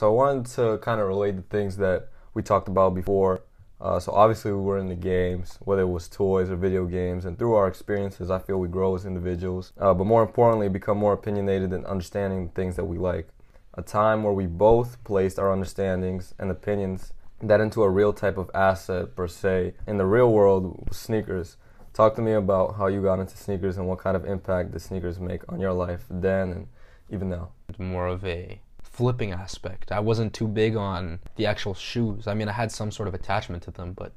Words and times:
So 0.00 0.06
I 0.06 0.12
wanted 0.12 0.46
to 0.54 0.78
kind 0.78 0.98
of 0.98 1.08
relate 1.08 1.36
the 1.36 1.42
things 1.42 1.76
that 1.76 2.08
we 2.32 2.42
talked 2.42 2.68
about 2.68 2.94
before. 2.94 3.42
Uh, 3.82 4.00
so 4.00 4.12
obviously 4.12 4.50
we 4.50 4.58
were 4.58 4.78
in 4.78 4.88
the 4.88 4.94
games, 4.94 5.58
whether 5.60 5.82
it 5.82 5.90
was 5.90 6.08
toys 6.08 6.48
or 6.48 6.56
video 6.56 6.86
games, 6.86 7.26
and 7.26 7.38
through 7.38 7.52
our 7.52 7.68
experiences, 7.68 8.30
I 8.30 8.38
feel 8.38 8.56
we 8.56 8.68
grow 8.68 8.94
as 8.94 9.04
individuals. 9.04 9.74
Uh, 9.78 9.92
but 9.92 10.06
more 10.06 10.22
importantly, 10.22 10.70
become 10.70 10.96
more 10.96 11.12
opinionated 11.12 11.74
in 11.74 11.84
understanding 11.84 12.46
the 12.46 12.52
things 12.54 12.76
that 12.76 12.86
we 12.86 12.96
like. 12.96 13.28
A 13.74 13.82
time 13.82 14.22
where 14.22 14.32
we 14.32 14.46
both 14.46 15.04
placed 15.04 15.38
our 15.38 15.52
understandings 15.52 16.32
and 16.38 16.50
opinions 16.50 17.12
that 17.42 17.60
into 17.60 17.82
a 17.82 17.90
real 17.90 18.14
type 18.14 18.38
of 18.38 18.50
asset 18.54 19.14
per 19.14 19.28
se 19.28 19.74
in 19.86 19.98
the 19.98 20.06
real 20.06 20.32
world 20.32 20.88
sneakers 20.92 21.58
talk 21.92 22.14
to 22.14 22.22
me 22.22 22.32
about 22.32 22.76
how 22.76 22.86
you 22.86 23.02
got 23.02 23.20
into 23.20 23.36
sneakers 23.36 23.76
and 23.76 23.86
what 23.86 23.98
kind 23.98 24.16
of 24.16 24.24
impact 24.24 24.72
the 24.72 24.80
sneakers 24.80 25.20
make 25.20 25.42
on 25.52 25.60
your 25.60 25.74
life 25.74 26.06
then 26.08 26.52
and 26.52 26.68
even 27.10 27.28
now 27.28 27.50
more 27.78 28.06
of 28.06 28.24
a 28.24 28.60
flipping 28.90 29.32
aspect. 29.32 29.92
I 29.92 30.00
wasn't 30.00 30.34
too 30.34 30.48
big 30.48 30.76
on 30.76 31.20
the 31.36 31.46
actual 31.46 31.74
shoes. 31.74 32.26
I 32.26 32.34
mean, 32.34 32.48
I 32.48 32.52
had 32.52 32.70
some 32.70 32.90
sort 32.90 33.08
of 33.08 33.14
attachment 33.14 33.62
to 33.64 33.70
them, 33.70 33.92
but 33.92 34.12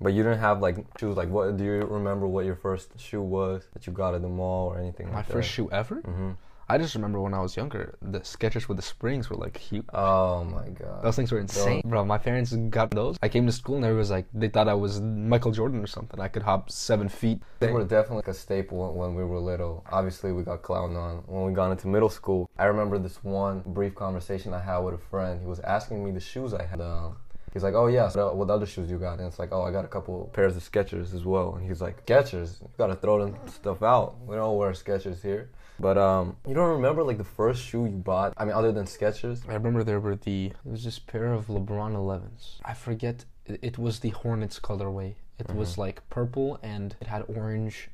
but 0.00 0.12
you 0.12 0.22
didn't 0.22 0.38
have 0.38 0.60
like 0.60 0.76
shoes. 1.00 1.16
Like, 1.16 1.30
what 1.30 1.56
do 1.56 1.64
you 1.64 1.84
remember? 1.84 2.26
What 2.26 2.44
your 2.44 2.56
first 2.56 2.98
shoe 3.00 3.22
was 3.22 3.66
that 3.72 3.86
you 3.86 3.92
got 3.92 4.14
at 4.14 4.22
the 4.22 4.28
mall 4.28 4.68
or 4.68 4.78
anything? 4.78 5.06
Like 5.06 5.12
that? 5.12 5.12
My 5.12 5.18
like 5.18 5.26
first 5.26 5.48
that? 5.48 5.54
shoe 5.54 5.70
ever. 5.72 5.96
Mm-hmm. 5.96 6.30
I 6.68 6.78
just 6.78 6.96
remember 6.96 7.20
when 7.20 7.32
I 7.32 7.40
was 7.40 7.56
younger, 7.56 7.96
the 8.02 8.20
Skechers 8.20 8.66
with 8.68 8.76
the 8.76 8.82
springs 8.82 9.30
were 9.30 9.36
like 9.36 9.56
huge. 9.56 9.84
Oh 9.94 10.42
my 10.42 10.68
god. 10.70 11.00
Those 11.02 11.14
things 11.14 11.30
were 11.30 11.38
insane, 11.38 11.82
bro. 11.84 12.04
My 12.04 12.18
parents 12.18 12.52
got 12.70 12.90
those. 12.90 13.16
I 13.22 13.28
came 13.28 13.46
to 13.46 13.52
school 13.52 13.76
and 13.76 13.84
everyone 13.84 14.00
was 14.00 14.10
like, 14.10 14.26
they 14.34 14.48
thought 14.48 14.68
I 14.68 14.74
was 14.74 15.00
Michael 15.00 15.52
Jordan 15.52 15.80
or 15.80 15.86
something. 15.86 16.18
I 16.20 16.26
could 16.26 16.42
hop 16.42 16.68
seven 16.70 17.08
feet. 17.08 17.40
They 17.60 17.70
were 17.70 17.84
definitely 17.84 18.16
like 18.16 18.28
a 18.28 18.34
staple 18.34 18.92
when 18.94 19.14
we 19.14 19.22
were 19.22 19.38
little. 19.38 19.84
Obviously, 19.92 20.32
we 20.32 20.42
got 20.42 20.62
clowned 20.62 20.96
on 20.96 21.18
when 21.26 21.44
we 21.44 21.52
got 21.52 21.70
into 21.70 21.86
middle 21.86 22.08
school. 22.08 22.50
I 22.58 22.64
remember 22.64 22.98
this 22.98 23.22
one 23.22 23.62
brief 23.66 23.94
conversation 23.94 24.52
I 24.52 24.60
had 24.60 24.78
with 24.78 24.94
a 24.94 24.98
friend. 24.98 25.40
He 25.40 25.46
was 25.46 25.60
asking 25.60 26.04
me 26.04 26.10
the 26.10 26.20
shoes 26.20 26.52
I 26.52 26.64
had. 26.64 26.80
Um, 26.80 27.16
he's 27.52 27.62
like, 27.62 27.74
"Oh 27.74 27.86
yeah, 27.86 28.08
so 28.08 28.34
what 28.34 28.50
other 28.50 28.66
shoes 28.66 28.90
you 28.90 28.98
got?" 28.98 29.18
And 29.18 29.28
it's 29.28 29.38
like, 29.38 29.50
"Oh, 29.52 29.62
I 29.62 29.70
got 29.70 29.84
a 29.84 29.88
couple 29.88 30.30
pairs 30.32 30.56
of 30.56 30.68
Skechers 30.68 31.14
as 31.14 31.24
well." 31.24 31.54
And 31.54 31.64
he's 31.64 31.80
like, 31.80 32.04
"Skechers? 32.06 32.60
You 32.60 32.68
gotta 32.76 32.96
throw 32.96 33.24
them 33.24 33.36
stuff 33.46 33.84
out. 33.84 34.16
We 34.26 34.34
don't 34.34 34.56
wear 34.56 34.72
Skechers 34.72 35.22
here." 35.22 35.50
But 35.78 35.98
um, 35.98 36.36
you 36.46 36.54
don't 36.54 36.70
remember 36.70 37.02
like 37.02 37.18
the 37.18 37.24
first 37.24 37.62
shoe 37.62 37.84
you 37.84 37.98
bought? 37.98 38.32
I 38.36 38.44
mean, 38.44 38.54
other 38.54 38.72
than 38.72 38.86
Skechers. 38.86 39.48
I 39.48 39.54
remember 39.54 39.84
there 39.84 40.00
were 40.00 40.16
the 40.16 40.48
there 40.64 40.72
was 40.72 40.84
this 40.84 40.98
pair 40.98 41.32
of 41.32 41.46
LeBron 41.46 41.94
11s. 41.94 42.60
I 42.64 42.74
forget 42.74 43.24
it, 43.46 43.78
was 43.78 44.00
the 44.00 44.10
Hornets 44.10 44.58
colorway. 44.58 45.14
It 45.38 45.54
was 45.54 45.76
like 45.76 46.08
purple 46.08 46.58
and 46.62 46.96
it 47.00 47.06
had 47.06 47.24
orange 47.28 47.90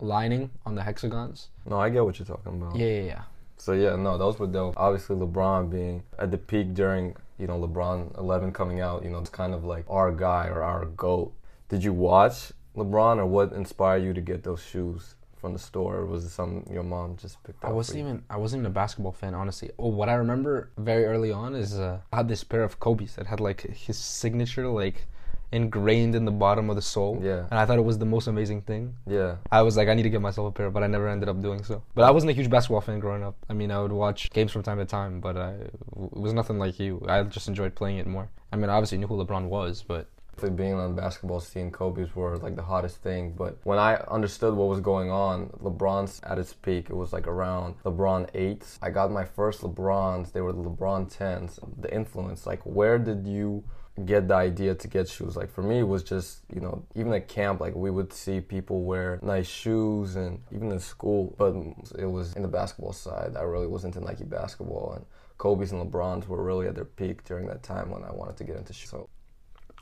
lining 0.00 0.50
on 0.64 0.74
the 0.74 0.82
hexagons. 0.82 1.48
No, 1.66 1.78
I 1.78 1.90
get 1.90 2.04
what 2.04 2.18
you're 2.18 2.26
talking 2.26 2.60
about. 2.60 2.76
Yeah, 2.76 2.86
yeah, 2.86 3.02
yeah. 3.02 3.22
So 3.58 3.72
yeah, 3.72 3.96
no, 3.96 4.18
those 4.18 4.38
were 4.38 4.46
dope. 4.46 4.74
Obviously, 4.76 5.16
LeBron 5.16 5.70
being 5.70 6.02
at 6.18 6.30
the 6.30 6.38
peak 6.38 6.74
during 6.74 7.16
you 7.38 7.46
know 7.46 7.60
LeBron 7.60 8.18
11 8.18 8.52
coming 8.52 8.80
out, 8.80 9.04
you 9.04 9.10
know, 9.10 9.18
it's 9.18 9.30
kind 9.30 9.54
of 9.54 9.64
like 9.64 9.84
our 9.88 10.10
guy 10.12 10.48
or 10.48 10.62
our 10.62 10.86
goat. 10.86 11.32
Did 11.68 11.82
you 11.82 11.92
watch 11.92 12.52
LeBron, 12.76 13.18
or 13.18 13.26
what 13.26 13.52
inspired 13.52 14.02
you 14.02 14.12
to 14.12 14.20
get 14.20 14.44
those 14.44 14.62
shoes 14.62 15.14
from 15.36 15.52
the 15.52 15.58
store? 15.58 15.96
Or 15.96 16.06
was 16.06 16.24
it 16.24 16.30
something 16.30 16.72
your 16.72 16.82
mom 16.82 17.16
just 17.16 17.42
picked 17.44 17.64
up? 17.64 17.70
I 17.70 17.72
wasn't 17.72 17.98
even 17.98 18.22
I 18.30 18.36
wasn't 18.36 18.60
even 18.60 18.70
a 18.70 18.74
basketball 18.74 19.12
fan, 19.12 19.34
honestly. 19.34 19.70
Oh, 19.78 19.88
what 19.88 20.08
I 20.08 20.14
remember 20.14 20.70
very 20.78 21.04
early 21.04 21.32
on 21.32 21.54
is 21.54 21.78
uh, 21.78 22.00
I 22.12 22.16
had 22.16 22.28
this 22.28 22.44
pair 22.44 22.62
of 22.62 22.80
Kobe's 22.80 23.16
that 23.16 23.26
had 23.26 23.40
like 23.40 23.62
his 23.62 23.98
signature 23.98 24.66
like 24.68 25.06
ingrained 25.52 26.14
in 26.14 26.24
the 26.24 26.30
bottom 26.30 26.70
of 26.70 26.76
the 26.76 26.82
sole. 26.82 27.20
Yeah. 27.22 27.46
And 27.50 27.58
I 27.58 27.66
thought 27.66 27.78
it 27.78 27.84
was 27.84 27.98
the 27.98 28.06
most 28.06 28.26
amazing 28.26 28.62
thing. 28.62 28.94
Yeah, 29.06 29.36
I 29.50 29.62
was 29.62 29.76
like, 29.76 29.88
I 29.88 29.94
need 29.94 30.02
to 30.02 30.10
get 30.10 30.20
myself 30.20 30.48
a 30.48 30.52
pair, 30.52 30.70
but 30.70 30.82
I 30.82 30.86
never 30.86 31.08
ended 31.08 31.28
up 31.28 31.40
doing 31.40 31.62
so. 31.62 31.82
But 31.94 32.04
I 32.04 32.10
wasn't 32.10 32.30
a 32.30 32.34
huge 32.34 32.50
basketball 32.50 32.80
fan 32.80 32.98
growing 32.98 33.22
up. 33.22 33.36
I 33.48 33.52
mean, 33.52 33.70
I 33.70 33.80
would 33.80 33.92
watch 33.92 34.30
games 34.30 34.52
from 34.52 34.62
time 34.62 34.78
to 34.78 34.84
time, 34.84 35.20
but 35.20 35.36
I, 35.36 35.50
it 35.52 35.72
was 36.12 36.32
nothing 36.32 36.58
like 36.58 36.78
you. 36.80 37.04
I 37.08 37.22
just 37.22 37.48
enjoyed 37.48 37.74
playing 37.74 37.98
it 37.98 38.06
more. 38.06 38.28
I 38.52 38.56
mean, 38.56 38.70
I 38.70 38.74
obviously 38.74 38.98
knew 38.98 39.06
who 39.06 39.24
LeBron 39.24 39.48
was, 39.48 39.84
but 39.86 40.08
being 40.54 40.74
on 40.74 40.94
the 40.94 41.00
basketball 41.00 41.40
scene, 41.40 41.70
Kobe's 41.70 42.14
were 42.14 42.36
like 42.38 42.56
the 42.56 42.62
hottest 42.62 43.02
thing. 43.02 43.32
But 43.32 43.58
when 43.64 43.78
I 43.78 43.96
understood 44.08 44.54
what 44.54 44.68
was 44.68 44.80
going 44.80 45.10
on, 45.10 45.48
LeBron's 45.62 46.20
at 46.24 46.38
its 46.38 46.52
peak. 46.52 46.90
It 46.90 46.96
was 46.96 47.12
like 47.12 47.26
around 47.26 47.74
LeBron 47.84 48.30
8s. 48.32 48.78
I 48.82 48.90
got 48.90 49.10
my 49.10 49.24
first 49.24 49.62
LeBrons. 49.62 50.32
They 50.32 50.40
were 50.40 50.52
the 50.52 50.62
LeBron 50.62 51.14
10s. 51.14 51.58
The 51.80 51.92
influence, 51.94 52.46
like, 52.46 52.60
where 52.64 52.98
did 52.98 53.26
you 53.26 53.64
get 54.04 54.28
the 54.28 54.34
idea 54.34 54.74
to 54.74 54.88
get 54.88 55.08
shoes? 55.08 55.36
Like, 55.36 55.50
for 55.50 55.62
me, 55.62 55.78
it 55.78 55.88
was 55.88 56.02
just, 56.02 56.40
you 56.54 56.60
know, 56.60 56.84
even 56.94 57.12
at 57.14 57.28
camp, 57.28 57.60
like, 57.60 57.74
we 57.74 57.90
would 57.90 58.12
see 58.12 58.40
people 58.40 58.82
wear 58.82 59.18
nice 59.22 59.46
shoes 59.46 60.16
and 60.16 60.40
even 60.54 60.70
in 60.70 60.78
school. 60.78 61.34
But 61.38 61.54
it 61.98 62.06
was 62.06 62.34
in 62.34 62.42
the 62.42 62.48
basketball 62.48 62.92
side. 62.92 63.36
I 63.36 63.42
really 63.42 63.66
was 63.66 63.84
into 63.84 64.00
Nike 64.00 64.24
basketball. 64.24 64.92
And 64.96 65.06
Kobe's 65.38 65.72
and 65.72 65.80
LeBron's 65.80 66.28
were 66.28 66.42
really 66.42 66.66
at 66.66 66.74
their 66.74 66.84
peak 66.84 67.24
during 67.24 67.46
that 67.46 67.62
time 67.62 67.90
when 67.90 68.04
I 68.04 68.12
wanted 68.12 68.36
to 68.38 68.44
get 68.44 68.56
into 68.56 68.72
shoes. 68.72 68.90
So, 68.90 69.08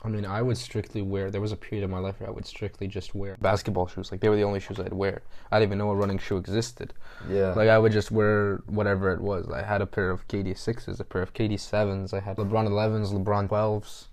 I 0.05 0.09
mean, 0.09 0.25
I 0.25 0.41
would 0.41 0.57
strictly 0.57 1.01
wear. 1.01 1.31
There 1.31 1.41
was 1.41 1.51
a 1.51 1.55
period 1.55 1.83
in 1.83 1.89
my 1.89 1.97
life 1.99 2.19
where 2.19 2.29
I 2.29 2.31
would 2.31 2.45
strictly 2.45 2.87
just 2.87 3.15
wear 3.15 3.37
basketball 3.41 3.87
shoes. 3.87 4.11
Like 4.11 4.21
they 4.21 4.29
were 4.29 4.35
the 4.35 4.43
only 4.43 4.59
shoes 4.59 4.79
I'd 4.79 4.93
wear. 4.93 5.23
I 5.51 5.59
didn't 5.59 5.69
even 5.69 5.77
know 5.79 5.89
a 5.89 5.95
running 5.95 6.19
shoe 6.19 6.37
existed. 6.37 6.93
yeah. 7.29 7.53
Like 7.53 7.69
I 7.69 7.79
would 7.79 7.91
just 7.91 8.11
wear 8.11 8.61
whatever 8.67 9.11
it 9.11 9.21
was. 9.21 9.49
I 9.49 9.63
had 9.63 9.81
a 9.81 9.85
pair 9.87 10.11
of 10.11 10.27
KD 10.27 10.57
sixes, 10.57 10.99
a 10.99 11.03
pair 11.03 11.21
of 11.23 11.33
KD 11.33 11.59
sevens. 11.59 12.13
I 12.13 12.19
had 12.19 12.37
LeBron 12.37 12.67
11s, 12.67 13.11
LeBron 13.11 13.49
12s. 13.49 14.05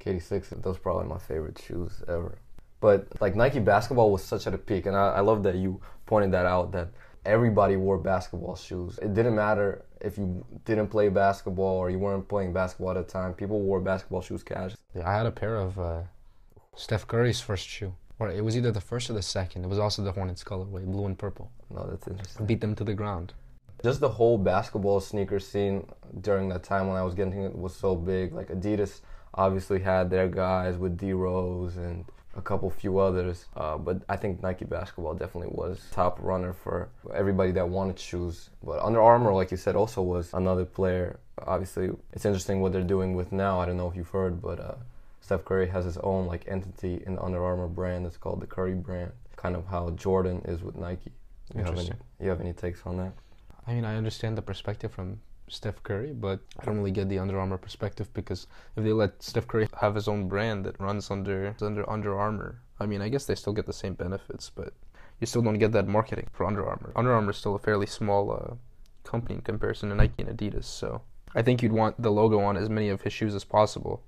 KD 0.00 0.22
sixes. 0.22 0.62
those 0.62 0.78
probably 0.78 1.06
my 1.06 1.18
favorite 1.18 1.60
shoes 1.60 2.02
ever. 2.06 2.38
But 2.80 3.08
like 3.20 3.34
Nike 3.34 3.58
basketball 3.58 4.12
was 4.12 4.22
such 4.22 4.46
at 4.46 4.54
a 4.54 4.58
peak, 4.58 4.86
and 4.86 4.96
I, 4.96 5.14
I 5.14 5.20
love 5.20 5.42
that 5.42 5.56
you 5.56 5.80
pointed 6.06 6.32
that 6.32 6.46
out 6.46 6.72
that 6.72 6.88
everybody 7.24 7.76
wore 7.76 7.98
basketball 7.98 8.56
shoes. 8.56 8.98
It 9.00 9.14
didn't 9.14 9.34
matter 9.34 9.84
if 10.00 10.18
you 10.18 10.44
didn't 10.64 10.88
play 10.88 11.08
basketball 11.08 11.76
or 11.76 11.90
you 11.90 11.98
weren't 11.98 12.28
playing 12.28 12.52
basketball 12.52 12.90
at 12.90 13.06
the 13.06 13.12
time. 13.12 13.34
People 13.34 13.60
wore 13.60 13.80
basketball 13.80 14.22
shoes 14.22 14.42
casually. 14.42 14.76
Yeah, 14.94 15.08
I 15.08 15.16
had 15.16 15.26
a 15.26 15.30
pair 15.30 15.56
of 15.56 15.78
uh, 15.78 16.02
Steph 16.76 17.06
Curry's 17.06 17.40
first 17.40 17.66
shoe. 17.66 17.94
Or 18.20 18.30
it 18.30 18.44
was 18.44 18.56
either 18.56 18.72
the 18.72 18.80
first 18.80 19.10
or 19.10 19.12
the 19.12 19.22
second. 19.22 19.64
It 19.64 19.68
was 19.68 19.78
also 19.78 20.02
the 20.02 20.10
Hornets 20.10 20.42
colorway, 20.42 20.84
blue 20.84 21.06
and 21.06 21.16
purple. 21.16 21.52
No, 21.70 21.86
that's 21.88 22.08
interesting. 22.08 22.46
Beat 22.46 22.60
them 22.60 22.74
to 22.74 22.84
the 22.84 22.94
ground. 22.94 23.32
Just 23.82 24.00
the 24.00 24.08
whole 24.08 24.38
basketball 24.38 24.98
sneaker 24.98 25.38
scene 25.38 25.86
during 26.20 26.48
that 26.48 26.64
time 26.64 26.88
when 26.88 26.96
I 26.96 27.02
was 27.02 27.14
getting 27.14 27.42
it 27.42 27.56
was 27.56 27.76
so 27.76 27.94
big. 27.94 28.34
Like 28.34 28.48
Adidas 28.48 29.00
obviously 29.34 29.78
had 29.78 30.10
their 30.10 30.26
guys 30.26 30.76
with 30.76 30.96
D 30.98 31.12
Rose 31.12 31.76
and 31.76 32.04
a 32.38 32.42
couple 32.42 32.70
few 32.70 32.98
others, 32.98 33.46
uh, 33.56 33.76
but 33.76 34.02
I 34.08 34.16
think 34.16 34.42
Nike 34.42 34.64
basketball 34.64 35.14
definitely 35.14 35.50
was 35.52 35.84
top 35.90 36.18
runner 36.22 36.52
for 36.52 36.88
everybody 37.12 37.50
that 37.52 37.68
wanted 37.68 37.98
shoes. 37.98 38.50
But 38.62 38.80
Under 38.80 39.02
Armour, 39.02 39.32
like 39.34 39.50
you 39.50 39.56
said, 39.56 39.74
also 39.74 40.00
was 40.02 40.32
another 40.32 40.64
player. 40.64 41.18
Obviously, 41.46 41.90
it's 42.12 42.24
interesting 42.24 42.60
what 42.60 42.72
they're 42.72 42.82
doing 42.82 43.14
with 43.16 43.32
now. 43.32 43.60
I 43.60 43.66
don't 43.66 43.76
know 43.76 43.90
if 43.90 43.96
you've 43.96 44.08
heard, 44.08 44.40
but 44.40 44.60
uh, 44.60 44.74
Steph 45.20 45.44
Curry 45.44 45.68
has 45.68 45.84
his 45.84 45.98
own 45.98 46.26
like 46.26 46.46
entity 46.46 47.02
in 47.04 47.16
the 47.16 47.22
Under 47.22 47.44
Armour 47.44 47.66
brand. 47.66 48.06
It's 48.06 48.16
called 48.16 48.40
the 48.40 48.46
Curry 48.46 48.74
brand. 48.74 49.12
Kind 49.36 49.56
of 49.56 49.66
how 49.66 49.90
Jordan 49.90 50.40
is 50.44 50.62
with 50.62 50.76
Nike. 50.76 51.12
You 51.54 51.64
have 51.64 51.78
any? 51.78 51.90
You 52.20 52.28
have 52.30 52.40
any 52.40 52.52
takes 52.52 52.86
on 52.86 52.96
that? 52.98 53.12
I 53.66 53.74
mean, 53.74 53.84
I 53.84 53.96
understand 53.96 54.38
the 54.38 54.42
perspective 54.42 54.92
from 54.92 55.20
Steph 55.48 55.82
Curry, 55.82 56.12
but 56.12 56.40
I 56.58 56.64
don't 56.64 56.78
really 56.78 56.90
get 56.90 57.08
the 57.08 57.18
Under 57.18 57.38
Armour 57.38 57.58
perspective 57.58 58.12
because 58.14 58.46
if 58.76 58.84
they 58.84 58.92
let 58.92 59.22
Steph 59.22 59.46
Curry 59.46 59.68
have 59.80 59.94
his 59.94 60.08
own 60.08 60.28
brand 60.28 60.64
that 60.64 60.80
runs 60.80 61.10
under 61.10 61.54
under 61.60 61.88
Under 61.88 62.18
Armour, 62.18 62.60
I 62.80 62.86
mean, 62.86 63.02
I 63.02 63.08
guess 63.08 63.26
they 63.26 63.34
still 63.34 63.52
get 63.52 63.66
the 63.66 63.72
same 63.72 63.94
benefits, 63.94 64.50
but 64.50 64.72
you 65.20 65.26
still 65.26 65.42
don't 65.42 65.58
get 65.58 65.72
that 65.72 65.88
marketing 65.88 66.28
for 66.32 66.46
Under 66.46 66.66
Armour. 66.66 66.92
Under 66.94 67.12
Armour 67.12 67.30
is 67.30 67.38
still 67.38 67.54
a 67.54 67.58
fairly 67.58 67.86
small 67.86 68.30
uh, 68.30 68.54
company 69.04 69.36
in 69.36 69.40
comparison 69.42 69.88
to 69.88 69.94
Nike 69.94 70.22
and 70.22 70.36
Adidas, 70.38 70.64
so 70.64 71.02
I 71.34 71.42
think 71.42 71.62
you'd 71.62 71.72
want 71.72 72.00
the 72.00 72.12
logo 72.12 72.40
on 72.40 72.56
as 72.56 72.68
many 72.68 72.88
of 72.88 73.02
his 73.02 73.12
shoes 73.12 73.34
as 73.34 73.44
possible 73.44 74.02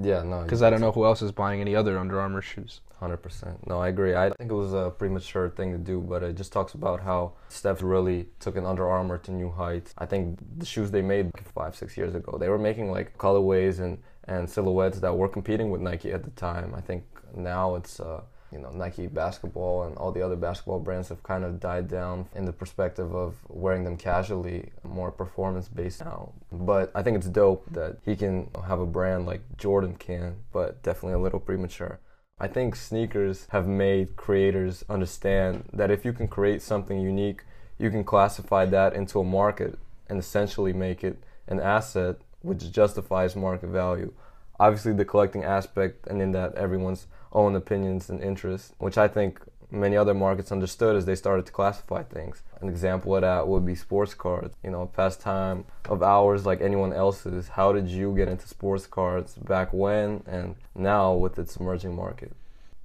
Yeah, 0.00 0.22
no. 0.22 0.42
because 0.42 0.62
I 0.62 0.70
don't 0.70 0.80
know 0.80 0.92
who 0.92 1.04
else 1.04 1.22
is 1.22 1.32
buying 1.32 1.60
any 1.60 1.76
other 1.76 1.98
Under 1.98 2.20
Armour 2.20 2.42
shoes. 2.42 2.80
Hundred 2.98 3.18
percent. 3.18 3.66
No, 3.66 3.80
I 3.80 3.88
agree. 3.88 4.14
I 4.14 4.30
think 4.30 4.50
it 4.50 4.54
was 4.54 4.72
a 4.72 4.90
premature 4.96 5.50
thing 5.50 5.72
to 5.72 5.78
do, 5.78 6.00
but 6.00 6.22
it 6.22 6.36
just 6.36 6.52
talks 6.52 6.74
about 6.74 7.00
how 7.00 7.32
Steph 7.48 7.82
really 7.82 8.28
took 8.40 8.56
an 8.56 8.64
Under 8.64 8.88
Armour 8.88 9.18
to 9.18 9.30
new 9.32 9.50
heights. 9.50 9.94
I 9.98 10.06
think 10.06 10.38
the 10.58 10.64
shoes 10.66 10.90
they 10.90 11.02
made 11.02 11.30
five, 11.54 11.76
six 11.76 11.96
years 11.96 12.14
ago, 12.14 12.38
they 12.38 12.48
were 12.48 12.58
making 12.58 12.90
like 12.90 13.16
colorways 13.18 13.78
and 13.80 13.98
and 14.26 14.48
silhouettes 14.48 15.00
that 15.00 15.14
were 15.14 15.28
competing 15.28 15.70
with 15.70 15.82
Nike 15.82 16.10
at 16.12 16.24
the 16.24 16.30
time. 16.30 16.74
I 16.74 16.80
think 16.80 17.04
now 17.36 17.74
it's. 17.74 18.00
Uh, 18.00 18.22
you 18.54 18.60
know, 18.60 18.70
Nike 18.70 19.08
basketball 19.08 19.82
and 19.82 19.96
all 19.96 20.12
the 20.12 20.22
other 20.22 20.36
basketball 20.36 20.78
brands 20.78 21.08
have 21.08 21.24
kind 21.24 21.42
of 21.42 21.58
died 21.58 21.88
down 21.88 22.28
in 22.36 22.44
the 22.44 22.52
perspective 22.52 23.12
of 23.12 23.34
wearing 23.48 23.82
them 23.82 23.96
casually, 23.96 24.70
more 24.84 25.10
performance 25.10 25.66
based 25.66 26.04
now. 26.04 26.32
But 26.52 26.92
I 26.94 27.02
think 27.02 27.16
it's 27.16 27.26
dope 27.26 27.66
that 27.72 27.98
he 28.04 28.14
can 28.14 28.48
have 28.68 28.78
a 28.78 28.86
brand 28.86 29.26
like 29.26 29.42
Jordan 29.58 29.96
can, 29.96 30.36
but 30.52 30.84
definitely 30.84 31.14
a 31.14 31.18
little 31.18 31.40
premature. 31.40 31.98
I 32.38 32.46
think 32.46 32.76
sneakers 32.76 33.48
have 33.50 33.66
made 33.66 34.14
creators 34.14 34.84
understand 34.88 35.64
that 35.72 35.90
if 35.90 36.04
you 36.04 36.12
can 36.12 36.28
create 36.28 36.62
something 36.62 37.00
unique, 37.00 37.42
you 37.76 37.90
can 37.90 38.04
classify 38.04 38.66
that 38.66 38.94
into 38.94 39.18
a 39.18 39.24
market 39.24 39.78
and 40.08 40.18
essentially 40.18 40.72
make 40.72 41.02
it 41.02 41.18
an 41.48 41.58
asset 41.58 42.16
which 42.42 42.70
justifies 42.70 43.34
market 43.34 43.68
value. 43.68 44.12
Obviously, 44.60 44.92
the 44.92 45.04
collecting 45.04 45.42
aspect, 45.42 46.06
and 46.06 46.22
in 46.22 46.30
that, 46.32 46.54
everyone's 46.54 47.08
own 47.34 47.56
opinions 47.56 48.08
and 48.08 48.20
interests, 48.20 48.72
which 48.78 48.96
I 48.96 49.08
think 49.08 49.40
many 49.70 49.96
other 49.96 50.14
markets 50.14 50.52
understood 50.52 50.96
as 50.96 51.04
they 51.04 51.16
started 51.16 51.46
to 51.46 51.52
classify 51.52 52.02
things. 52.02 52.42
An 52.60 52.68
example 52.68 53.14
of 53.16 53.22
that 53.22 53.48
would 53.48 53.66
be 53.66 53.74
sports 53.74 54.14
cards. 54.14 54.54
You 54.62 54.70
know, 54.70 54.86
pastime 54.86 55.64
of 55.88 56.02
ours 56.02 56.46
like 56.46 56.60
anyone 56.60 56.92
else's. 56.92 57.48
How 57.48 57.72
did 57.72 57.88
you 57.88 58.14
get 58.14 58.28
into 58.28 58.46
sports 58.46 58.86
cards 58.86 59.34
back 59.34 59.72
when 59.72 60.22
and 60.26 60.54
now 60.74 61.12
with 61.14 61.38
its 61.38 61.56
emerging 61.56 61.94
market? 61.94 62.32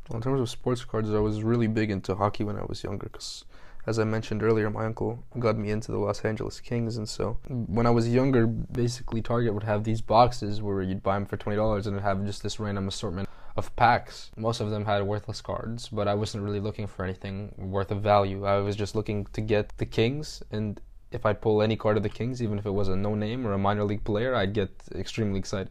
Well, 0.10 0.18
in 0.18 0.24
terms 0.24 0.42
of 0.42 0.50
sports 0.50 0.84
cards, 0.84 1.14
I 1.14 1.20
was 1.20 1.44
really 1.44 1.68
big 1.68 1.92
into 1.92 2.16
hockey 2.16 2.44
when 2.44 2.58
I 2.58 2.64
was 2.68 2.84
younger 2.84 3.10
because 3.12 3.46
as 3.86 3.98
I 3.98 4.04
mentioned 4.04 4.44
earlier, 4.44 4.70
my 4.70 4.86
uncle 4.86 5.24
got 5.40 5.58
me 5.58 5.72
into 5.72 5.92
the 5.92 5.98
Los 5.98 6.24
Angeles 6.26 6.60
Kings, 6.60 6.98
and 6.98 7.08
so 7.08 7.38
when 7.48 7.88
I 7.88 7.90
was 7.90 8.10
younger, 8.10 8.46
basically 8.46 9.22
Target 9.22 9.54
would 9.54 9.64
have 9.64 9.84
these 9.84 10.02
boxes 10.02 10.62
where 10.62 10.82
you'd 10.82 11.02
buy 11.02 11.16
them 11.16 11.26
for 11.26 11.38
twenty 11.38 11.56
dollars, 11.56 11.88
and 11.88 11.96
it'd 11.96 12.04
have 12.04 12.26
just 12.26 12.44
this 12.44 12.60
random 12.60 12.88
assortment 12.88 13.29
of 13.60 13.76
packs. 13.76 14.32
Most 14.36 14.60
of 14.62 14.72
them 14.72 14.86
had 14.86 15.04
worthless 15.04 15.42
cards, 15.42 15.90
but 15.90 16.08
I 16.08 16.16
wasn't 16.16 16.44
really 16.44 16.60
looking 16.60 16.88
for 16.88 17.04
anything 17.04 17.54
worth 17.58 17.92
of 17.92 18.02
value. 18.02 18.46
I 18.46 18.58
was 18.58 18.76
just 18.76 18.96
looking 18.96 19.26
to 19.34 19.42
get 19.42 19.78
the 19.78 19.86
Kings, 19.86 20.42
and 20.50 20.82
if 21.12 21.26
I'd 21.28 21.42
pull 21.42 21.62
any 21.62 21.76
card 21.76 21.98
of 21.98 22.04
the 22.04 22.10
Kings, 22.10 22.42
even 22.42 22.58
if 22.58 22.66
it 22.66 22.72
was 22.72 22.88
a 22.88 22.96
no 22.96 23.14
name 23.14 23.46
or 23.46 23.54
a 23.54 23.58
minor 23.58 23.84
league 23.84 24.04
player, 24.04 24.34
I'd 24.36 24.54
get 24.54 24.72
extremely 24.96 25.40
excited. 25.40 25.70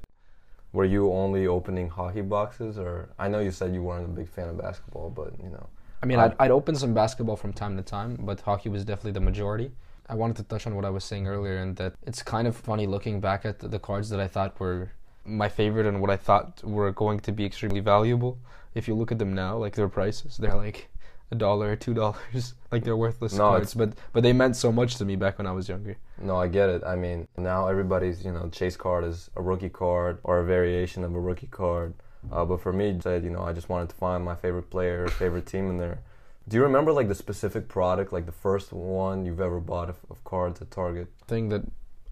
Were 0.73 0.85
you 0.85 1.13
only 1.13 1.47
opening 1.47 1.89
hockey 1.89 2.21
boxes, 2.21 2.79
or 2.79 3.09
I 3.19 3.27
know 3.29 3.41
you 3.41 3.51
said 3.51 3.75
you 3.75 3.83
weren't 3.83 4.05
a 4.05 4.15
big 4.21 4.29
fan 4.29 4.49
of 4.49 4.59
basketball, 4.59 5.11
but 5.11 5.33
you 5.43 5.51
know. 5.51 5.67
I 6.03 6.07
mean, 6.07 6.21
I'd, 6.21 6.35
I'd 6.39 6.53
open 6.53 6.77
some 6.77 6.95
basketball 6.95 7.37
from 7.37 7.53
time 7.53 7.77
to 7.77 7.83
time, 7.83 8.19
but 8.21 8.41
hockey 8.41 8.69
was 8.69 8.85
definitely 8.85 9.13
the 9.13 9.27
majority. 9.31 9.73
I 10.11 10.15
wanted 10.15 10.37
to 10.37 10.45
touch 10.45 10.67
on 10.67 10.75
what 10.75 10.85
I 10.85 10.91
was 10.91 11.05
saying 11.05 11.27
earlier, 11.27 11.57
and 11.57 11.77
that 11.77 11.95
it's 12.07 12.23
kind 12.23 12.47
of 12.47 12.55
funny 12.57 12.87
looking 12.87 13.21
back 13.21 13.45
at 13.45 13.59
the 13.59 13.79
cards 13.79 14.11
that 14.11 14.21
I 14.21 14.29
thought 14.29 14.61
were 14.61 14.91
my 15.29 15.49
favorite 15.49 15.87
and 15.87 16.01
what 16.01 16.11
I 16.11 16.17
thought 16.17 16.63
were 16.65 16.91
going 16.93 17.21
to 17.21 17.33
be 17.33 17.45
extremely 17.45 17.81
valuable. 17.81 18.39
If 18.75 18.89
you 18.89 18.95
look 18.95 19.13
at 19.13 19.19
them 19.19 19.35
now, 19.35 19.57
like 19.57 19.75
their 19.75 19.89
prices, 19.89 20.37
they're 20.37 20.55
like 20.55 20.89
a 21.31 21.35
dollar 21.35 21.77
two 21.77 21.95
dollars, 21.95 22.55
like 22.73 22.85
they're 22.85 22.97
worthless 22.97 23.35
No, 23.35 23.51
cards. 23.51 23.75
But 23.75 23.95
but 24.13 24.23
they 24.23 24.33
meant 24.33 24.57
so 24.57 24.73
much 24.73 24.97
to 24.97 25.05
me 25.05 25.17
back 25.17 25.39
when 25.39 25.47
I 25.47 25.53
was 25.53 25.69
younger. 25.69 25.97
No, 26.21 26.37
I 26.37 26.49
get 26.49 26.69
it. 26.69 26.83
I 26.85 26.97
mean, 26.97 27.29
now 27.37 27.69
everybody's, 27.69 28.25
you 28.25 28.33
know, 28.33 28.49
chase 28.51 28.77
card 28.77 29.05
is 29.05 29.31
a 29.37 29.43
rookie 29.43 29.69
card 29.69 30.19
or 30.25 30.39
a 30.39 30.45
variation 30.45 31.05
of 31.05 31.15
a 31.15 31.21
rookie 31.21 31.49
card. 31.49 31.95
Uh, 32.33 32.45
but 32.45 32.61
for 32.61 32.73
me, 32.73 32.99
said, 33.01 33.23
you 33.25 33.31
know, 33.31 33.43
I 33.43 33.53
just 33.53 33.69
wanted 33.69 33.91
to 33.91 33.95
find 33.95 34.25
my 34.25 34.35
favorite 34.35 34.71
player, 34.71 35.07
favorite 35.23 35.47
team 35.47 35.71
in 35.71 35.77
there. 35.79 36.01
Do 36.49 36.57
you 36.57 36.63
remember 36.63 36.93
like 36.93 37.09
the 37.09 37.15
specific 37.15 37.69
product, 37.69 38.13
like 38.13 38.27
the 38.27 38.33
first 38.33 38.73
one 38.73 39.27
you've 39.27 39.41
ever 39.41 39.61
bought 39.61 39.91
of, 39.91 39.99
of 40.11 40.25
cards 40.25 40.61
at 40.63 40.71
Target? 40.71 41.09
Thing 41.27 41.51
that 41.51 41.63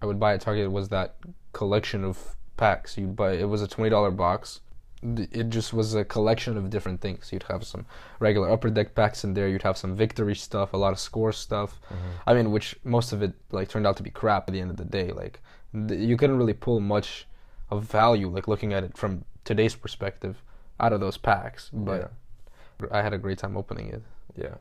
I 0.01 0.05
would 0.05 0.19
buy 0.19 0.35
at 0.35 0.41
Target 0.41 0.71
was 0.71 0.89
that 0.89 1.15
collection 1.53 2.03
of 2.03 2.35
packs. 2.57 2.97
You'd 2.97 3.15
buy 3.15 3.33
it 3.33 3.47
was 3.47 3.61
a 3.61 3.67
twenty 3.67 3.89
dollar 3.89 4.11
box. 4.11 4.61
It 5.03 5.49
just 5.49 5.73
was 5.73 5.93
a 5.93 6.03
collection 6.03 6.57
of 6.57 6.71
different 6.71 7.01
things. 7.01 7.31
You'd 7.31 7.43
have 7.43 7.63
some 7.63 7.85
regular 8.19 8.49
upper 8.49 8.69
deck 8.71 8.95
packs 8.95 9.23
in 9.23 9.35
there. 9.35 9.47
You'd 9.47 9.61
have 9.61 9.77
some 9.77 9.95
victory 9.95 10.35
stuff, 10.35 10.73
a 10.73 10.77
lot 10.77 10.91
of 10.91 10.99
score 10.99 11.31
stuff. 11.31 11.79
I 12.25 12.33
mean, 12.33 12.51
which 12.51 12.75
most 12.83 13.13
of 13.13 13.21
it 13.21 13.33
like 13.51 13.69
turned 13.69 13.85
out 13.85 13.95
to 13.97 14.03
be 14.03 14.09
crap 14.09 14.49
at 14.49 14.53
the 14.53 14.59
end 14.59 14.71
of 14.71 14.77
the 14.77 14.85
day. 14.85 15.11
Like 15.11 15.39
th- 15.71 15.99
you 16.01 16.17
couldn't 16.17 16.37
really 16.37 16.53
pull 16.53 16.79
much 16.79 17.27
of 17.69 17.83
value, 17.83 18.27
like 18.27 18.47
looking 18.47 18.73
at 18.73 18.83
it 18.83 18.97
from 18.97 19.23
today's 19.45 19.75
perspective, 19.75 20.41
out 20.79 20.93
of 20.93 20.99
those 20.99 21.17
packs. 21.17 21.69
But 21.71 22.11
I 22.91 23.01
had 23.03 23.13
a 23.13 23.17
great 23.19 23.37
time 23.37 23.55
opening 23.55 23.89
it. 23.89 24.01
Yeah. 24.35 24.55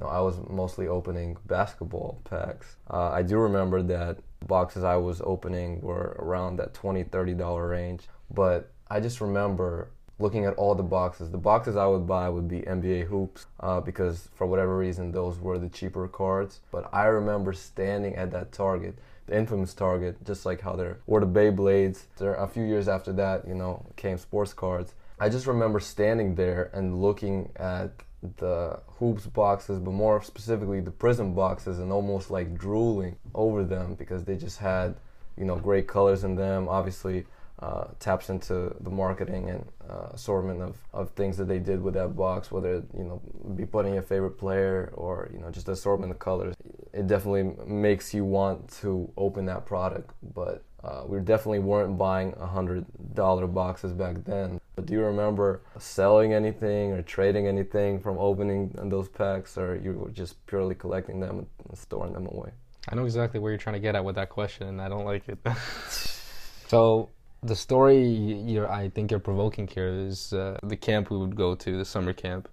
No, 0.00 0.06
I 0.06 0.20
was 0.20 0.36
mostly 0.48 0.86
opening 0.86 1.36
basketball 1.46 2.20
packs. 2.24 2.76
Uh, 2.90 3.08
I 3.10 3.22
do 3.22 3.38
remember 3.38 3.82
that 3.82 4.18
boxes 4.46 4.84
I 4.84 4.96
was 4.96 5.20
opening 5.22 5.80
were 5.80 6.16
around 6.18 6.56
that 6.56 6.74
$20, 6.74 7.10
$30 7.10 7.70
range. 7.70 8.08
But 8.30 8.70
I 8.90 9.00
just 9.00 9.20
remember 9.20 9.90
looking 10.18 10.44
at 10.44 10.54
all 10.54 10.74
the 10.74 10.82
boxes. 10.82 11.30
The 11.30 11.38
boxes 11.38 11.76
I 11.76 11.86
would 11.86 12.06
buy 12.06 12.28
would 12.28 12.48
be 12.48 12.60
NBA 12.60 13.06
hoops 13.06 13.46
uh, 13.60 13.80
because 13.80 14.28
for 14.34 14.46
whatever 14.46 14.76
reason 14.76 15.12
those 15.12 15.38
were 15.38 15.58
the 15.58 15.68
cheaper 15.68 16.08
cards. 16.08 16.60
But 16.70 16.88
I 16.92 17.04
remember 17.04 17.52
standing 17.52 18.16
at 18.16 18.30
that 18.32 18.52
Target, 18.52 18.98
the 19.26 19.36
infamous 19.36 19.74
Target, 19.74 20.24
just 20.24 20.44
like 20.44 20.60
how 20.60 20.74
there 20.74 20.98
were 21.06 21.20
the 21.20 21.26
Beyblades. 21.26 22.02
There 22.16 22.34
a 22.34 22.48
few 22.48 22.64
years 22.64 22.88
after 22.88 23.12
that, 23.14 23.46
you 23.46 23.54
know, 23.54 23.86
came 23.96 24.18
sports 24.18 24.52
cards. 24.52 24.94
I 25.20 25.28
just 25.28 25.46
remember 25.46 25.80
standing 25.80 26.34
there 26.36 26.70
and 26.72 27.00
looking 27.00 27.50
at 27.56 27.90
the 28.38 28.80
hoops 28.98 29.26
boxes, 29.26 29.78
but 29.78 29.92
more 29.92 30.22
specifically 30.22 30.80
the 30.80 30.90
Prizm 30.90 31.34
boxes, 31.34 31.78
and 31.78 31.92
almost 31.92 32.30
like 32.30 32.56
drooling 32.58 33.16
over 33.34 33.64
them 33.64 33.94
because 33.94 34.24
they 34.24 34.36
just 34.36 34.58
had, 34.58 34.96
you 35.36 35.44
know, 35.44 35.56
great 35.56 35.86
colors 35.86 36.24
in 36.24 36.34
them. 36.34 36.68
Obviously, 36.68 37.24
uh, 37.60 37.86
taps 37.98 38.30
into 38.30 38.74
the 38.80 38.90
marketing 38.90 39.50
and 39.50 39.66
uh, 39.90 40.08
assortment 40.12 40.62
of, 40.62 40.76
of 40.92 41.10
things 41.10 41.36
that 41.36 41.48
they 41.48 41.58
did 41.58 41.82
with 41.82 41.94
that 41.94 42.14
box, 42.14 42.52
whether 42.52 42.84
you 42.96 43.04
know 43.04 43.20
be 43.56 43.66
putting 43.66 43.94
your 43.94 44.02
favorite 44.02 44.38
player 44.38 44.92
or 44.94 45.28
you 45.32 45.40
know 45.40 45.50
just 45.50 45.66
the 45.66 45.72
assortment 45.72 46.12
of 46.12 46.18
colors. 46.18 46.54
It 46.92 47.06
definitely 47.06 47.54
makes 47.66 48.14
you 48.14 48.24
want 48.24 48.70
to 48.80 49.10
open 49.16 49.46
that 49.46 49.66
product, 49.66 50.10
but 50.34 50.62
uh, 50.84 51.02
we 51.06 51.18
definitely 51.18 51.58
weren't 51.58 51.98
buying 51.98 52.34
a 52.38 52.46
hundred 52.46 52.86
dollar 53.14 53.46
boxes 53.46 53.92
back 53.92 54.24
then. 54.24 54.60
But 54.78 54.86
do 54.86 54.92
you 54.92 55.00
remember 55.00 55.62
selling 55.80 56.32
anything 56.32 56.92
or 56.92 57.02
trading 57.02 57.48
anything 57.48 57.98
from 57.98 58.16
opening 58.16 58.70
those 58.84 59.08
packs, 59.08 59.58
or 59.58 59.74
you 59.74 59.94
were 59.94 60.10
just 60.10 60.46
purely 60.46 60.76
collecting 60.76 61.18
them 61.18 61.48
and 61.68 61.76
storing 61.76 62.12
them 62.12 62.26
away? 62.26 62.52
I 62.88 62.94
know 62.94 63.04
exactly 63.04 63.40
where 63.40 63.50
you're 63.50 63.58
trying 63.58 63.74
to 63.74 63.80
get 63.80 63.96
at 63.96 64.04
with 64.04 64.14
that 64.14 64.28
question, 64.28 64.68
and 64.68 64.80
I 64.80 64.88
don't 64.88 65.04
like 65.04 65.28
it. 65.28 65.36
so 66.68 67.08
the 67.42 67.56
story 67.56 68.00
you're, 68.00 68.70
I 68.70 68.88
think 68.90 69.10
you're 69.10 69.18
provoking 69.18 69.66
here 69.66 69.88
is 69.88 70.32
uh, 70.32 70.56
the 70.62 70.76
camp 70.76 71.10
we 71.10 71.18
would 71.18 71.34
go 71.34 71.56
to, 71.56 71.76
the 71.76 71.84
summer 71.84 72.12
camp. 72.12 72.48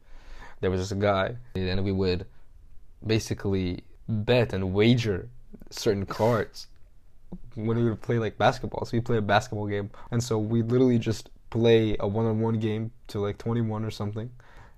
There 0.61 0.71
was 0.71 0.89
this 0.89 0.97
guy, 0.97 1.35
and 1.53 1.85
we 1.85 1.91
would 1.91 2.25
basically 3.05 3.83
bet 4.07 4.51
and 4.51 4.73
wager 4.73 5.29
certain 5.69 6.07
cards 6.07 6.65
when 7.53 7.77
we 7.77 7.83
would 7.83 8.01
play 8.01 8.17
like 8.17 8.39
basketball. 8.39 8.83
So 8.85 8.97
we 8.97 9.01
play 9.01 9.17
a 9.17 9.21
basketball 9.21 9.67
game, 9.67 9.91
and 10.09 10.23
so 10.23 10.39
we 10.39 10.63
literally 10.63 10.97
just 10.97 11.29
play 11.55 11.95
a 11.99 12.07
one-on-one 12.07 12.59
game 12.59 12.91
to 13.07 13.19
like 13.19 13.37
21 13.37 13.85
or 13.85 13.91
something, 13.91 14.29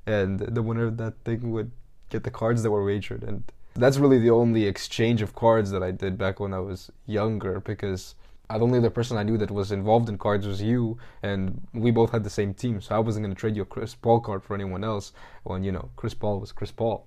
and 0.05 0.39
the 0.39 0.61
winner 0.61 0.85
of 0.85 0.97
that 0.97 1.15
thing 1.25 1.51
would 1.51 1.71
get 2.09 2.23
the 2.23 2.31
cards 2.31 2.63
that 2.63 2.71
were 2.71 2.85
wagered, 2.85 3.23
and 3.23 3.43
that's 3.73 3.97
really 3.97 4.19
the 4.19 4.29
only 4.29 4.65
exchange 4.65 5.21
of 5.21 5.35
cards 5.35 5.71
that 5.71 5.83
I 5.83 5.91
did 5.91 6.17
back 6.17 6.39
when 6.39 6.53
I 6.53 6.59
was 6.59 6.91
younger 7.05 7.59
because 7.59 8.15
the 8.49 8.59
only 8.59 8.79
other 8.79 8.89
person 8.89 9.17
I 9.17 9.23
knew 9.23 9.37
that 9.37 9.51
was 9.51 9.71
involved 9.71 10.07
in 10.09 10.17
cards 10.17 10.47
was 10.47 10.61
you, 10.61 10.97
and 11.21 11.61
we 11.73 11.91
both 11.91 12.11
had 12.11 12.23
the 12.23 12.29
same 12.29 12.53
team, 12.53 12.79
so 12.79 12.95
I 12.95 12.99
wasn't 12.99 13.25
going 13.25 13.35
to 13.35 13.39
trade 13.39 13.55
you 13.55 13.63
a 13.63 13.65
Chris 13.65 13.95
Paul 13.95 14.19
card 14.21 14.43
for 14.43 14.53
anyone 14.55 14.83
else 14.83 15.11
when, 15.43 15.63
you 15.63 15.71
know, 15.71 15.89
Chris 15.95 16.13
Paul 16.13 16.39
was 16.39 16.51
Chris 16.51 16.71
Paul, 16.71 17.05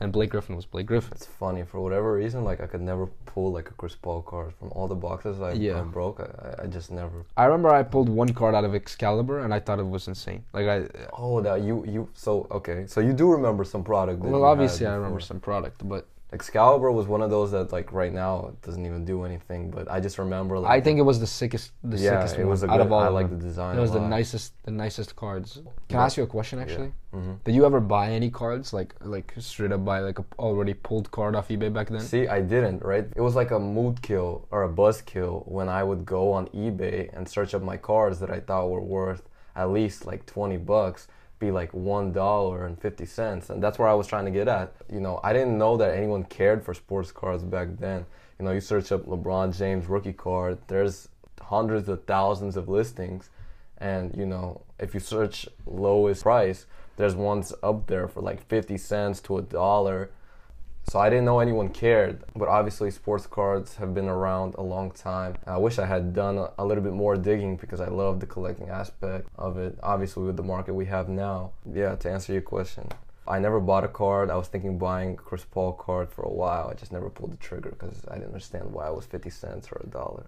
and 0.00 0.12
Blake 0.12 0.30
Griffin 0.30 0.56
was 0.56 0.64
Blake 0.64 0.86
Griffin. 0.86 1.12
It's 1.14 1.26
funny 1.26 1.62
for 1.62 1.80
whatever 1.80 2.14
reason, 2.14 2.42
like 2.42 2.60
I 2.60 2.66
could 2.66 2.80
never 2.80 3.06
pull 3.26 3.52
like 3.52 3.68
a 3.68 3.74
Chris 3.74 3.94
Paul 3.94 4.22
card 4.22 4.54
from 4.58 4.68
all 4.72 4.88
the 4.88 4.94
boxes 4.94 5.40
I, 5.40 5.52
Yeah. 5.52 5.80
I 5.80 5.82
broke. 5.82 6.20
I, 6.20 6.64
I 6.64 6.66
just 6.66 6.90
never. 6.90 7.24
I 7.36 7.44
remember 7.44 7.68
I 7.68 7.82
pulled 7.82 8.08
one 8.08 8.32
card 8.32 8.54
out 8.54 8.64
of 8.64 8.74
Excalibur, 8.74 9.40
and 9.40 9.52
I 9.52 9.60
thought 9.60 9.78
it 9.78 9.88
was 9.88 10.08
insane. 10.08 10.42
Like, 10.52 10.66
I, 10.66 10.88
Oh, 11.12 11.40
that 11.42 11.62
you 11.62 11.84
you 11.86 12.08
so 12.14 12.46
okay. 12.50 12.86
So 12.86 13.00
you 13.00 13.12
do 13.12 13.30
remember 13.30 13.64
some 13.64 13.84
product. 13.84 14.22
That 14.22 14.28
well, 14.28 14.40
you 14.40 14.44
had 14.46 14.52
obviously 14.52 14.86
I 14.86 14.94
remember 14.94 15.20
some 15.20 15.40
product, 15.40 15.86
but 15.86 16.06
Excalibur 16.32 16.92
was 16.92 17.06
one 17.06 17.22
of 17.22 17.30
those 17.30 17.50
that 17.50 17.72
like 17.72 17.92
right 17.92 18.12
now 18.12 18.46
it 18.48 18.62
doesn't 18.62 18.86
even 18.86 19.04
do 19.04 19.24
anything. 19.24 19.70
But 19.70 19.90
I 19.90 19.98
just 20.00 20.18
remember 20.18 20.58
like 20.58 20.70
I 20.70 20.80
think 20.80 20.98
it 20.98 21.02
was 21.02 21.18
the 21.18 21.26
sickest, 21.26 21.72
the 21.82 21.98
yeah, 21.98 22.10
sickest 22.10 22.36
it 22.36 22.42
one 22.42 22.50
was 22.50 22.62
a 22.62 22.70
out 22.70 22.80
of 22.80 22.92
all 22.92 23.00
I 23.00 23.08
like 23.08 23.30
the 23.30 23.36
design. 23.36 23.76
It 23.76 23.80
was 23.80 23.92
the 23.92 24.00
nicest, 24.00 24.52
the 24.62 24.70
nicest 24.70 25.16
cards. 25.16 25.60
Can 25.88 25.98
I 25.98 26.04
ask 26.04 26.16
you 26.16 26.22
a 26.22 26.28
question 26.28 26.58
actually? 26.60 26.92
hmm 27.12 27.34
Did 27.44 27.54
you 27.56 27.66
ever 27.66 27.80
buy 27.80 28.10
any 28.10 28.30
cards 28.30 28.72
like 28.72 28.94
like 29.00 29.34
straight 29.38 29.72
up 29.72 29.84
buy 29.84 29.98
like 30.00 30.18
a 30.20 30.24
already 30.38 30.74
pulled 30.74 31.10
card 31.10 31.34
off 31.34 31.48
eBay 31.48 31.72
back 31.72 31.88
then? 31.88 32.00
See, 32.00 32.28
I 32.28 32.40
didn't, 32.40 32.84
right? 32.84 33.06
It 33.16 33.20
was 33.20 33.34
like 33.34 33.50
a 33.50 33.58
mood 33.58 34.00
kill 34.00 34.46
or 34.52 34.62
a 34.62 34.68
buzz 34.68 35.02
kill 35.02 35.42
when 35.46 35.68
I 35.68 35.82
would 35.82 36.06
go 36.06 36.32
on 36.32 36.46
eBay 36.48 37.10
and 37.12 37.28
search 37.28 37.54
up 37.54 37.62
my 37.62 37.76
cards 37.76 38.20
that 38.20 38.30
I 38.30 38.38
thought 38.38 38.68
were 38.70 38.80
worth 38.80 39.22
at 39.56 39.70
least 39.70 40.06
like 40.06 40.24
20 40.26 40.56
bucks, 40.58 41.08
be 41.40 41.50
like 41.50 41.72
$1.50. 41.72 43.50
And 43.50 43.62
that's 43.62 43.78
where 43.78 43.88
I 43.88 43.94
was 43.94 44.06
trying 44.06 44.26
to 44.26 44.30
get 44.30 44.46
at. 44.46 44.72
You 44.92 45.00
know, 45.00 45.18
I 45.24 45.32
didn't 45.32 45.58
know 45.58 45.76
that 45.78 45.96
anyone 45.96 46.22
cared 46.24 46.64
for 46.64 46.74
sports 46.74 47.10
cards 47.10 47.42
back 47.42 47.68
then. 47.78 48.06
You 48.38 48.44
know, 48.44 48.52
you 48.52 48.60
search 48.60 48.92
up 48.92 49.06
LeBron 49.06 49.56
James 49.56 49.86
rookie 49.86 50.12
card, 50.12 50.58
there's 50.68 51.08
hundreds 51.40 51.88
of 51.88 52.04
thousands 52.04 52.56
of 52.56 52.68
listings. 52.68 53.30
And, 53.78 54.14
you 54.16 54.26
know, 54.26 54.60
if 54.78 54.94
you 54.94 55.00
search 55.00 55.48
lowest 55.66 56.22
price, 56.22 56.66
there's 56.96 57.16
ones 57.16 57.52
up 57.62 57.86
there 57.86 58.06
for 58.06 58.20
like 58.20 58.46
50 58.46 58.76
cents 58.78 59.20
to 59.22 59.38
a 59.38 59.42
dollar. 59.42 60.10
So 60.88 60.98
I 60.98 61.08
didn't 61.08 61.24
know 61.24 61.38
anyone 61.38 61.68
cared, 61.68 62.24
but 62.34 62.48
obviously 62.48 62.90
sports 62.90 63.26
cards 63.26 63.76
have 63.76 63.94
been 63.94 64.08
around 64.08 64.54
a 64.56 64.62
long 64.62 64.90
time. 64.90 65.36
I 65.46 65.56
wish 65.56 65.78
I 65.78 65.86
had 65.86 66.12
done 66.12 66.48
a, 66.58 66.64
little 66.64 66.82
bit 66.82 66.94
more 66.94 67.16
digging 67.16 67.56
because 67.56 67.80
I 67.80 67.86
love 67.86 68.18
the 68.18 68.26
collecting 68.26 68.68
aspect 68.68 69.28
of 69.38 69.56
it. 69.56 69.78
Obviously 69.82 70.24
with 70.24 70.36
the 70.36 70.42
market 70.42 70.74
we 70.74 70.86
have 70.86 71.08
now. 71.08 71.52
Yeah, 71.72 71.94
to 71.94 72.10
answer 72.10 72.32
your 72.32 72.42
question. 72.42 72.88
I 73.28 73.38
never 73.38 73.60
bought 73.60 73.84
a 73.84 73.88
card. 73.88 74.30
I 74.30 74.36
was 74.36 74.48
thinking 74.48 74.78
buying 74.78 75.14
Chris 75.14 75.44
Paul 75.44 75.74
card 75.74 76.10
for 76.10 76.22
a 76.22 76.32
while. 76.32 76.68
I 76.68 76.74
just 76.74 76.90
never 76.90 77.08
pulled 77.08 77.32
the 77.32 77.36
trigger 77.36 77.70
because 77.70 78.04
I 78.08 78.14
didn't 78.14 78.28
understand 78.28 78.72
why 78.72 78.88
it 78.88 78.94
was 78.96 79.06
50 79.06 79.30
cents 79.30 79.68
or 79.70 79.80
a 79.84 79.86
dollar. 79.86 80.26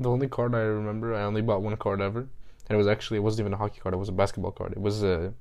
The 0.00 0.10
only 0.10 0.26
card 0.26 0.54
I 0.54 0.60
remember, 0.60 1.14
I 1.14 1.22
only 1.22 1.42
bought 1.42 1.62
one 1.62 1.76
card 1.76 2.00
ever, 2.00 2.20
and 2.20 2.70
it 2.70 2.76
was 2.76 2.88
actually 2.88 3.18
it 3.18 3.22
wasn't 3.22 3.40
even 3.40 3.52
a 3.52 3.56
hockey 3.56 3.80
card. 3.80 3.94
It 3.94 3.98
was 3.98 4.08
a 4.08 4.12
basketball 4.12 4.52
card. 4.52 4.72
It 4.72 4.80
was 4.80 5.04
a 5.04 5.32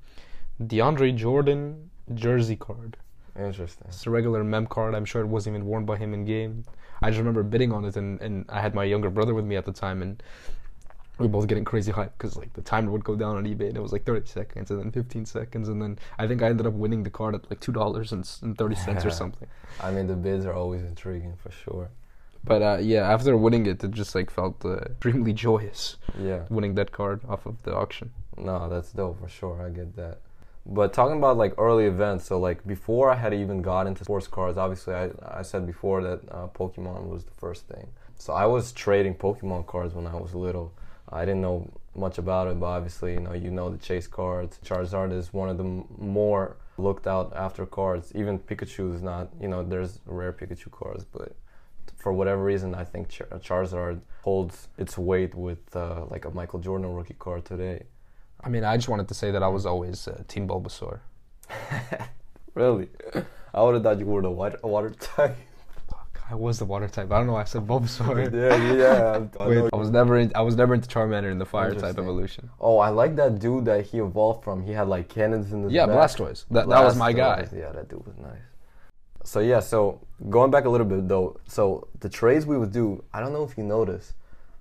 DeAndre 0.62 1.16
Jordan 1.16 1.90
jersey 2.14 2.56
card. 2.56 2.98
Interesting. 3.38 3.88
It's 3.90 4.06
a 4.06 4.10
regular 4.10 4.44
mem 4.44 4.68
card. 4.68 4.96
I'm 4.96 5.06
sure 5.06 5.22
it 5.22 5.28
wasn't 5.28 5.56
even 5.56 5.68
worn 5.68 5.86
by 5.86 5.98
him 5.98 6.14
in 6.14 6.26
game. 6.26 6.64
I 7.02 7.10
just 7.10 7.20
remember 7.20 7.44
bidding 7.44 7.72
on 7.72 7.86
it, 7.86 7.96
and, 7.96 8.20
and 8.22 8.46
I 8.50 8.60
had 8.62 8.74
my 8.74 8.84
younger 8.84 9.10
brother 9.10 9.34
with 9.34 9.46
me 9.46 9.56
at 9.56 9.66
the 9.66 9.72
time, 9.72 10.02
and 10.02 10.22
we 11.20 11.26
were 11.28 11.32
both 11.32 11.48
getting 11.48 11.66
crazy 11.66 11.92
hype 11.92 12.18
because 12.18 12.36
like 12.36 12.54
the 12.54 12.62
timer 12.62 12.92
would 12.92 13.04
go 13.04 13.16
down 13.16 13.36
on 13.38 13.46
eBay, 13.46 13.68
and 13.68 13.78
it 13.78 13.82
was 13.82 13.92
like 13.92 14.06
30 14.06 14.26
seconds, 14.28 14.72
and 14.72 14.80
then 14.80 14.92
15 14.92 15.26
seconds, 15.26 15.70
and 15.70 15.82
then 15.82 16.00
I 16.18 16.28
think 16.28 16.42
I 16.42 16.48
ended 16.48 16.66
up 16.66 16.74
winning 16.74 17.04
the 17.04 17.10
card 17.12 17.36
at 17.36 17.50
like 17.50 17.60
two 17.60 17.72
dollars 17.72 18.12
and 18.12 18.26
thirty 18.58 18.76
cents 18.76 19.06
or 19.06 19.10
something. 19.22 19.48
I 19.80 19.92
mean, 19.92 20.08
the 20.08 20.16
bids 20.16 20.46
are 20.46 20.54
always 20.54 20.82
intriguing 20.84 21.36
for 21.38 21.52
sure. 21.52 21.90
But 22.44 22.62
uh, 22.62 22.78
yeah, 22.82 23.12
after 23.12 23.36
winning 23.36 23.66
it, 23.66 23.84
it 23.84 23.92
just 23.92 24.16
like 24.16 24.32
felt 24.32 24.64
uh, 24.66 24.78
extremely 24.78 25.34
joyous 25.46 25.98
Yeah. 26.20 26.44
winning 26.50 26.76
that 26.76 26.92
card 26.92 27.22
off 27.28 27.46
of 27.46 27.62
the 27.64 27.76
auction. 27.76 28.12
No, 28.38 28.70
that's 28.70 28.92
dope 28.92 29.20
for 29.20 29.28
sure. 29.28 29.62
I 29.66 29.70
get 29.70 29.96
that. 29.98 30.20
But 30.70 30.92
talking 30.92 31.18
about 31.18 31.38
like 31.38 31.54
early 31.58 31.86
events, 31.86 32.26
so 32.26 32.38
like 32.40 32.66
before 32.68 33.10
I 33.10 33.16
had 33.16 33.34
even 33.34 33.62
got 33.62 33.88
into 33.88 34.04
sports 34.04 34.28
cards, 34.28 34.58
obviously 34.58 34.94
I, 34.94 35.12
I 35.26 35.42
said 35.42 35.66
before 35.66 36.04
that 36.04 36.20
uh, 36.30 36.48
Pokemon 36.48 37.08
was 37.08 37.24
the 37.24 37.32
first 37.32 37.68
thing. 37.68 37.88
So 38.18 38.34
I 38.34 38.46
was 38.46 38.74
trading 38.74 39.16
Pokemon 39.16 39.66
cards 39.66 39.94
when 39.94 40.06
I 40.06 40.16
was 40.16 40.36
little. 40.36 40.74
I 41.10 41.24
didn't 41.24 41.42
know 41.42 41.72
much 41.96 42.18
about 42.18 42.50
it, 42.50 42.60
but 42.60 42.66
obviously 42.66 43.14
you 43.14 43.22
know 43.22 43.34
you 43.34 43.50
know 43.50 43.70
the 43.70 43.78
chase 43.78 44.08
cards. 44.08 44.60
Charizard 44.66 45.14
is 45.14 45.34
one 45.34 45.48
of 45.48 45.58
the 45.58 45.64
more 45.64 46.58
looked 46.78 47.08
out 47.08 47.32
after 47.34 47.66
cards. 47.66 48.12
Even 48.14 48.38
Pikachu 48.38 48.94
is 48.94 49.02
not. 49.02 49.30
You 49.40 49.48
know 49.48 49.64
there's 49.64 50.00
rare 50.06 50.34
Pikachu 50.34 50.70
cards, 50.70 51.06
but 51.06 51.34
for 51.96 52.12
whatever 52.12 52.44
reason 52.44 52.76
I 52.76 52.84
think 52.84 53.08
Char- 53.08 53.28
Charizard 53.40 54.02
holds 54.22 54.68
its 54.78 54.98
weight 54.98 55.34
with 55.34 55.74
uh, 55.78 56.04
like 56.10 56.26
a 56.26 56.32
Michael 56.32 56.60
Jordan 56.60 56.94
rookie 56.94 57.16
card 57.18 57.46
today. 57.46 57.84
I 58.44 58.50
mean, 58.50 58.64
I 58.64 58.78
just 58.78 58.90
wanted 58.90 59.08
to 59.08 59.14
say 59.14 59.32
that 59.32 59.44
I 59.44 59.48
was 59.48 59.66
always 59.66 60.08
uh, 60.08 60.24
Team 60.28 60.48
Bulbasaur. 60.48 61.00
Really? 62.58 62.90
I 63.54 63.62
would 63.62 63.76
have 63.76 63.84
thought 63.84 64.00
you 64.00 64.08
were 64.08 64.24
the 64.24 64.32
water, 64.32 64.58
water 64.64 64.90
type. 65.00 65.38
Fuck, 65.88 66.24
I 66.28 66.34
was 66.34 66.58
the 66.58 66.66
water 66.66 66.88
type. 66.88 67.12
I 67.12 67.18
don't 67.20 67.28
know. 67.28 67.34
why 67.34 67.42
I 67.42 67.44
said 67.44 67.68
Bulbasaur. 67.68 68.34
yeah, 68.34 68.74
yeah. 68.74 69.28
I 69.40 69.48
Wait. 69.48 69.70
I 69.72 69.76
was 69.76 69.92
never 69.92 70.18
in, 70.18 70.32
I 70.34 70.42
was 70.42 70.56
never 70.56 70.74
into 70.74 70.90
Charmander 70.90 71.32
in 71.32 71.38
the 71.38 71.46
fire 71.46 71.76
type 71.76 72.00
evolution. 72.00 72.50
Oh, 72.60 72.80
I 72.80 72.90
like 72.90 73.16
that 73.18 73.38
dude 73.38 73.66
that 73.66 73.86
he 73.86 74.00
evolved 74.00 74.44
from. 74.44 74.64
He 74.64 74.72
had 74.72 74.88
like 74.88 75.08
cannons 75.08 75.54
in 75.54 75.64
his 75.64 75.72
Yeah, 75.72 75.86
back. 75.86 75.98
Blastoise. 75.98 76.46
That, 76.50 76.68
that 76.68 76.84
was 76.84 76.96
my 76.96 77.14
guy. 77.14 77.48
Yeah, 77.56 77.72
that 77.74 77.90
dude 77.90 78.04
was 78.08 78.18
nice. 78.18 78.42
So 79.24 79.40
yeah, 79.40 79.60
so 79.60 80.02
going 80.30 80.50
back 80.50 80.66
a 80.66 80.70
little 80.70 80.88
bit 80.88 81.08
though, 81.08 81.40
so 81.48 81.88
the 82.00 82.10
trades 82.10 82.48
we 82.48 82.58
would 82.58 82.72
do, 82.72 83.04
I 83.14 83.20
don't 83.20 83.34
know 83.34 83.44
if 83.44 83.56
you 83.56 83.64
noticed. 83.64 84.14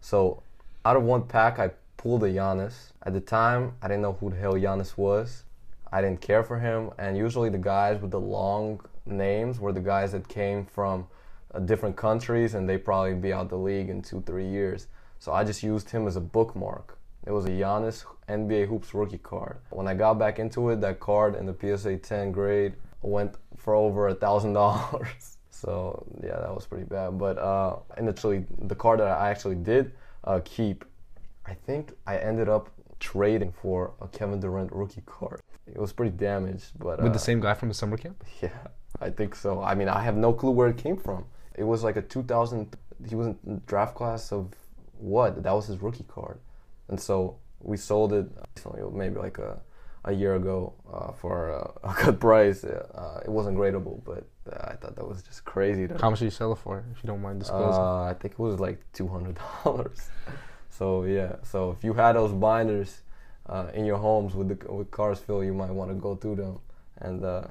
So 0.02 0.42
out 0.84 0.96
of 0.96 1.02
one 1.02 1.22
pack, 1.22 1.58
I 1.58 1.70
pulled 2.06 2.22
a 2.22 2.32
Giannis. 2.32 2.92
At 3.02 3.14
the 3.14 3.20
time, 3.20 3.72
I 3.82 3.88
didn't 3.88 4.02
know 4.02 4.12
who 4.12 4.30
the 4.30 4.36
hell 4.36 4.52
Giannis 4.52 4.96
was. 4.96 5.42
I 5.90 6.00
didn't 6.00 6.20
care 6.20 6.44
for 6.44 6.60
him, 6.60 6.92
and 6.98 7.16
usually 7.16 7.48
the 7.48 7.58
guys 7.58 8.00
with 8.00 8.12
the 8.12 8.20
long 8.20 8.80
names 9.06 9.58
were 9.58 9.72
the 9.72 9.80
guys 9.80 10.12
that 10.12 10.28
came 10.28 10.66
from 10.66 11.08
uh, 11.52 11.58
different 11.58 11.96
countries, 11.96 12.54
and 12.54 12.68
they 12.68 12.78
probably 12.78 13.14
be 13.14 13.32
out 13.32 13.48
the 13.48 13.58
league 13.58 13.88
in 13.88 14.02
two, 14.02 14.22
three 14.24 14.46
years. 14.46 14.86
So 15.18 15.32
I 15.32 15.42
just 15.42 15.64
used 15.64 15.90
him 15.90 16.06
as 16.06 16.14
a 16.14 16.20
bookmark. 16.20 16.96
It 17.26 17.32
was 17.32 17.44
a 17.46 17.50
Giannis 17.50 18.04
NBA 18.28 18.68
Hoops 18.68 18.94
rookie 18.94 19.18
card. 19.18 19.56
When 19.70 19.88
I 19.88 19.94
got 19.94 20.14
back 20.16 20.38
into 20.38 20.70
it, 20.70 20.80
that 20.82 21.00
card 21.00 21.34
in 21.34 21.44
the 21.44 21.56
PSA 21.60 21.96
10 21.96 22.30
grade 22.30 22.74
went 23.02 23.34
for 23.56 23.74
over 23.74 24.06
a 24.06 24.14
thousand 24.14 24.52
dollars. 24.52 25.38
So 25.50 26.04
yeah, 26.22 26.38
that 26.38 26.54
was 26.54 26.66
pretty 26.66 26.84
bad. 26.84 27.16
But 27.18 27.38
uh, 27.38 27.76
initially, 27.96 28.44
the 28.60 28.74
card 28.74 29.00
that 29.00 29.08
I 29.08 29.30
actually 29.30 29.54
did 29.54 29.92
uh, 30.22 30.40
keep, 30.44 30.84
I 31.46 31.54
think 31.54 31.92
I 32.06 32.18
ended 32.18 32.48
up 32.48 32.70
trading 32.98 33.52
for 33.52 33.92
a 34.00 34.08
Kevin 34.08 34.40
Durant 34.40 34.72
rookie 34.72 35.02
card. 35.06 35.40
It 35.66 35.78
was 35.78 35.92
pretty 35.92 36.16
damaged, 36.16 36.72
but 36.78 36.98
With 36.98 37.10
uh, 37.10 37.12
the 37.12 37.18
same 37.18 37.40
guy 37.40 37.54
from 37.54 37.68
the 37.68 37.74
summer 37.74 37.96
camp? 37.96 38.24
yeah, 38.42 38.68
I 39.00 39.10
think 39.10 39.34
so. 39.34 39.62
I 39.62 39.74
mean, 39.74 39.88
I 39.88 40.02
have 40.02 40.16
no 40.16 40.32
clue 40.32 40.50
where 40.50 40.68
it 40.68 40.76
came 40.76 40.96
from. 40.96 41.24
It 41.54 41.64
was 41.64 41.82
like 41.82 41.96
a 41.96 42.02
2000. 42.02 42.76
He 43.08 43.14
was 43.14 43.28
in 43.28 43.62
draft 43.66 43.94
class 43.94 44.32
of 44.32 44.52
what? 44.98 45.42
That 45.42 45.52
was 45.52 45.66
his 45.66 45.78
rookie 45.82 46.04
card, 46.08 46.38
and 46.88 46.98
so 47.00 47.36
we 47.60 47.76
sold 47.76 48.12
it 48.12 48.26
maybe 48.92 49.18
like 49.18 49.38
a 49.38 49.60
a 50.06 50.12
year 50.12 50.36
ago 50.36 50.72
uh, 50.92 51.12
for 51.12 51.50
a, 51.50 51.88
a 51.88 52.04
good 52.04 52.20
price. 52.26 52.64
Uh, 52.64 53.20
it 53.24 53.30
wasn't 53.30 53.56
gradable, 53.58 54.02
but 54.04 54.24
uh, 54.50 54.70
I 54.70 54.76
thought 54.76 54.94
that 54.96 55.06
was 55.06 55.22
just 55.22 55.44
crazy. 55.44 55.88
How 56.00 56.10
much 56.10 56.20
did 56.20 56.26
you 56.26 56.30
sell 56.30 56.52
it 56.52 56.58
for, 56.58 56.84
if 56.92 57.02
you 57.02 57.08
don't 57.08 57.20
mind 57.20 57.40
disclosing? 57.40 57.82
uh, 57.82 58.04
I 58.04 58.14
think 58.14 58.34
it 58.34 58.38
was 58.38 58.60
like 58.60 58.80
two 58.92 59.08
hundred 59.08 59.38
dollars. 59.64 60.08
so 60.70 61.04
yeah, 61.04 61.36
so 61.42 61.70
if 61.70 61.84
you 61.84 61.94
had 61.94 62.16
those 62.16 62.32
binders 62.32 63.02
uh, 63.48 63.68
in 63.74 63.84
your 63.84 63.98
homes 63.98 64.34
with 64.34 64.48
the 64.48 64.72
with 64.72 64.90
Carsville, 64.90 65.44
you 65.44 65.54
might 65.54 65.70
want 65.70 65.90
to 65.90 65.94
go 65.94 66.14
through 66.16 66.36
them 66.36 66.58
and 66.98 67.24
uh, 67.24 67.44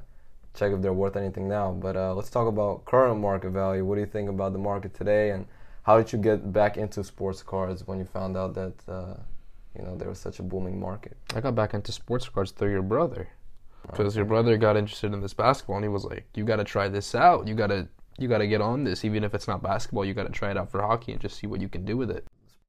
check 0.53 0.71
if 0.71 0.81
they're 0.81 0.93
worth 0.93 1.15
anything 1.15 1.47
now. 1.47 1.71
But 1.71 1.95
uh, 1.95 2.13
let's 2.13 2.29
talk 2.29 2.47
about 2.47 2.85
current 2.85 3.19
market 3.19 3.51
value. 3.51 3.85
What 3.85 3.95
do 3.95 4.01
you 4.01 4.07
think 4.07 4.29
about 4.29 4.53
the 4.53 4.59
market 4.59 4.93
today, 4.93 5.31
and 5.31 5.45
how 5.83 5.97
did 5.97 6.11
you 6.11 6.19
get 6.19 6.51
back 6.51 6.77
into 6.77 7.03
sports 7.03 7.43
cards 7.43 7.87
when 7.87 7.99
you 7.99 8.05
found 8.05 8.37
out 8.37 8.53
that 8.55 8.73
uh, 8.87 9.15
you 9.77 9.83
know 9.83 9.95
there 9.95 10.09
was 10.09 10.19
such 10.19 10.39
a 10.39 10.43
booming 10.43 10.79
market? 10.79 11.17
I 11.35 11.41
got 11.41 11.55
back 11.55 11.73
into 11.73 11.91
sports 11.91 12.27
cards 12.29 12.51
through 12.51 12.71
your 12.71 12.83
brother. 12.83 13.29
Because 13.87 14.15
your 14.15 14.25
brother 14.25 14.57
got 14.57 14.77
interested 14.77 15.13
in 15.13 15.21
this 15.21 15.35
basketball, 15.35 15.75
and 15.75 15.85
he 15.85 15.89
was 15.89 16.03
like, 16.05 16.25
"You 16.33 16.43
got 16.43 16.55
to 16.55 16.63
try 16.63 16.87
this 16.87 17.13
out. 17.13 17.47
You 17.47 17.53
got 17.53 17.67
to, 17.67 17.87
you 18.17 18.27
got 18.27 18.39
to 18.39 18.47
get 18.47 18.59
on 18.59 18.83
this. 18.83 19.05
Even 19.05 19.23
if 19.23 19.35
it's 19.35 19.47
not 19.47 19.61
basketball, 19.61 20.03
you 20.03 20.15
got 20.15 20.25
to 20.25 20.31
try 20.31 20.49
it 20.49 20.57
out 20.57 20.71
for 20.71 20.81
hockey 20.81 21.11
and 21.11 21.21
just 21.21 21.37
see 21.37 21.45
what 21.45 21.61
you 21.61 21.69
can 21.69 21.85
do 21.85 21.95
with 21.95 22.09
it." 22.09 22.25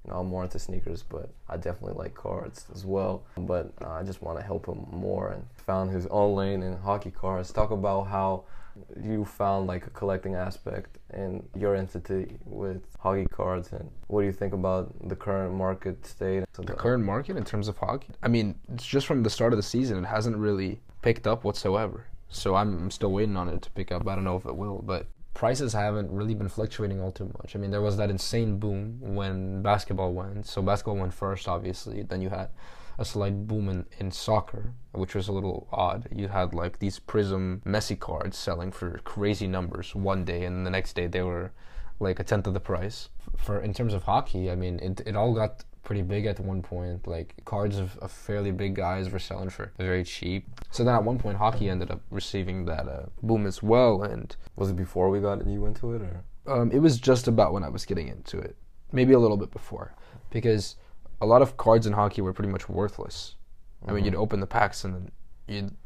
You 0.06 0.12
know, 0.12 0.20
I'm 0.20 0.28
more 0.28 0.44
into 0.44 0.58
sneakers, 0.58 1.02
but 1.02 1.30
I 1.48 1.56
definitely 1.56 1.94
like 1.94 2.14
cards 2.14 2.66
as 2.72 2.84
well. 2.84 3.25
But 3.36 3.72
uh, 3.82 3.90
I 3.90 4.02
just 4.04 4.22
want 4.22 4.38
to 4.38 4.44
help 4.44 4.66
him 4.66 4.86
more 4.92 5.32
and 5.32 5.44
found 5.66 5.90
his 5.90 6.06
own 6.06 6.36
lane 6.36 6.62
in 6.62 6.76
hockey 6.76 7.10
cards. 7.10 7.52
Talk 7.52 7.72
about 7.72 8.04
how 8.04 8.44
you 9.02 9.25
found 9.25 9.66
like 9.66 9.86
a 9.86 9.90
collecting 9.90 10.34
aspect 10.34 10.98
in 11.14 11.42
your 11.56 11.75
entity 11.75 12.36
with 12.44 12.82
hockey 12.98 13.26
cards 13.26 13.72
and 13.72 13.90
what 14.08 14.20
do 14.20 14.26
you 14.26 14.32
think 14.32 14.52
about 14.52 14.92
the 15.08 15.16
current 15.16 15.54
market 15.54 16.04
state? 16.06 16.44
So 16.52 16.62
The 16.62 16.75
current 16.75 17.04
market 17.04 17.36
in 17.36 17.44
terms 17.44 17.68
of 17.68 17.78
hockey, 17.78 18.08
I 18.22 18.28
mean, 18.28 18.54
it's 18.72 18.86
just 18.86 19.06
from 19.06 19.22
the 19.22 19.30
start 19.30 19.52
of 19.52 19.56
the 19.56 19.62
season, 19.62 20.04
it 20.04 20.06
hasn't 20.06 20.36
really 20.36 20.80
picked 21.02 21.26
up 21.26 21.42
whatsoever. 21.42 22.06
So 22.28 22.54
I'm 22.54 22.90
still 22.90 23.12
waiting 23.12 23.36
on 23.36 23.48
it 23.48 23.62
to 23.62 23.70
pick 23.70 23.92
up. 23.92 24.06
I 24.06 24.14
don't 24.14 24.25
know 24.25 24.36
if 24.36 24.46
it 24.46 24.56
will, 24.56 24.82
but 24.82 25.06
prices 25.36 25.74
haven't 25.74 26.10
really 26.10 26.34
been 26.34 26.48
fluctuating 26.48 26.98
all 26.98 27.12
too 27.12 27.30
much. 27.38 27.54
I 27.54 27.58
mean, 27.58 27.70
there 27.70 27.82
was 27.82 27.98
that 27.98 28.08
insane 28.08 28.58
boom 28.58 28.98
when 29.00 29.60
basketball 29.60 30.14
went. 30.14 30.46
So 30.46 30.62
basketball 30.62 30.96
went 30.96 31.12
first, 31.12 31.46
obviously. 31.46 32.02
Then 32.02 32.22
you 32.22 32.30
had 32.30 32.48
a 32.98 33.04
slight 33.04 33.46
boom 33.46 33.68
in, 33.68 33.84
in 33.98 34.10
soccer, 34.10 34.72
which 34.92 35.14
was 35.14 35.28
a 35.28 35.32
little 35.32 35.68
odd. 35.70 36.08
You 36.10 36.28
had 36.28 36.54
like 36.54 36.78
these 36.78 36.98
Prizm 36.98 37.60
Messi 37.64 37.98
cards 37.98 38.38
selling 38.38 38.72
for 38.72 38.98
crazy 39.04 39.46
numbers 39.46 39.94
one 39.94 40.24
day, 40.24 40.46
and 40.46 40.64
the 40.64 40.70
next 40.70 40.94
day 40.94 41.06
they 41.06 41.20
were 41.20 41.52
like 42.00 42.18
a 42.18 42.24
tenth 42.24 42.46
of 42.46 42.54
the 42.54 42.60
price. 42.72 43.10
For 43.36 43.60
in 43.60 43.74
terms 43.74 43.92
of 43.92 44.04
hockey, 44.04 44.50
I 44.50 44.54
mean, 44.54 44.80
it 44.80 45.02
it 45.04 45.16
all 45.16 45.34
got 45.34 45.64
pretty 45.86 46.02
big 46.02 46.26
at 46.26 46.38
one 46.40 46.60
point. 46.60 47.06
Like 47.06 47.34
cards 47.46 47.78
of, 47.78 47.96
of 47.98 48.10
fairly 48.12 48.50
big 48.50 48.74
guys 48.74 49.08
were 49.08 49.18
selling 49.20 49.48
for 49.48 49.72
very 49.78 50.04
cheap. 50.04 50.44
So 50.70 50.84
then 50.84 50.94
at 50.94 51.04
one 51.04 51.18
point, 51.18 51.38
hockey 51.38 51.70
ended 51.70 51.90
up 51.90 52.02
receiving 52.10 52.66
that 52.66 52.86
uh, 52.88 53.06
boom 53.22 53.46
as 53.46 53.62
well, 53.62 54.02
and 54.02 54.36
was 54.56 54.70
it 54.70 54.76
before 54.76 55.08
we 55.08 55.20
got 55.20 55.46
you 55.46 55.64
into 55.64 55.94
it 55.94 56.02
or? 56.02 56.24
um, 56.48 56.70
it 56.70 56.80
was 56.80 56.98
just 56.98 57.28
about 57.28 57.52
when 57.52 57.64
I 57.64 57.68
was 57.68 57.84
getting 57.86 58.08
into 58.08 58.38
it, 58.38 58.56
maybe 58.92 59.14
a 59.14 59.18
little 59.18 59.36
bit 59.36 59.50
before, 59.50 59.94
because 60.30 60.76
a 61.20 61.26
lot 61.26 61.42
of 61.42 61.56
cards 61.56 61.86
in 61.86 61.92
hockey 61.92 62.20
were 62.20 62.32
pretty 62.32 62.50
much 62.50 62.68
worthless. 62.68 63.36
I 63.88 63.92
mean, 63.92 64.04
you'd 64.04 64.14
open 64.14 64.40
the 64.40 64.46
packs 64.46 64.84
and 64.84 64.94
then 64.94 65.10
you'd 65.46 65.76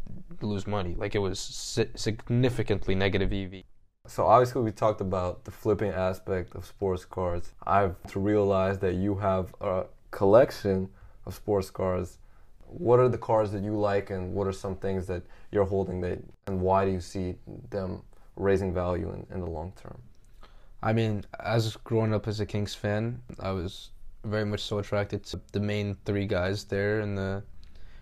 lose 0.43 0.67
money. 0.67 0.95
Like 0.97 1.15
it 1.15 1.19
was 1.19 1.39
si- 1.39 1.91
significantly 1.95 2.95
negative 2.95 3.33
EV. 3.33 3.65
So 4.11 4.27
obviously 4.27 4.63
we 4.63 4.73
talked 4.73 5.01
about 5.01 5.45
the 5.45 5.53
flipping 5.53 5.93
aspect 5.93 6.57
of 6.57 6.67
sports 6.67 7.05
cards. 7.05 7.55
I've 7.65 7.95
to 8.09 8.19
realize 8.19 8.81
that 8.81 8.95
you 8.95 9.15
have 9.15 9.55
a 9.61 9.85
collection 10.11 10.89
of 11.27 11.35
sports 11.37 11.71
cards. 11.71 12.19
What 12.67 12.99
are 12.99 13.09
the 13.09 13.19
cards 13.19 13.53
that 13.53 13.63
you 13.63 13.79
like, 13.79 14.11
and 14.11 14.35
what 14.35 14.49
are 14.49 14.53
some 14.53 14.75
things 14.75 15.07
that 15.07 15.23
you're 15.53 15.65
holding 15.65 16.01
that, 16.01 16.19
and 16.49 16.61
why 16.61 16.87
do 16.87 16.91
you 16.91 17.01
see 17.01 17.37
them 17.71 18.03
raising 18.35 18.75
value 18.75 19.13
in, 19.13 19.25
in 19.33 19.41
the 19.43 19.49
long 19.49 19.73
term? 19.81 19.99
I 20.83 20.93
mean, 20.93 21.25
as 21.39 21.77
growing 21.77 22.13
up 22.13 22.27
as 22.27 22.41
a 22.41 22.47
Kings 22.47 22.75
fan, 22.75 23.23
I 23.39 23.53
was 23.53 23.91
very 24.25 24.45
much 24.45 24.65
so 24.65 24.81
attracted 24.81 25.23
to 25.27 25.41
the 25.53 25.61
main 25.61 25.97
three 26.05 26.27
guys 26.27 26.65
there 26.65 27.01
in 27.01 27.15
the 27.15 27.45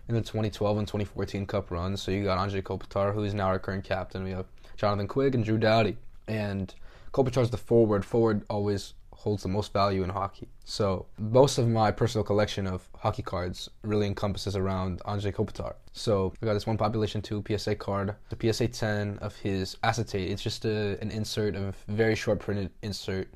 in 0.07 0.15
the 0.15 0.21
2012 0.21 0.79
and 0.79 0.87
2014 0.87 1.45
Cup 1.45 1.69
runs. 1.69 2.01
So 2.01 2.09
you 2.09 2.23
got 2.23 2.39
Andrei 2.39 2.63
Kopitar, 2.63 3.13
who 3.13 3.23
is 3.23 3.35
now 3.35 3.45
our 3.45 3.59
current 3.59 3.83
captain. 3.83 4.23
We 4.23 4.31
have 4.31 4.47
Jonathan 4.79 5.07
Quick 5.07 5.35
and 5.35 5.43
Drew 5.43 5.57
Doughty. 5.57 5.97
And 6.27 6.73
Kopitar's 7.11 7.49
the 7.49 7.57
forward. 7.57 8.05
Forward 8.05 8.43
always 8.49 8.93
holds 9.11 9.43
the 9.43 9.49
most 9.49 9.73
value 9.73 10.03
in 10.03 10.09
hockey. 10.09 10.47
So 10.63 11.05
most 11.17 11.57
of 11.57 11.67
my 11.67 11.91
personal 11.91 12.23
collection 12.23 12.65
of 12.65 12.87
hockey 12.97 13.21
cards 13.21 13.69
really 13.83 14.07
encompasses 14.07 14.55
around 14.55 15.01
Andrei 15.05 15.33
Kopitar. 15.33 15.73
So 15.91 16.31
I 16.41 16.45
got 16.45 16.53
this 16.53 16.65
one 16.65 16.77
Population 16.77 17.21
2 17.21 17.43
PSA 17.45 17.75
card, 17.75 18.15
the 18.29 18.53
PSA 18.53 18.69
10 18.69 19.19
of 19.21 19.35
his 19.35 19.75
acetate. 19.83 20.31
It's 20.31 20.41
just 20.41 20.63
a, 20.63 20.97
an 21.01 21.11
insert 21.11 21.55
of 21.55 21.75
very 21.89 22.15
short 22.15 22.39
printed 22.39 22.71
insert, 22.81 23.27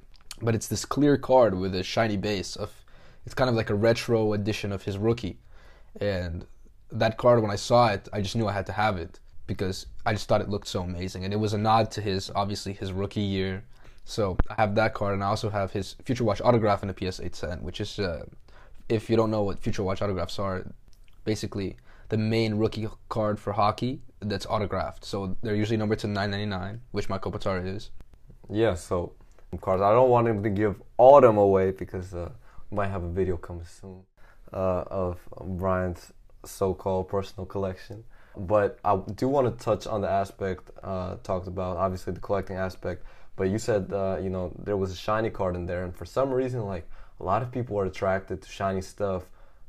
but 0.41 0.55
it's 0.55 0.69
this 0.69 0.85
clear 0.85 1.17
card 1.17 1.53
with 1.53 1.75
a 1.75 1.83
shiny 1.83 2.17
base 2.17 2.55
of. 2.55 2.71
It's 3.25 3.33
kind 3.33 3.49
of 3.49 3.55
like 3.55 3.69
a 3.69 3.75
retro 3.75 4.33
edition 4.33 4.73
of 4.73 4.83
his 4.83 4.97
rookie, 4.97 5.39
and 6.01 6.45
that 6.91 7.17
card 7.17 7.41
when 7.41 7.51
I 7.51 7.55
saw 7.55 7.87
it, 7.87 8.09
I 8.11 8.19
just 8.21 8.35
knew 8.35 8.47
I 8.47 8.51
had 8.51 8.65
to 8.65 8.73
have 8.73 8.97
it. 8.97 9.19
Because 9.47 9.87
I 10.05 10.13
just 10.13 10.27
thought 10.27 10.41
it 10.41 10.49
looked 10.49 10.67
so 10.67 10.81
amazing, 10.81 11.25
and 11.25 11.33
it 11.33 11.37
was 11.37 11.53
a 11.53 11.57
nod 11.57 11.91
to 11.91 12.01
his 12.01 12.31
obviously 12.35 12.73
his 12.73 12.91
rookie 12.91 13.21
year. 13.21 13.63
So 14.05 14.37
I 14.49 14.55
have 14.55 14.75
that 14.75 14.93
card, 14.93 15.13
and 15.13 15.23
I 15.23 15.27
also 15.27 15.49
have 15.49 15.71
his 15.71 15.95
Future 16.03 16.23
Watch 16.23 16.41
autograph 16.41 16.83
in 16.83 16.89
a 16.89 17.11
PSA 17.11 17.29
10, 17.29 17.63
which 17.63 17.79
is, 17.79 17.99
uh, 17.99 18.25
if 18.89 19.09
you 19.09 19.15
don't 19.15 19.31
know 19.31 19.43
what 19.43 19.59
Future 19.59 19.83
Watch 19.83 20.01
autographs 20.01 20.39
are, 20.39 20.65
basically 21.23 21.77
the 22.09 22.17
main 22.17 22.55
rookie 22.55 22.87
card 23.07 23.39
for 23.39 23.53
hockey 23.53 24.01
that's 24.19 24.45
autographed. 24.45 25.05
So 25.05 25.37
they're 25.41 25.55
usually 25.55 25.77
numbered 25.77 25.99
to 25.99 26.07
999, 26.07 26.81
which 26.91 27.07
Michael 27.07 27.31
Patara 27.31 27.65
is. 27.65 27.91
Yeah, 28.49 28.75
so 28.75 29.13
cards. 29.61 29.81
I 29.81 29.91
don't 29.91 30.09
want 30.09 30.27
him 30.27 30.43
to 30.43 30.49
give 30.49 30.81
all 30.97 31.21
them 31.21 31.37
away 31.37 31.71
because 31.71 32.13
uh, 32.13 32.29
we 32.69 32.77
might 32.77 32.87
have 32.87 33.03
a 33.03 33.09
video 33.09 33.37
coming 33.37 33.65
soon 33.65 34.01
uh, 34.51 34.83
of 34.87 35.19
Brian's 35.41 36.11
so-called 36.45 37.07
personal 37.07 37.45
collection. 37.45 38.03
But 38.35 38.79
I 38.83 38.97
do 39.15 39.27
want 39.27 39.45
to 39.57 39.63
touch 39.63 39.85
on 39.85 40.01
the 40.01 40.09
aspect 40.09 40.71
uh, 40.83 41.17
talked 41.23 41.47
about, 41.47 41.77
obviously 41.77 42.13
the 42.13 42.19
collecting 42.19 42.57
aspect. 42.57 43.05
But 43.35 43.49
you 43.49 43.57
said 43.57 43.91
uh, 43.93 44.17
you 44.21 44.29
know 44.29 44.51
there 44.63 44.77
was 44.77 44.91
a 44.91 44.95
shiny 44.95 45.29
card 45.29 45.55
in 45.55 45.65
there, 45.65 45.83
and 45.83 45.95
for 45.95 46.05
some 46.05 46.31
reason, 46.31 46.65
like 46.65 46.87
a 47.19 47.23
lot 47.23 47.41
of 47.41 47.51
people 47.51 47.77
are 47.79 47.85
attracted 47.85 48.41
to 48.41 48.49
shiny 48.49 48.81
stuff 48.81 49.23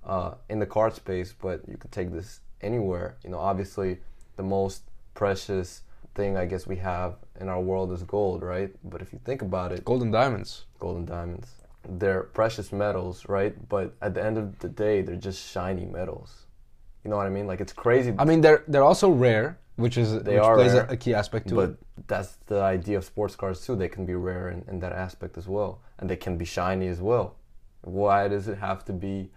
uh, 0.04 0.34
in 0.48 0.58
the 0.58 0.66
card 0.66 0.94
space. 0.94 1.32
But 1.32 1.62
you 1.68 1.76
can 1.76 1.90
take 1.90 2.12
this 2.12 2.40
anywhere. 2.60 3.16
You 3.22 3.30
know, 3.30 3.38
obviously 3.38 3.98
the 4.36 4.42
most 4.42 4.82
precious 5.14 5.82
thing 6.14 6.36
I 6.36 6.46
guess 6.46 6.66
we 6.66 6.76
have 6.76 7.16
in 7.40 7.48
our 7.48 7.60
world 7.60 7.92
is 7.92 8.02
gold, 8.02 8.42
right? 8.42 8.70
But 8.84 9.02
if 9.02 9.12
you 9.12 9.20
think 9.24 9.42
about 9.42 9.72
it, 9.72 9.84
Golden 9.84 10.10
diamonds. 10.10 10.64
golden 10.78 11.04
diamonds, 11.04 11.48
they're 11.88 12.22
precious 12.22 12.72
metals, 12.72 13.28
right? 13.28 13.54
But 13.68 13.94
at 14.00 14.14
the 14.14 14.24
end 14.24 14.38
of 14.38 14.58
the 14.60 14.68
day, 14.68 15.02
they're 15.02 15.16
just 15.16 15.50
shiny 15.50 15.84
metals. 15.84 16.43
You 17.04 17.10
know 17.10 17.16
what 17.16 17.26
I 17.26 17.30
mean? 17.30 17.46
Like 17.46 17.60
it's 17.60 17.72
crazy, 17.72 18.14
I 18.18 18.24
mean, 18.24 18.40
they're 18.40 18.64
they're 18.66 18.82
also 18.82 19.10
rare, 19.10 19.58
which 19.76 19.96
is 19.98 20.08
They 20.22 20.34
which 20.34 20.42
are 20.42 20.54
plays 20.56 20.72
rare, 20.72 20.86
a, 20.88 20.96
key 20.96 21.14
aspect 21.14 21.48
to 21.48 21.54
but 21.54 21.70
it. 21.70 21.78
that's 22.06 22.38
the 22.46 22.60
idea 22.62 22.96
of 22.96 23.04
sports 23.04 23.36
cars 23.36 23.60
too. 23.64 23.76
They 23.76 23.88
can 23.88 24.06
be 24.06 24.14
rare 24.14 24.48
in, 24.48 24.64
in 24.68 24.80
that 24.80 24.92
aspect 24.92 25.36
as 25.36 25.46
well, 25.46 25.80
and 25.98 26.08
they 26.08 26.16
can 26.16 26.38
be 26.38 26.44
shiny 26.46 26.88
as 26.88 27.00
well. 27.00 27.36
Why 27.82 28.28
does 28.28 28.48
it 28.48 28.56
have 28.58 28.84
to 28.86 28.92
be 28.94 29.30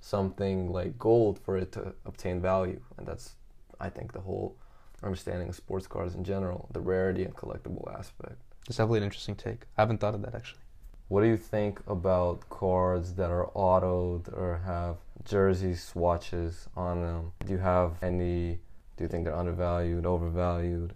something 0.00 0.70
like 0.70 0.98
gold 0.98 1.38
for 1.38 1.56
it 1.56 1.72
to 1.72 1.94
obtain 2.04 2.40
value? 2.42 2.80
And 2.98 3.06
that's, 3.06 3.36
I 3.80 3.88
think, 3.88 4.12
the 4.12 4.20
whole 4.20 4.56
understanding 5.02 5.48
of 5.48 5.54
sports 5.54 5.86
cars 5.86 6.14
in 6.14 6.24
general, 6.24 6.68
the 6.72 6.80
rarity 6.80 7.24
and 7.24 7.34
collectible 7.34 7.86
aspect. 7.98 8.36
It's 8.68 8.76
definitely 8.76 8.98
an 8.98 9.04
interesting 9.04 9.36
take. 9.36 9.62
I 9.78 9.82
haven't 9.82 9.98
thought 10.00 10.14
of 10.14 10.22
that 10.22 10.34
actually. 10.34 10.60
What 11.08 11.20
do 11.20 11.26
you 11.26 11.36
think 11.36 11.80
about 11.86 12.48
cards 12.48 13.14
that 13.14 13.30
are 13.30 13.50
autoed 13.54 14.32
or 14.32 14.62
have 14.64 14.96
jersey 15.24 15.74
swatches 15.74 16.68
on 16.76 17.02
them? 17.02 17.32
Do 17.44 17.52
you 17.52 17.58
have 17.58 18.02
any? 18.02 18.58
Do 18.96 19.04
you 19.04 19.08
think 19.08 19.24
they're 19.24 19.36
undervalued, 19.36 20.06
overvalued? 20.06 20.94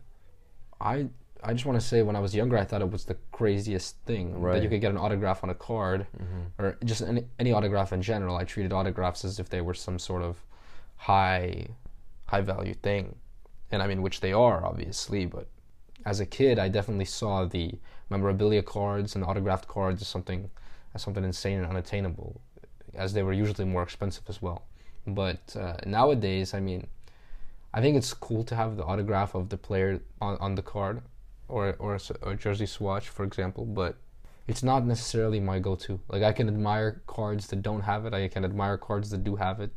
I 0.81 1.09
I 1.43 1.53
just 1.53 1.67
want 1.67 1.81
to 1.81 1.87
say 1.87 2.03
when 2.03 2.17
I 2.17 2.21
was 2.21 2.35
younger, 2.35 2.59
I 2.59 2.65
thought 2.65 2.83
it 2.83 2.91
was 2.91 3.05
the 3.05 3.17
craziest 3.33 3.97
thing 4.07 4.43
that 4.43 4.63
you 4.63 4.69
could 4.69 4.81
get 4.81 4.91
an 4.91 4.99
autograph 4.99 5.45
on 5.45 5.51
a 5.51 5.55
card, 5.55 6.07
mm-hmm. 6.17 6.63
or 6.63 6.77
just 6.85 7.03
any, 7.03 7.25
any 7.39 7.53
autograph 7.53 7.93
in 7.93 8.03
general. 8.03 8.37
I 8.37 8.45
treated 8.45 8.73
autographs 8.73 9.25
as 9.25 9.39
if 9.39 9.49
they 9.49 9.61
were 9.61 9.75
some 9.75 9.99
sort 9.99 10.23
of 10.23 10.37
high 10.97 11.69
high 12.27 12.41
value 12.41 12.75
thing, 12.75 13.17
and 13.71 13.83
I 13.83 13.87
mean 13.87 14.03
which 14.03 14.21
they 14.21 14.33
are 14.33 14.65
obviously. 14.65 15.27
But 15.27 15.49
as 16.05 16.21
a 16.21 16.27
kid, 16.27 16.59
I 16.59 16.69
definitely 16.69 17.05
saw 17.05 17.45
the 17.45 17.75
memorabilia 18.11 18.63
cards 18.63 19.15
and 19.15 19.25
autographed 19.25 19.69
cards 19.69 20.03
as 20.03 20.09
something 20.09 20.51
as 20.95 21.03
something 21.03 21.23
insane 21.25 21.59
and 21.59 21.67
unattainable, 21.67 22.41
as 22.95 23.13
they 23.13 23.23
were 23.23 23.33
usually 23.33 23.67
more 23.67 23.83
expensive 23.83 24.25
as 24.29 24.41
well. 24.41 24.63
But 25.07 25.55
uh, 25.55 25.77
nowadays, 25.85 26.55
I 26.55 26.61
mean, 26.61 26.87
I 27.75 27.81
think 27.81 27.97
it's 27.97 28.15
cool 28.15 28.43
to 28.45 28.57
have 28.57 28.77
the 28.77 28.85
autograph 28.85 29.35
of 29.35 29.51
the 29.51 29.59
player 29.59 30.01
on, 30.21 30.39
on 30.39 30.55
the 30.55 30.63
card 30.63 31.03
or 31.49 31.77
or 31.79 31.99
a, 32.23 32.35
jersey 32.35 32.67
swatch, 32.67 33.09
for 33.09 33.25
example. 33.25 33.65
But 33.65 33.97
it's 34.47 34.63
not 34.63 34.87
necessarily 34.87 35.41
my 35.41 35.59
go-to. 35.59 36.01
Like 36.09 36.23
I 36.23 36.33
can 36.33 36.49
admire 36.49 37.03
cards 37.07 37.49
that 37.49 37.63
don't 37.63 37.83
have 37.83 38.07
it. 38.07 38.15
I 38.15 38.29
can 38.29 38.45
admire 38.45 38.79
cards 38.79 39.11
that 39.11 39.23
do 39.25 39.37
have 39.37 39.61
it. 39.61 39.71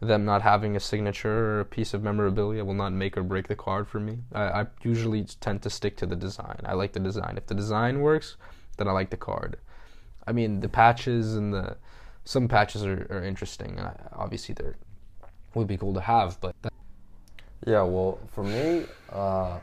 Them 0.00 0.24
not 0.24 0.40
having 0.40 0.76
a 0.76 0.80
signature 0.80 1.56
or 1.56 1.60
a 1.60 1.64
piece 1.64 1.92
of 1.92 2.02
memorabilia 2.02 2.64
will 2.64 2.74
not 2.74 2.92
make 2.92 3.18
or 3.18 3.22
break 3.22 3.48
the 3.48 3.56
card 3.56 3.86
for 3.86 4.00
me. 4.00 4.18
I, 4.32 4.62
I 4.62 4.66
usually 4.82 5.24
tend 5.24 5.60
to 5.62 5.70
stick 5.70 5.96
to 5.98 6.06
the 6.06 6.16
design. 6.16 6.60
I 6.64 6.72
like 6.72 6.92
the 6.92 7.00
design. 7.00 7.34
If 7.36 7.46
the 7.46 7.54
design 7.54 8.00
works, 8.00 8.36
then 8.78 8.88
I 8.88 8.92
like 8.92 9.10
the 9.10 9.18
card. 9.18 9.58
I 10.26 10.32
mean, 10.32 10.60
the 10.60 10.68
patches 10.68 11.36
and 11.36 11.52
the 11.52 11.76
some 12.24 12.48
patches 12.48 12.84
are, 12.84 13.06
are 13.10 13.24
interesting, 13.24 13.78
and 13.78 13.90
obviously 14.12 14.54
they're 14.54 14.76
would 15.54 15.66
be 15.66 15.76
cool 15.76 15.94
to 15.94 16.00
have. 16.00 16.40
But 16.40 16.54
that, 16.62 16.72
Yeah, 17.66 17.82
well, 17.82 18.18
for 18.32 18.44
me, 18.44 18.86
uh, 19.12 19.58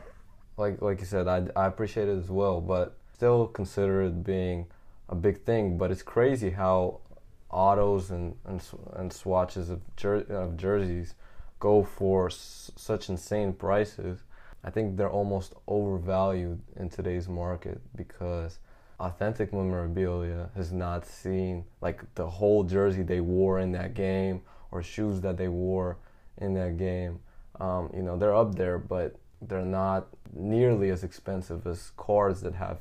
like 0.56 0.80
like 0.82 1.00
you 1.00 1.06
said, 1.06 1.26
I, 1.26 1.46
I 1.56 1.66
appreciate 1.66 2.08
it 2.08 2.18
as 2.18 2.30
well, 2.30 2.60
but 2.60 2.96
still 3.14 3.46
consider 3.46 4.02
it 4.02 4.22
being 4.24 4.66
a 5.08 5.14
big 5.14 5.42
thing. 5.42 5.78
But 5.78 5.90
it's 5.90 6.02
crazy 6.02 6.50
how 6.50 7.00
autos 7.50 8.10
and 8.10 8.34
and, 8.44 8.62
and 8.94 9.12
swatches 9.12 9.70
of, 9.70 9.80
jer- 9.96 10.26
of 10.28 10.56
jerseys 10.56 11.14
go 11.58 11.82
for 11.82 12.26
s- 12.26 12.70
such 12.76 13.08
insane 13.08 13.52
prices. 13.52 14.22
I 14.64 14.70
think 14.70 14.96
they're 14.96 15.10
almost 15.10 15.54
overvalued 15.66 16.60
in 16.76 16.90
today's 16.90 17.28
market 17.28 17.80
because 17.94 18.58
authentic 19.00 19.52
memorabilia 19.52 20.50
has 20.56 20.72
not 20.72 21.06
seen 21.06 21.64
like 21.80 22.02
the 22.16 22.28
whole 22.28 22.64
jersey 22.64 23.02
they 23.02 23.20
wore 23.20 23.60
in 23.60 23.72
that 23.72 23.94
game 23.94 24.42
or 24.70 24.82
shoes 24.82 25.20
that 25.20 25.36
they 25.36 25.48
wore 25.48 25.96
in 26.38 26.54
that 26.54 26.76
game. 26.76 27.20
Um, 27.60 27.90
you 27.94 28.02
know, 28.02 28.16
they're 28.16 28.34
up 28.34 28.54
there, 28.56 28.78
but 28.78 29.16
they're 29.40 29.64
not 29.64 30.08
nearly 30.34 30.90
as 30.90 31.04
expensive 31.04 31.66
as 31.66 31.92
cards 31.96 32.40
that 32.42 32.54
have 32.54 32.78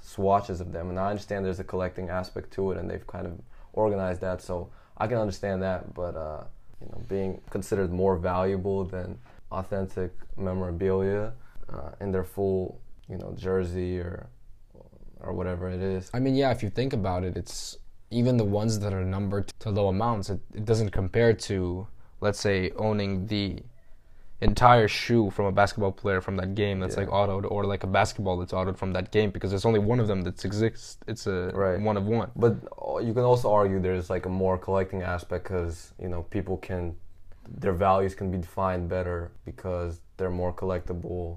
swatches 0.00 0.60
of 0.60 0.72
them. 0.72 0.88
And 0.88 0.98
I 0.98 1.10
understand 1.10 1.44
there's 1.44 1.60
a 1.60 1.64
collecting 1.64 2.08
aspect 2.08 2.50
to 2.54 2.72
it, 2.72 2.78
and 2.78 2.90
they've 2.90 3.06
kind 3.06 3.26
of 3.26 3.38
organized 3.72 4.20
that, 4.20 4.42
so 4.42 4.70
I 4.96 5.06
can 5.06 5.18
understand 5.18 5.62
that. 5.62 5.94
But 5.94 6.16
uh, 6.16 6.44
you 6.80 6.88
know, 6.88 7.02
being 7.08 7.40
considered 7.50 7.92
more 7.92 8.16
valuable 8.16 8.84
than 8.84 9.18
authentic 9.52 10.12
memorabilia 10.36 11.32
uh, 11.72 11.90
in 12.00 12.12
their 12.12 12.24
full, 12.24 12.80
you 13.08 13.16
know, 13.16 13.34
jersey 13.36 13.98
or 13.98 14.28
or 15.20 15.32
whatever 15.32 15.68
it 15.68 15.80
is. 15.80 16.10
I 16.14 16.20
mean, 16.20 16.34
yeah, 16.34 16.50
if 16.50 16.62
you 16.62 16.70
think 16.70 16.92
about 16.92 17.24
it, 17.24 17.36
it's 17.36 17.76
even 18.10 18.36
the 18.36 18.44
ones 18.44 18.78
that 18.80 18.92
are 18.92 19.04
numbered 19.04 19.52
to 19.60 19.70
low 19.70 19.88
amounts. 19.88 20.30
It, 20.30 20.40
it 20.54 20.64
doesn't 20.64 20.90
compare 20.90 21.32
to, 21.32 21.86
let's 22.20 22.40
say, 22.40 22.70
owning 22.76 23.26
the 23.26 23.62
entire 24.40 24.88
shoe 24.88 25.28
from 25.30 25.44
a 25.46 25.52
basketball 25.52 25.92
player 25.92 26.20
from 26.20 26.36
that 26.36 26.54
game 26.54 26.80
that's 26.80 26.96
Yeah. 26.96 27.02
like 27.02 27.10
autoed, 27.10 27.50
or 27.50 27.64
like 27.64 27.84
a 27.84 27.86
basketball 27.86 28.38
that's 28.38 28.52
autoed 28.52 28.76
from 28.76 28.92
that 28.94 29.10
game 29.10 29.30
because 29.30 29.50
there's 29.50 29.66
only 29.66 29.78
one 29.80 30.00
of 30.00 30.06
them 30.08 30.22
that 30.22 30.44
exists. 30.44 30.98
It's 31.06 31.26
a 31.26 31.50
Right. 31.54 31.80
one 31.80 31.96
of 31.96 32.06
one. 32.06 32.30
But 32.36 32.56
uh, 32.80 32.98
you 32.98 33.12
can 33.12 33.24
also 33.24 33.52
argue 33.52 33.78
there's 33.80 34.08
like 34.08 34.26
a 34.26 34.30
more 34.30 34.56
collecting 34.58 35.02
aspect 35.02 35.44
because 35.44 35.92
you 35.98 36.08
know 36.08 36.22
people 36.30 36.56
can 36.56 36.96
their 37.62 37.72
values 37.72 38.14
can 38.14 38.30
be 38.30 38.38
defined 38.38 38.88
better 38.88 39.30
because 39.44 40.00
they're 40.16 40.30
more 40.30 40.52
collectible. 40.52 41.36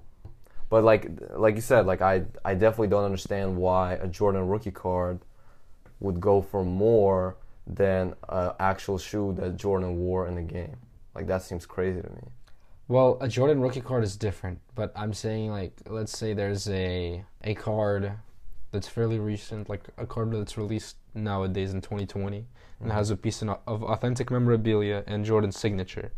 But 0.70 0.84
like 0.84 1.10
like 1.36 1.56
you 1.56 1.62
said, 1.62 1.86
like 1.86 2.02
I 2.02 2.24
I 2.46 2.54
definitely 2.54 2.88
don't 2.90 3.04
understand 3.04 3.58
why 3.58 3.94
a 3.94 4.08
Jordan 4.08 4.48
rookie 4.48 4.72
card 4.72 5.20
would 6.00 6.20
go 6.22 6.42
for 6.42 6.64
more 6.64 7.36
than 7.66 8.14
an 8.30 8.52
actual 8.60 8.98
shoe 8.98 9.34
that 9.40 9.56
Jordan 9.58 9.98
wore 9.98 10.28
in 10.28 10.36
the 10.36 10.42
game. 10.42 10.78
Like 11.16 11.28
that 11.28 11.42
seems 11.44 11.66
crazy 11.66 12.02
to 12.02 12.10
me. 12.10 12.24
Well, 12.88 13.18
a 13.22 13.28
Jordan 13.28 13.62
rookie 13.62 13.82
card 13.82 14.04
is 14.04 14.18
different, 14.18 14.60
but 14.76 14.92
I'm 14.96 15.14
saying 15.14 15.52
like 15.52 15.74
let's 15.88 16.18
say 16.18 16.34
there's 16.34 16.70
a 16.70 17.24
a 17.44 17.56
card 17.56 18.14
that's 18.72 18.88
fairly 18.88 19.20
recent, 19.20 19.70
like 19.70 19.88
a 19.98 20.06
card 20.06 20.32
that's 20.34 20.58
released 20.58 20.98
nowadays 21.14 21.74
in 21.74 21.82
2020 21.82 22.38
and 22.38 22.46
mm-hmm. 22.46 22.90
has 22.92 23.10
a 23.10 23.16
piece 23.16 23.42
of 23.42 23.58
of 23.68 23.84
authentic 23.84 24.30
memorabilia 24.30 25.04
and 25.08 25.24
Jordan's 25.24 25.58
signature. 25.58 26.12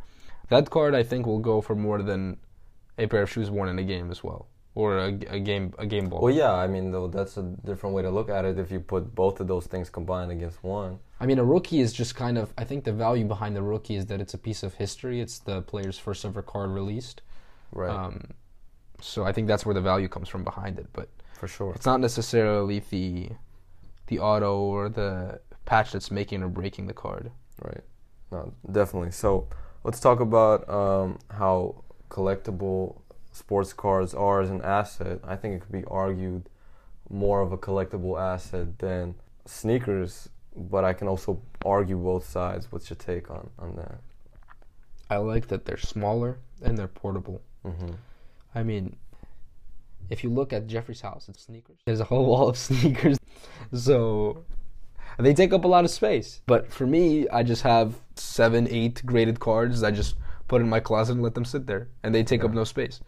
That 0.49 0.69
card 0.69 0.95
I 0.95 1.03
think 1.03 1.25
will 1.27 1.39
go 1.39 1.61
for 1.61 1.75
more 1.75 2.01
than 2.01 2.37
a 2.97 3.07
pair 3.07 3.21
of 3.23 3.29
shoes 3.29 3.51
worn 3.51 3.69
in 3.69 3.77
a 3.77 3.83
game 3.83 4.09
as 4.09 4.23
well, 4.23 4.47
or 4.73 4.97
a, 4.97 5.07
a 5.27 5.39
game 5.39 5.73
a 5.77 5.85
game 5.85 6.09
ball. 6.09 6.21
Well, 6.21 6.33
yeah, 6.33 6.53
I 6.53 6.65
mean 6.65 6.91
though 6.91 7.07
that's 7.07 7.37
a 7.37 7.43
different 7.43 7.95
way 7.95 8.01
to 8.01 8.09
look 8.09 8.29
at 8.29 8.43
it 8.43 8.57
if 8.57 8.71
you 8.71 8.79
put 8.79 9.13
both 9.13 9.39
of 9.39 9.47
those 9.47 9.67
things 9.67 9.89
combined 9.91 10.31
against 10.31 10.63
one. 10.63 10.99
I 11.19 11.25
mean, 11.25 11.39
a 11.39 11.43
rookie 11.43 11.79
is 11.79 11.93
just 11.93 12.15
kind 12.15 12.37
of. 12.37 12.53
I 12.57 12.63
think 12.63 12.83
the 12.83 12.93
value 12.93 13.25
behind 13.25 13.55
the 13.55 13.63
rookie 13.63 13.95
is 13.95 14.05
that 14.07 14.19
it's 14.19 14.33
a 14.33 14.37
piece 14.37 14.63
of 14.63 14.73
history. 14.73 15.21
It's 15.21 15.39
the 15.39 15.61
player's 15.61 15.97
first 15.97 16.25
ever 16.25 16.41
card 16.41 16.71
released. 16.71 17.21
Right. 17.71 17.89
Um, 17.89 18.21
so 19.01 19.23
I 19.23 19.31
think 19.31 19.47
that's 19.47 19.65
where 19.65 19.73
the 19.73 19.81
value 19.81 20.07
comes 20.07 20.27
from 20.27 20.43
behind 20.43 20.77
it. 20.77 20.87
But 20.93 21.09
for 21.33 21.47
sure. 21.47 21.73
it's 21.73 21.85
not 21.85 21.99
necessarily 21.99 22.79
the 22.89 23.29
the 24.07 24.19
auto 24.19 24.57
or 24.57 24.89
the 24.89 25.39
patch 25.65 25.91
that's 25.91 26.11
making 26.11 26.43
or 26.43 26.49
breaking 26.49 26.87
the 26.87 26.93
card. 26.93 27.31
Right. 27.61 27.81
No, 28.31 28.53
definitely. 28.71 29.11
So 29.11 29.47
let's 29.83 29.99
talk 29.99 30.19
about 30.19 30.67
um, 30.69 31.19
how 31.29 31.83
collectible 32.09 33.01
sports 33.31 33.73
cards 33.73 34.13
are 34.13 34.41
as 34.41 34.49
an 34.49 34.61
asset. 34.61 35.19
I 35.23 35.35
think 35.35 35.55
it 35.55 35.61
could 35.61 35.71
be 35.71 35.83
argued 35.85 36.49
more 37.09 37.41
of 37.41 37.51
a 37.51 37.57
collectible 37.57 38.19
asset 38.19 38.79
than 38.79 39.15
sneakers, 39.45 40.29
but 40.55 40.83
I 40.83 40.93
can 40.93 41.07
also 41.07 41.41
argue 41.65 41.97
both 41.97 42.27
sides. 42.27 42.71
What's 42.71 42.89
your 42.89 42.97
take 42.97 43.29
on, 43.29 43.49
on 43.59 43.75
that? 43.75 43.99
I 45.09 45.17
like 45.17 45.47
that 45.47 45.65
they're 45.65 45.77
smaller 45.77 46.39
and 46.63 46.77
they're 46.77 46.87
portable. 46.87 47.41
hmm 47.63 47.91
I 48.57 48.63
mean, 48.63 48.95
if 50.09 50.23
you 50.23 50.29
look 50.29 50.53
at 50.53 50.67
Jeffrey's 50.67 51.01
house, 51.01 51.27
it's 51.27 51.43
sneakers. 51.43 51.77
There's 51.85 51.99
a 51.99 52.05
whole 52.05 52.25
wall 52.31 52.47
of 52.47 52.57
sneakers. 52.57 53.17
So 53.73 54.45
they 55.19 55.33
take 55.33 55.53
up 55.53 55.65
a 55.65 55.67
lot 55.67 55.83
of 55.83 55.91
space. 55.91 56.41
But 56.45 56.71
for 56.71 56.87
me, 56.87 57.27
I 57.29 57.43
just 57.43 57.63
have 57.63 57.95
seven, 58.15 58.67
eight 58.69 59.05
graded 59.05 59.39
cards. 59.39 59.83
I 59.83 59.91
just 59.91 60.15
put 60.47 60.61
in 60.61 60.69
my 60.69 60.79
closet 60.79 61.13
and 61.13 61.23
let 61.23 61.35
them 61.35 61.45
sit 61.45 61.67
there, 61.67 61.89
and 62.03 62.13
they 62.13 62.23
take 62.23 62.43
up 62.43 62.51
no 62.51 62.63
space. 62.63 63.01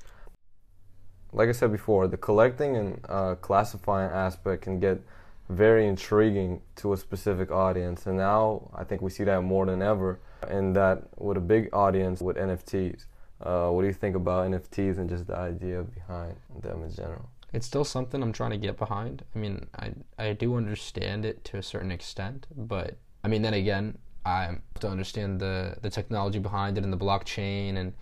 Like 1.33 1.49
I 1.49 1.51
said 1.51 1.71
before, 1.71 2.07
the 2.07 2.17
collecting 2.17 2.77
and 2.77 3.05
uh, 3.07 3.35
classifying 3.35 4.11
aspect 4.11 4.63
can 4.63 4.79
get 4.79 5.01
very 5.49 5.87
intriguing 5.87 6.61
to 6.77 6.93
a 6.93 6.97
specific 6.97 7.51
audience, 7.51 8.05
and 8.05 8.17
now 8.17 8.69
I 8.75 8.83
think 8.83 9.01
we 9.01 9.09
see 9.09 9.23
that 9.23 9.41
more 9.41 9.65
than 9.65 9.81
ever. 9.81 10.19
And 10.47 10.75
that 10.75 11.07
with 11.17 11.37
a 11.37 11.41
big 11.41 11.69
audience 11.73 12.21
with 12.21 12.37
NFTs. 12.37 13.05
Uh, 13.41 13.69
what 13.69 13.81
do 13.81 13.87
you 13.87 13.93
think 13.93 14.15
about 14.15 14.49
NFTs 14.49 14.97
and 14.97 15.09
just 15.09 15.27
the 15.27 15.35
idea 15.35 15.83
behind 15.83 16.35
them 16.61 16.83
in 16.83 16.91
general? 16.91 17.29
It's 17.53 17.65
still 17.65 17.85
something 17.85 18.21
I'm 18.21 18.33
trying 18.33 18.51
to 18.51 18.57
get 18.57 18.77
behind. 18.77 19.23
I 19.35 19.39
mean, 19.39 19.67
I 19.77 19.93
I 20.17 20.33
do 20.33 20.55
understand 20.55 21.25
it 21.25 21.43
to 21.45 21.57
a 21.57 21.63
certain 21.63 21.91
extent, 21.91 22.47
but 22.55 22.97
I 23.23 23.27
mean, 23.27 23.41
then 23.41 23.53
again, 23.53 23.97
I 24.25 24.43
have 24.43 24.79
to 24.81 24.89
understand 24.89 25.39
the 25.39 25.77
the 25.81 25.89
technology 25.89 26.39
behind 26.39 26.77
it 26.77 26.83
and 26.83 26.91
the 26.91 26.97
blockchain 26.97 27.77
and 27.77 27.93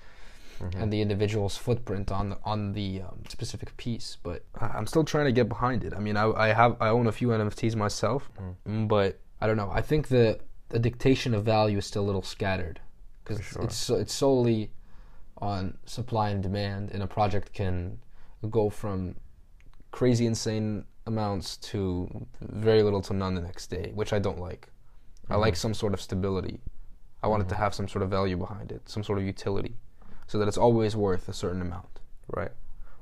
mm-hmm. 0.59 0.81
and 0.81 0.91
the 0.91 1.01
individual's 1.01 1.57
footprint 1.57 2.11
on 2.11 2.29
the 2.29 2.37
on 2.43 2.73
the 2.73 3.01
um, 3.01 3.23
specific 3.29 3.75
piece. 3.77 4.17
But 4.23 4.43
I'm 4.59 4.87
still 4.87 5.03
trying 5.03 5.25
to 5.25 5.31
get 5.31 5.49
behind 5.49 5.83
it. 5.83 5.93
I 5.93 5.99
mean, 5.99 6.17
I 6.17 6.25
I 6.31 6.47
have 6.49 6.77
I 6.79 6.89
own 6.89 7.07
a 7.07 7.11
few 7.11 7.29
NFTs 7.29 7.75
myself, 7.75 8.29
mm. 8.67 8.87
but 8.87 9.19
I 9.41 9.47
don't 9.47 9.57
know. 9.57 9.71
I 9.71 9.81
think 9.81 10.07
the 10.07 10.39
the 10.69 10.79
dictation 10.79 11.33
of 11.33 11.43
value 11.43 11.77
is 11.77 11.85
still 11.85 12.03
a 12.03 12.07
little 12.07 12.23
scattered 12.23 12.79
because 13.23 13.43
sure. 13.43 13.63
it's 13.63 13.89
it's 13.89 14.13
solely 14.13 14.71
on 15.39 15.77
supply 15.85 16.29
and 16.29 16.41
demand, 16.41 16.91
and 16.91 17.03
a 17.03 17.07
project 17.07 17.53
can 17.53 17.99
go 18.49 18.69
from 18.69 19.15
crazy 19.91 20.25
insane 20.25 20.85
amounts 21.07 21.57
to 21.57 22.27
very 22.41 22.83
little 22.83 23.01
to 23.01 23.13
none 23.13 23.35
the 23.35 23.41
next 23.41 23.67
day, 23.67 23.91
which 23.93 24.13
I 24.13 24.19
don't 24.19 24.39
like. 24.39 24.69
Mm-hmm. 25.23 25.33
I 25.33 25.35
like 25.37 25.55
some 25.55 25.73
sort 25.73 25.93
of 25.93 26.01
stability. 26.01 26.59
I 27.21 27.27
want 27.27 27.41
mm-hmm. 27.41 27.49
it 27.49 27.55
to 27.55 27.55
have 27.55 27.73
some 27.73 27.87
sort 27.87 28.03
of 28.03 28.09
value 28.09 28.37
behind 28.37 28.71
it, 28.71 28.87
some 28.89 29.03
sort 29.03 29.17
of 29.17 29.25
utility, 29.25 29.75
so 30.27 30.37
that 30.37 30.47
it's 30.47 30.57
always 30.57 30.95
worth 30.95 31.27
a 31.29 31.33
certain 31.33 31.61
amount. 31.61 31.99
Right. 32.27 32.51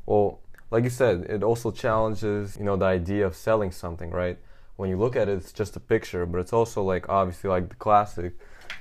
Well, 0.05 0.39
like 0.71 0.83
you 0.83 0.89
said, 0.89 1.27
it 1.29 1.43
also 1.43 1.71
challenges, 1.71 2.57
you 2.57 2.65
know, 2.65 2.75
the 2.75 2.85
idea 2.85 3.25
of 3.25 3.35
selling 3.35 3.71
something, 3.71 4.09
right? 4.09 4.37
When 4.75 4.89
you 4.89 4.97
look 4.97 5.15
at 5.15 5.29
it, 5.29 5.37
it's 5.37 5.53
just 5.53 5.75
a 5.75 5.79
picture, 5.79 6.25
but 6.25 6.39
it's 6.39 6.51
also 6.51 6.83
like 6.83 7.07
obviously 7.09 7.49
like 7.49 7.69
the 7.69 7.75
classic, 7.75 8.33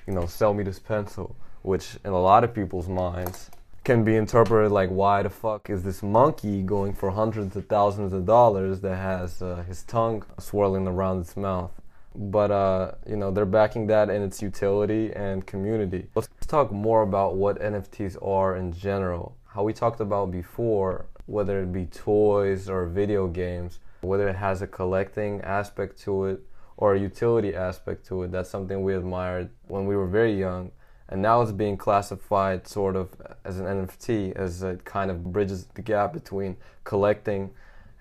you 0.07 0.15
know, 0.15 0.27
sell 0.27 0.55
me 0.55 0.65
this 0.65 0.79
pencil, 0.79 1.37
which 1.63 1.99
in 2.05 2.13
a 2.13 2.21
lot 2.21 2.45
of 2.45 2.55
people's 2.55 2.89
minds 2.89 3.51
can 3.85 4.05
be 4.05 4.15
interpreted 4.15 4.71
like 4.71 4.89
why 4.91 5.23
the 5.23 5.31
fuck 5.31 5.69
is 5.69 5.83
this 5.83 6.03
monkey 6.03 6.63
going 6.63 6.93
for 6.93 7.11
hundreds 7.11 7.57
of 7.57 7.67
thousands 7.67 8.13
of 8.13 8.25
dollars 8.25 8.81
that 8.81 8.97
has 8.97 9.43
uh, 9.43 9.65
his 9.67 9.83
tongue 9.83 10.25
swirling 10.39 10.87
around 10.87 11.21
its 11.21 11.37
mouth 11.37 11.73
but 12.15 12.51
uh, 12.51 12.93
you 13.07 13.17
know 13.17 13.31
they're 13.31 13.47
backing 13.47 13.87
that 13.89 14.11
in 14.11 14.23
its 14.23 14.43
utility 14.43 15.13
and 15.13 15.47
community. 15.47 16.07
Let's 16.15 16.29
talk 16.47 16.73
more 16.73 17.03
about 17.03 17.37
what 17.37 17.61
nfts 17.61 18.17
are 18.27 18.57
in 18.57 18.73
general. 18.73 19.37
How 19.47 19.63
we 19.63 19.73
talked 19.73 20.01
about 20.01 20.31
before 20.31 21.07
whether 21.27 21.63
it 21.63 21.73
be 21.73 21.87
toys 21.87 22.69
or 22.69 22.87
video 22.87 23.29
games 23.29 23.79
whether 24.03 24.29
it 24.29 24.37
has 24.37 24.63
a 24.63 24.67
collecting 24.67 25.41
aspect 25.43 25.99
to 26.03 26.27
it 26.27 26.41
or 26.77 26.95
a 26.95 27.01
utility 27.01 27.55
aspect 27.55 28.05
to 28.07 28.25
it. 28.25 28.33
That's 28.33 28.51
something 28.51 28.83
we 28.83 28.95
admired 28.95 29.51
when 29.69 29.87
we 29.87 29.97
were 29.97 30.07
very 30.07 30.39
young. 30.39 30.73
And 31.09 31.23
now 31.23 31.43
it's 31.43 31.53
being 31.53 31.77
classified 31.77 32.67
sort 32.67 32.97
of 32.97 33.11
as 33.45 33.59
an 33.59 33.67
NFT, 33.67 34.35
as 34.35 34.63
it 34.63 34.85
kind 34.85 35.11
of 35.11 35.33
bridges 35.33 35.67
the 35.75 35.83
gap 35.83 36.13
between 36.13 36.57
collecting 36.85 37.51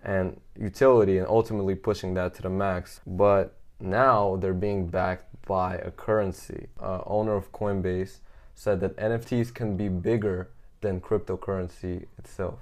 and 0.04 0.39
utility, 0.58 1.17
and 1.17 1.28
ultimately 1.28 1.76
pushing 1.76 2.13
that 2.15 2.34
to 2.36 2.41
the 2.41 2.50
max. 2.50 3.02
But 3.06 3.56
now 3.82 4.38
they're 4.38 4.54
being 4.54 4.88
backed 4.88 5.26
by 5.46 5.76
a 5.76 5.91
currency. 5.91 6.67
Uh, 6.80 7.02
owner 7.06 7.36
of 7.36 7.52
Coinbase 7.52 8.20
said 8.56 8.80
that 8.82 8.96
NFTs 8.98 9.54
can 9.54 9.76
be 9.76 9.89
bigger 9.89 10.50
than 10.82 11.02
cryptocurrency 11.02 12.06
itself. 12.17 12.60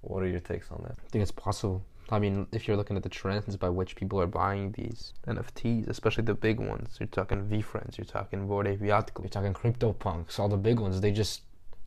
What 0.00 0.22
are 0.22 0.28
your 0.28 0.40
takes 0.40 0.70
on 0.70 0.82
that? 0.84 0.96
I 1.04 1.08
think 1.10 1.22
it's 1.22 1.32
possible. 1.32 1.84
I 2.10 2.18
mean, 2.18 2.46
if 2.52 2.66
you're 2.66 2.76
looking 2.76 2.96
at 2.96 3.02
the 3.02 3.08
trends 3.08 3.56
by 3.56 3.68
which 3.68 3.94
people 3.94 4.20
are 4.20 4.26
buying 4.26 4.72
these 4.72 5.12
NFTs, 5.26 5.88
especially 5.88 6.24
the 6.24 6.34
big 6.34 6.58
ones, 6.58 6.96
you're 6.98 7.06
talking 7.08 7.44
VeeFriends, 7.44 7.98
you're 7.98 8.06
talking 8.06 8.46
Bored 8.46 8.66
Ape 8.66 8.80
you're 8.80 9.02
talking 9.30 9.52
CryptoPunks, 9.52 10.38
all 10.38 10.48
the 10.48 10.56
big 10.56 10.80
ones, 10.80 11.00
they 11.00 11.10
just, 11.10 11.42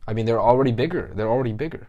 I 0.06 0.12
mean, 0.12 0.26
they're 0.26 0.40
already 0.40 0.70
bigger. 0.70 1.10
They're 1.14 1.28
already 1.28 1.52
bigger. 1.52 1.88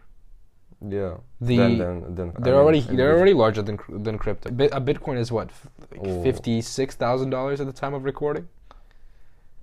Yeah. 0.86 1.16
The 1.40 1.56
then, 1.56 1.78
then, 1.78 2.14
then, 2.14 2.32
they're 2.40 2.56
I 2.56 2.58
already 2.58 2.80
they're 2.80 3.16
already 3.16 3.34
larger 3.34 3.62
than 3.62 3.78
than 3.88 4.18
crypto. 4.18 4.50
a 4.50 4.80
Bitcoin 4.80 5.18
is 5.18 5.32
what 5.32 5.50
like 5.90 6.00
oh. 6.02 6.22
fifty 6.22 6.60
six 6.60 6.94
thousand 6.94 7.30
dollars 7.30 7.60
at 7.60 7.66
the 7.66 7.72
time 7.72 7.94
of 7.94 8.04
recording. 8.04 8.48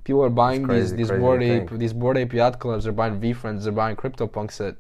People 0.03 0.23
are 0.23 0.29
buying 0.29 0.63
crazy, 0.63 0.95
these 0.95 1.10
these 1.10 1.19
Bored 1.19 1.43
Ape 1.43 1.69
these 1.71 1.93
Bored 1.93 2.17
Ape 2.17 2.34
Yacht 2.34 2.60
Clubs. 2.60 2.86
They're 2.86 2.93
buying 2.93 3.19
VeeFriends. 3.19 3.63
They're 3.63 3.71
buying 3.71 3.95
CryptoPunks 3.95 4.67
at 4.67 4.75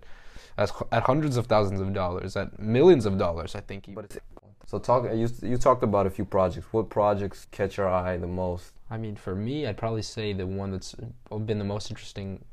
at, 0.57 0.71
at 0.91 1.03
hundreds 1.03 1.37
of 1.37 1.47
thousands 1.47 1.79
of 1.79 1.93
dollars, 1.93 2.35
at 2.35 2.59
millions 2.59 3.05
of 3.05 3.17
dollars, 3.17 3.55
I 3.55 3.61
think. 3.61 3.85
But 3.93 4.17
so 4.65 4.79
talk. 4.79 5.03
You 5.13 5.29
you 5.41 5.57
talked 5.57 5.83
about 5.83 6.07
a 6.07 6.09
few 6.09 6.25
projects. 6.25 6.67
What 6.71 6.89
projects 6.89 7.47
catch 7.51 7.77
your 7.77 7.89
eye 7.89 8.17
the 8.17 8.27
most? 8.27 8.71
I 8.89 8.97
mean, 8.97 9.15
for 9.15 9.35
me, 9.35 9.67
I'd 9.67 9.77
probably 9.77 10.01
say 10.01 10.33
the 10.33 10.47
one 10.47 10.71
that's 10.71 10.95
uh, 11.31 11.37
been 11.37 11.59
the 11.59 11.65
most 11.65 11.89
interesting, 11.91 12.43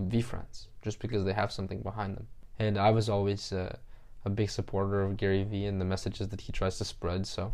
VeeFriends, 0.00 0.66
just 0.82 0.98
because 0.98 1.24
they 1.24 1.32
have 1.32 1.52
something 1.52 1.80
behind 1.80 2.16
them. 2.16 2.26
And 2.58 2.78
I 2.78 2.90
was 2.90 3.08
always 3.08 3.52
uh, 3.52 3.76
a 4.24 4.30
big 4.30 4.50
supporter 4.50 5.02
of 5.02 5.16
Gary 5.16 5.44
Vee 5.44 5.66
and 5.66 5.80
the 5.80 5.84
messages 5.84 6.28
that 6.28 6.42
he 6.42 6.52
tries 6.52 6.78
to 6.78 6.84
spread. 6.84 7.26
So, 7.26 7.52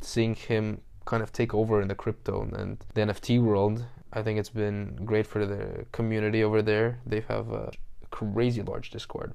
seeing 0.00 0.34
him 0.34 0.80
kind 1.04 1.22
of 1.22 1.32
take 1.32 1.54
over 1.54 1.80
in 1.80 1.88
the 1.88 1.94
crypto 1.94 2.42
and 2.42 2.84
the 2.94 3.00
NFT 3.00 3.42
world, 3.42 3.84
I 4.12 4.22
think 4.22 4.38
it's 4.38 4.50
been 4.50 4.96
great 5.04 5.26
for 5.26 5.44
the 5.46 5.86
community 5.92 6.44
over 6.44 6.62
there. 6.62 7.00
They 7.06 7.20
have 7.28 7.50
a 7.50 7.72
crazy 8.10 8.62
large 8.62 8.90
Discord. 8.90 9.34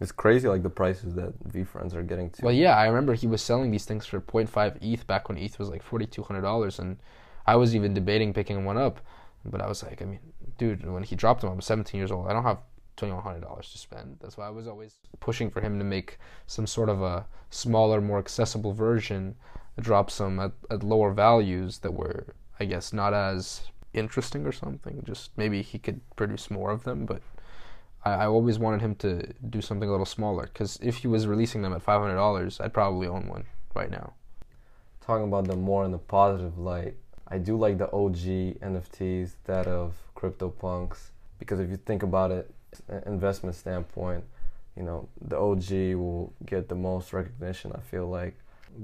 It's 0.00 0.12
crazy, 0.12 0.48
like 0.48 0.62
the 0.62 0.70
prices 0.70 1.14
that 1.14 1.38
VeeFriends 1.48 1.94
are 1.94 2.02
getting 2.02 2.30
to. 2.30 2.44
Well, 2.44 2.54
yeah, 2.54 2.76
I 2.76 2.86
remember 2.86 3.12
he 3.14 3.26
was 3.26 3.42
selling 3.42 3.70
these 3.70 3.84
things 3.84 4.06
for 4.06 4.18
0.5 4.20 4.78
ETH 4.80 5.06
back 5.06 5.28
when 5.28 5.36
ETH 5.36 5.58
was 5.58 5.68
like 5.68 5.84
$4,200, 5.84 6.78
and 6.78 6.96
I 7.46 7.56
was 7.56 7.74
even 7.74 7.92
debating 7.92 8.32
picking 8.32 8.64
one 8.64 8.78
up. 8.78 9.00
But 9.44 9.60
I 9.60 9.66
was 9.66 9.82
like, 9.82 10.00
I 10.00 10.06
mean, 10.06 10.20
dude, 10.58 10.86
when 10.90 11.02
he 11.02 11.16
dropped 11.16 11.42
them, 11.42 11.50
I 11.50 11.54
was 11.54 11.66
17 11.66 11.98
years 11.98 12.10
old. 12.10 12.28
I 12.28 12.32
don't 12.32 12.44
have 12.44 12.58
$2,100 13.00 13.72
to 13.72 13.78
spend. 13.78 14.16
That's 14.20 14.36
why 14.36 14.46
I 14.46 14.50
was 14.50 14.66
always 14.66 14.96
pushing 15.20 15.50
for 15.50 15.60
him 15.60 15.78
to 15.78 15.84
make 15.84 16.18
some 16.46 16.66
sort 16.66 16.88
of 16.88 17.02
a 17.02 17.26
smaller, 17.50 18.00
more 18.00 18.18
accessible 18.18 18.72
version, 18.72 19.34
drop 19.80 20.10
some 20.10 20.38
at, 20.40 20.52
at 20.70 20.82
lower 20.82 21.12
values 21.12 21.78
that 21.78 21.92
were, 21.92 22.34
I 22.58 22.64
guess, 22.64 22.92
not 22.92 23.14
as 23.14 23.62
interesting 23.92 24.46
or 24.46 24.52
something. 24.52 25.02
Just 25.04 25.30
maybe 25.36 25.62
he 25.62 25.78
could 25.78 26.00
produce 26.16 26.50
more 26.50 26.70
of 26.70 26.84
them, 26.84 27.06
but 27.06 27.22
I, 28.04 28.12
I 28.12 28.26
always 28.26 28.58
wanted 28.58 28.80
him 28.80 28.94
to 28.96 29.32
do 29.48 29.60
something 29.60 29.88
a 29.88 29.92
little 29.92 30.06
smaller 30.06 30.44
because 30.44 30.78
if 30.82 30.98
he 30.98 31.08
was 31.08 31.26
releasing 31.26 31.62
them 31.62 31.72
at 31.72 31.82
five 31.82 32.00
hundred 32.00 32.16
dollars, 32.16 32.60
I'd 32.60 32.74
probably 32.74 33.08
own 33.08 33.28
one 33.28 33.44
right 33.74 33.90
now. 33.90 34.14
Talking 35.00 35.26
about 35.26 35.46
them 35.46 35.62
more 35.62 35.84
in 35.84 35.90
the 35.90 35.98
positive 35.98 36.58
light, 36.58 36.94
I 37.26 37.38
do 37.38 37.56
like 37.56 37.78
the 37.78 37.90
OG 37.92 38.60
NFTs, 38.60 39.34
that 39.44 39.66
of 39.66 39.94
CryptoPunks, 40.16 41.10
because 41.38 41.60
if 41.60 41.70
you 41.70 41.76
think 41.76 42.02
about 42.02 42.30
it, 42.30 42.52
investment 43.06 43.56
standpoint, 43.56 44.24
you 44.76 44.82
know, 44.82 45.08
the 45.20 45.38
OG 45.38 45.98
will 45.98 46.32
get 46.46 46.68
the 46.68 46.74
most 46.74 47.12
recognition. 47.12 47.72
I 47.74 47.80
feel 47.80 48.08
like, 48.08 48.36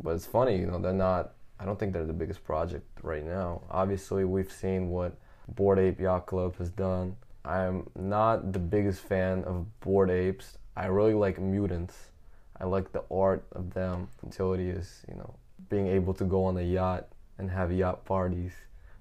but 0.03 0.11
it's 0.11 0.27
funny, 0.27 0.57
you 0.57 0.67
know, 0.67 0.79
they're 0.79 0.93
not. 0.93 1.33
I 1.59 1.65
don't 1.65 1.79
think 1.79 1.95
they're 1.95 2.05
the 2.05 2.13
biggest 2.13 2.45
project 2.45 2.87
right 3.03 3.25
now. 3.25 3.63
Obviously, 3.71 4.25
we've 4.25 4.53
seen 4.53 4.91
what 4.91 5.17
Bored 5.49 5.79
Ape 5.79 6.01
Yacht 6.01 6.27
Club 6.27 6.59
has 6.59 6.69
done 6.69 7.17
I'm 7.47 7.89
not 7.95 8.53
the 8.53 8.59
biggest 8.59 9.03
fan 9.03 9.45
of 9.45 9.67
Bored 9.81 10.11
apes. 10.11 10.59
I 10.77 10.87
really 10.87 11.15
like 11.15 11.41
mutants. 11.41 11.95
I 12.61 12.65
like 12.65 12.91
the 12.91 13.05
art 13.09 13.47
of 13.53 13.73
them. 13.73 14.09
Utility 14.25 14.69
is, 14.69 15.05
you 15.09 15.15
know, 15.15 15.37
being 15.69 15.87
able 15.87 16.13
to 16.15 16.25
go 16.25 16.45
on 16.45 16.57
a 16.57 16.63
yacht 16.63 17.07
and 17.39 17.49
have 17.49 17.71
yacht 17.71 18.05
parties, 18.05 18.51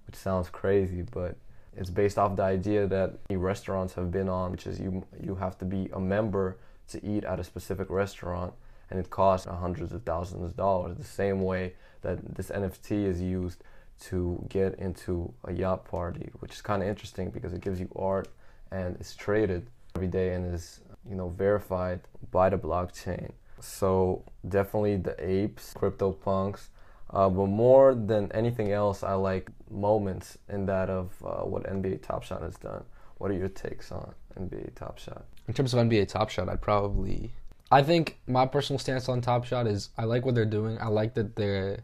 which 0.06 0.16
sounds 0.16 0.50
crazy, 0.50 1.02
but 1.02 1.36
it's 1.78 1.90
based 1.90 2.18
off 2.18 2.36
the 2.36 2.44
idea 2.44 2.88
that 2.88 3.20
restaurants 3.30 3.94
have 3.94 4.12
been 4.12 4.30
on, 4.30 4.52
which 4.52 4.68
is 4.68 4.80
you 4.80 5.06
you 5.22 5.36
have 5.36 5.58
to 5.60 5.66
be 5.66 5.90
a 5.94 6.00
member 6.00 6.58
to 6.90 7.06
eat 7.06 7.24
at 7.24 7.40
a 7.40 7.44
specific 7.44 7.90
restaurant, 7.90 8.54
and 8.90 9.00
it 9.00 9.10
costs 9.10 9.48
hundreds 9.48 9.92
of 9.92 10.04
thousands 10.04 10.44
of 10.44 10.56
dollars. 10.56 10.98
The 10.98 11.04
same 11.04 11.42
way 11.42 11.74
that 12.02 12.36
this 12.36 12.50
NFT 12.50 13.06
is 13.06 13.22
used 13.22 13.64
to 14.02 14.44
get 14.50 14.76
into 14.76 15.34
a 15.46 15.54
yacht 15.54 15.86
party, 15.86 16.30
which 16.40 16.54
is 16.54 16.62
kind 16.62 16.82
of 16.82 16.88
interesting 16.90 17.30
because 17.30 17.54
it 17.54 17.62
gives 17.62 17.80
you 17.80 17.90
art 17.96 18.28
and 18.72 18.96
it's 19.00 19.16
traded 19.16 19.68
every 19.96 20.08
day 20.08 20.34
and 20.34 20.54
is 20.54 20.82
you 21.10 21.16
know 21.16 21.30
verified 21.30 22.02
by 22.32 22.50
the 22.50 22.58
blockchain. 22.58 23.32
So 23.60 24.24
definitely 24.48 24.98
the 24.98 25.16
apes, 25.18 25.74
CryptoPunks, 25.74 26.68
uh, 27.12 27.30
but 27.30 27.48
more 27.48 27.96
than 27.96 28.32
anything 28.32 28.72
else, 28.72 29.04
I 29.04 29.14
like 29.14 29.50
moments 29.70 30.38
in 30.50 30.66
that 30.66 30.90
of 30.90 31.14
uh, 31.24 31.46
what 31.46 31.64
NBA 31.64 32.02
Top 32.02 32.24
Shot 32.24 32.42
has 32.42 32.56
done. 32.56 32.84
what 33.18 33.32
are 33.32 33.36
your 33.36 33.50
takes 33.50 33.92
on 33.92 34.14
NBA 34.38 34.76
Top 34.76 34.98
Shot? 35.00 35.26
In 35.48 35.54
terms 35.54 35.74
of 35.74 35.80
NBA 35.80 36.08
Top 36.08 36.30
Shot, 36.30 36.50
I'd 36.50 36.62
probably. 36.62 37.32
I 37.72 37.82
think 37.84 38.20
my 38.28 38.46
personal 38.46 38.80
stance 38.80 39.08
on 39.08 39.22
Top 39.22 39.46
Shot 39.46 39.68
is 39.68 39.90
I 39.98 40.04
like 40.06 40.26
what 40.26 40.36
they're 40.36 40.46
doing. 40.46 40.78
I 40.80 40.88
like 40.88 41.14
that 41.16 41.36
they're 41.36 41.80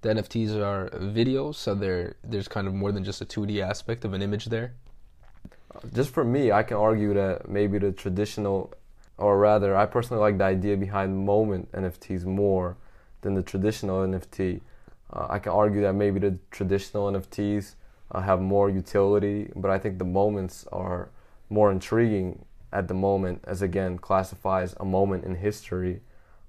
the 0.00 0.08
NFTs 0.08 0.56
are 0.56 0.90
videos, 0.98 1.54
so 1.54 1.74
there 1.74 2.16
there's 2.24 2.48
kind 2.48 2.66
of 2.66 2.74
more 2.74 2.92
than 2.92 3.04
just 3.04 3.20
a 3.20 3.24
2D 3.24 3.60
aspect 3.60 4.04
of 4.04 4.12
an 4.14 4.22
image 4.22 4.46
there. 4.46 4.74
Just 5.94 6.10
for 6.10 6.24
me, 6.24 6.52
I 6.52 6.62
can 6.64 6.76
argue 6.76 7.14
that 7.14 7.48
maybe 7.48 7.78
the 7.78 7.92
traditional, 7.92 8.74
or 9.16 9.38
rather, 9.38 9.76
I 9.76 9.86
personally 9.86 10.20
like 10.20 10.38
the 10.38 10.44
idea 10.44 10.76
behind 10.76 11.24
moment 11.24 11.70
NFTs 11.72 12.24
more 12.24 12.76
than 13.22 13.34
the 13.34 13.42
traditional 13.42 14.00
NFT. 14.06 14.60
Uh, 15.12 15.26
I 15.30 15.38
can 15.38 15.52
argue 15.52 15.80
that 15.82 15.94
maybe 15.94 16.20
the 16.20 16.38
traditional 16.50 17.10
NFTs 17.10 17.74
uh, 18.10 18.20
have 18.20 18.40
more 18.40 18.68
utility, 18.68 19.50
but 19.56 19.70
I 19.70 19.78
think 19.78 19.98
the 19.98 20.04
moments 20.04 20.66
are 20.70 21.08
more 21.48 21.72
intriguing 21.72 22.44
at 22.72 22.88
the 22.88 22.94
moment, 22.94 23.42
as 23.44 23.62
again 23.62 23.98
classifies 23.98 24.74
a 24.80 24.84
moment 24.84 25.24
in 25.24 25.36
history, 25.36 26.00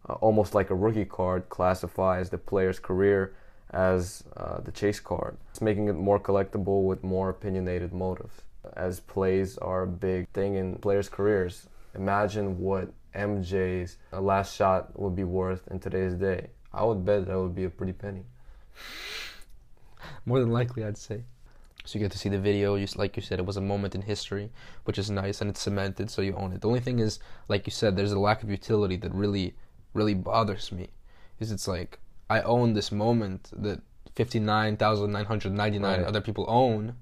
uh, 0.08 0.14
almost 0.14 0.56
like 0.56 0.70
a 0.70 0.76
rookie 0.76 1.06
card 1.06 1.50
classifies 1.50 2.30
the 2.30 2.38
player's 2.38 2.80
career 2.80 3.34
as 3.72 4.24
uh, 4.38 4.62
the 4.62 4.72
chase 4.72 5.00
card. 5.00 5.38
It's 5.52 5.62
making 5.62 5.88
it 5.90 5.94
more 5.94 6.20
collectible 6.20 6.86
with 6.86 7.04
more 7.04 7.30
opinionated 7.30 7.92
motives. 7.92 8.42
As 8.76 9.02
plays 9.02 9.58
are 9.58 9.84
a 9.84 9.88
big 9.88 10.30
thing 10.30 10.56
in 10.56 10.76
players' 10.76 11.10
careers. 11.10 11.68
Imagine 11.96 12.60
what 12.60 12.90
MJ's 13.14 13.98
last 14.12 14.56
shot 14.56 14.98
would 14.98 15.16
be 15.16 15.24
worth 15.24 15.68
in 15.70 15.80
today's 15.80 16.14
day. 16.14 16.50
I 16.74 16.84
would 16.84 17.06
bet 17.06 17.28
that 17.28 17.40
would 17.40 17.56
be 17.56 17.66
a 17.66 17.70
pretty 17.70 17.94
penny. 17.94 18.26
More 20.26 20.40
than 20.40 20.52
likely, 20.52 20.84
I'd 20.84 20.98
say. 20.98 21.24
So 21.86 22.00
you 22.00 22.06
get 22.06 22.12
to 22.14 22.18
see 22.18 22.30
the 22.30 22.40
video. 22.40 22.76
You, 22.76 22.88
like 22.96 23.16
you 23.16 23.22
said, 23.22 23.40
it 23.40 23.46
was 23.46 23.58
a 23.58 23.62
moment 23.62 23.94
in 23.94 24.02
history, 24.02 24.50
which 24.86 24.98
is 24.98 25.10
nice, 25.10 25.42
and 25.42 25.50
it's 25.50 25.60
cemented, 25.60 26.10
so 26.10 26.22
you 26.22 26.34
own 26.36 26.54
it. 26.54 26.62
The 26.62 26.68
only 26.68 26.80
thing 26.80 27.00
is, 27.00 27.20
like 27.50 27.68
you 27.68 27.72
said, 27.72 27.96
there's 27.96 28.14
a 28.14 28.20
lack 28.20 28.42
of 28.42 28.50
utility 28.50 28.96
that 28.98 29.14
really, 29.14 29.56
really 29.94 30.14
bothers 30.14 30.72
me. 30.72 30.90
Is 31.40 31.52
it's 31.52 31.68
like 31.68 32.00
I 32.30 32.42
own 32.42 32.74
this 32.74 32.92
moment 32.92 33.50
that 33.52 33.82
fifty 34.16 34.40
nine 34.40 34.78
thousand 34.78 35.12
nine 35.12 35.26
hundred 35.26 35.52
ninety 35.52 35.78
nine 35.78 36.00
right. 36.00 36.08
other 36.08 36.22
people 36.22 36.46
own, 36.48 36.96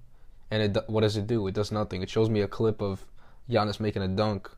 and 0.49 0.63
it 0.63 0.89
what 0.89 1.01
does 1.01 1.15
it 1.15 1.27
do? 1.27 1.45
It 1.47 1.53
does 1.53 1.71
nothing. 1.71 2.01
It 2.01 2.10
shows 2.10 2.29
me 2.29 2.41
a 2.41 2.47
clip 2.47 2.81
of 2.81 3.05
Giannis 3.49 3.79
making 3.79 4.01
a 4.01 4.07
dunk 4.07 4.49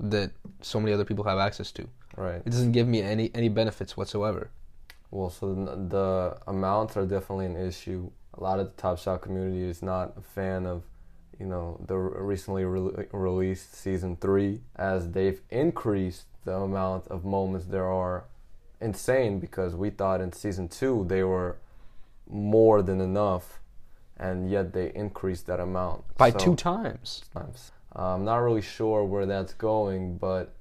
that 0.00 0.32
so 0.62 0.80
many 0.80 0.92
other 0.92 1.04
people 1.04 1.24
have 1.24 1.38
access 1.38 1.70
to. 1.72 1.86
Right. 2.16 2.42
It 2.44 2.50
doesn't 2.50 2.72
give 2.72 2.88
me 2.88 3.02
any 3.02 3.30
any 3.34 3.48
benefits 3.48 3.96
whatsoever. 3.96 4.50
Well, 5.10 5.30
so 5.30 5.54
the 5.54 6.38
amounts 6.46 6.96
are 6.96 7.04
definitely 7.04 7.46
an 7.46 7.56
issue. 7.56 8.10
A 8.34 8.42
lot 8.42 8.60
of 8.60 8.66
the 8.66 8.80
Top 8.80 8.98
Shot 8.98 9.22
community 9.22 9.62
is 9.62 9.82
not 9.82 10.14
a 10.16 10.20
fan 10.20 10.66
of, 10.66 10.84
you 11.38 11.46
know, 11.46 11.80
the 11.84 11.96
recently 11.96 12.64
re- 12.64 13.06
released 13.12 13.74
season 13.74 14.16
three, 14.16 14.60
as 14.76 15.10
they've 15.10 15.40
increased 15.50 16.26
the 16.44 16.54
amount 16.54 17.08
of 17.08 17.24
moments 17.24 17.66
there 17.66 17.90
are. 17.90 18.24
Insane 18.80 19.40
because 19.40 19.74
we 19.74 19.90
thought 19.90 20.22
in 20.22 20.32
season 20.32 20.68
two 20.68 21.04
they 21.08 21.22
were 21.22 21.58
more 22.26 22.80
than 22.82 23.00
enough, 23.00 23.60
and 24.16 24.50
yet 24.50 24.72
they 24.72 24.92
increased 24.94 25.46
that 25.48 25.60
amount 25.60 26.04
by 26.16 26.30
so, 26.30 26.38
two 26.38 26.56
times. 26.56 27.24
Times. 27.34 27.72
I'm 27.94 28.24
not 28.24 28.36
really 28.38 28.62
sure 28.62 29.04
where 29.04 29.26
that's 29.26 29.52
going, 29.54 30.16
but 30.18 30.52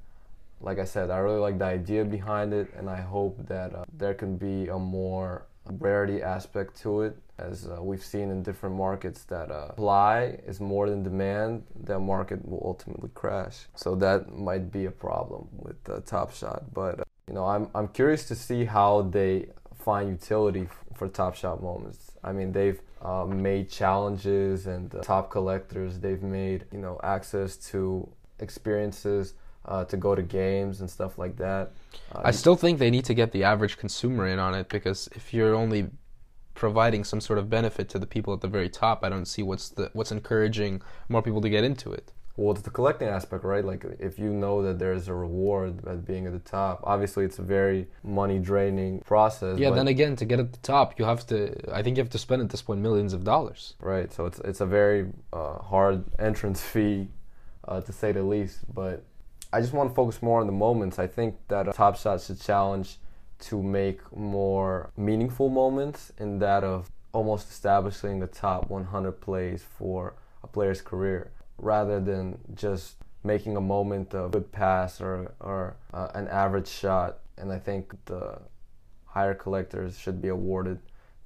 like 0.62 0.80
I 0.80 0.86
said, 0.86 1.10
I 1.10 1.20
really 1.20 1.40
like 1.40 1.58
the 1.58 1.66
idea 1.66 2.04
behind 2.04 2.54
it, 2.54 2.74
and 2.76 2.90
I 2.90 3.02
hope 3.02 3.48
that 3.48 3.74
uh, 3.74 3.86
there 3.98 4.14
can 4.14 4.38
be 4.38 4.68
a 4.68 4.78
more 4.78 5.46
rarity 5.66 6.22
aspect 6.22 6.82
to 6.82 7.02
it. 7.04 7.16
As 7.38 7.68
uh, 7.68 7.82
we've 7.82 8.04
seen 8.04 8.30
in 8.32 8.44
different 8.44 8.76
markets, 8.76 9.24
that 9.26 9.50
uh, 9.50 9.70
supply 9.70 10.40
is 10.46 10.60
more 10.60 10.90
than 10.90 11.04
demand, 11.04 11.64
that 11.86 12.00
market 12.00 12.46
will 12.46 12.62
ultimately 12.66 13.10
crash. 13.14 13.68
So 13.76 13.96
that 13.96 14.34
might 14.34 14.72
be 14.72 14.86
a 14.86 14.92
problem 14.92 15.48
with 15.54 15.78
uh, 15.90 16.02
Top 16.06 16.34
Shot. 16.34 16.74
But 16.74 17.00
uh, 17.00 17.04
you 17.28 17.34
know, 17.34 17.46
I'm 17.46 17.70
I'm 17.74 17.88
curious 17.88 18.28
to 18.28 18.36
see 18.36 18.66
how 18.66 19.04
they 19.04 19.48
find 19.86 20.10
utility 20.10 20.68
for 20.96 21.08
Top 21.08 21.36
Shot 21.36 21.64
moments. 21.64 22.12
I 22.24 22.34
mean, 22.34 22.52
they've 22.52 22.82
uh, 23.02 23.26
made 23.26 23.70
challenges 23.70 24.68
and 24.68 24.94
uh, 24.94 25.02
top 25.02 25.32
collectors. 25.32 26.00
They've 26.00 26.22
made 26.22 26.66
you 26.72 26.80
know 26.80 27.00
access 27.04 27.58
to 27.72 28.10
experiences 28.40 29.34
uh, 29.66 29.86
to 29.86 29.98
go 29.98 30.16
to 30.16 30.22
games 30.22 30.82
and 30.82 30.90
stuff 30.90 31.18
like 31.18 31.36
that. 31.38 31.72
Uh, 32.14 32.22
I 32.26 32.32
still 32.32 32.56
think 32.56 32.80
they 32.80 32.90
need 32.90 33.06
to 33.06 33.14
get 33.14 33.32
the 33.32 33.44
average 33.44 33.78
consumer 33.78 34.28
in 34.28 34.40
on 34.40 34.54
it 34.54 34.70
because 34.70 35.10
if 35.14 35.34
you're 35.34 35.56
only 35.56 35.90
providing 36.56 37.04
some 37.04 37.22
sort 37.22 37.40
of 37.40 37.50
benefit 37.50 37.88
to 37.90 38.00
the 38.00 38.08
people 38.08 38.34
at 38.34 38.42
the 38.42 38.48
very 38.48 38.70
top, 38.70 39.04
I 39.04 39.10
don't 39.10 39.26
see 39.26 39.44
what's 39.44 39.70
the 39.70 39.90
what's 39.94 40.12
encouraging 40.12 40.82
more 41.08 41.22
people 41.22 41.42
to 41.42 41.50
get 41.50 41.64
into 41.64 41.92
it. 41.94 42.12
Well, 42.40 42.54
it's 42.54 42.62
the 42.62 42.70
collecting 42.70 43.10
aspect, 43.10 43.44
right? 43.44 43.66
Like 43.66 43.86
if 44.00 44.18
you 44.18 44.30
know 44.30 44.64
that 44.64 44.80
there's 44.80 45.10
a 45.10 45.14
reward 45.14 45.86
at 45.86 46.06
being 46.06 46.26
at 46.26 46.32
the 46.32 46.40
top, 46.40 46.80
obviously 46.86 47.26
it's 47.26 47.38
a 47.38 47.42
very 47.42 47.88
money 48.02 48.40
draining 48.40 49.02
process. 49.02 49.60
Yeah, 49.60 49.72
then 49.72 49.90
again, 49.90 50.16
to 50.16 50.24
get 50.24 50.40
at 50.40 50.54
the 50.54 50.60
top, 50.60 50.98
you 50.98 51.04
have 51.04 51.28
to. 51.28 51.54
I 51.70 51.84
think 51.84 51.98
you 51.98 52.04
have 52.04 52.12
to 52.12 52.18
spend 52.18 52.42
at 52.42 52.50
this 52.50 52.62
point 52.62 52.80
millions 52.80 53.12
of 53.12 53.26
dollars. 53.26 53.74
Right. 53.82 54.10
So 54.14 54.26
it's 54.26 54.40
it's 54.40 54.62
a 54.62 54.66
very 54.66 55.08
uh, 55.34 55.58
hard 55.58 56.06
entrance 56.20 56.62
fee, 56.62 57.10
uh, 57.68 57.82
to 57.82 57.92
say 57.92 58.14
the 58.14 58.24
least. 58.24 58.60
But 58.74 59.04
I 59.52 59.60
just 59.60 59.74
want 59.74 59.90
to 59.90 59.94
focus 59.94 60.22
more 60.22 60.40
on 60.40 60.48
the 60.48 60.54
moments. 60.54 60.98
I 60.98 61.08
think 61.08 61.36
that 61.50 61.68
uh, 61.68 61.74
Top 61.74 61.98
Shot 61.98 62.22
should 62.22 62.40
challenge 62.40 63.00
to 63.50 63.62
make 63.62 64.00
more 64.16 64.92
meaningful 64.96 65.50
moments 65.50 66.14
in 66.18 66.40
that 66.40 66.64
of 66.64 66.90
almost 67.12 67.50
establishing 67.50 68.22
the 68.22 68.28
top 68.28 68.70
100 68.70 69.20
plays 69.20 69.66
for 69.78 70.14
a 70.42 70.48
player's 70.48 70.82
career 70.82 71.32
rather 71.62 72.00
than 72.00 72.38
just 72.56 72.96
making 73.24 73.58
a 73.58 73.62
moment 73.62 74.14
of 74.14 74.32
good 74.32 74.52
pass 74.52 75.02
or, 75.02 75.34
or 75.40 75.76
uh, 75.94 76.10
an 76.16 76.28
average 76.28 76.68
shot. 76.68 77.20
And 77.38 77.52
I 77.52 77.60
think 77.60 77.94
the 78.06 78.40
higher 79.06 79.34
collectors 79.34 79.98
should 79.98 80.22
be 80.22 80.30
awarded 80.30 80.80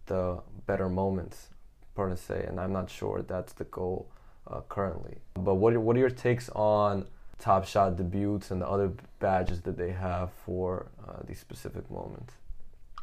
the 0.05 0.39
better 0.65 0.89
moments, 0.89 1.49
per 1.95 2.15
se. 2.15 2.45
And 2.47 2.59
I'm 2.59 2.73
not 2.73 2.89
sure 2.89 3.21
that's 3.21 3.53
the 3.53 3.65
goal 3.65 4.09
uh, 4.47 4.61
currently. 4.69 5.17
But 5.35 5.55
what 5.55 5.73
are, 5.73 5.79
what 5.79 5.95
are 5.95 5.99
your 5.99 6.09
takes 6.09 6.49
on 6.49 7.05
Top 7.39 7.65
Shot 7.65 7.97
debuts 7.97 8.51
and 8.51 8.61
the 8.61 8.67
other 8.67 8.91
badges 9.19 9.61
that 9.61 9.77
they 9.77 9.91
have 9.91 10.31
for 10.45 10.87
uh, 11.05 11.17
these 11.27 11.39
specific 11.39 11.89
moments. 11.91 12.33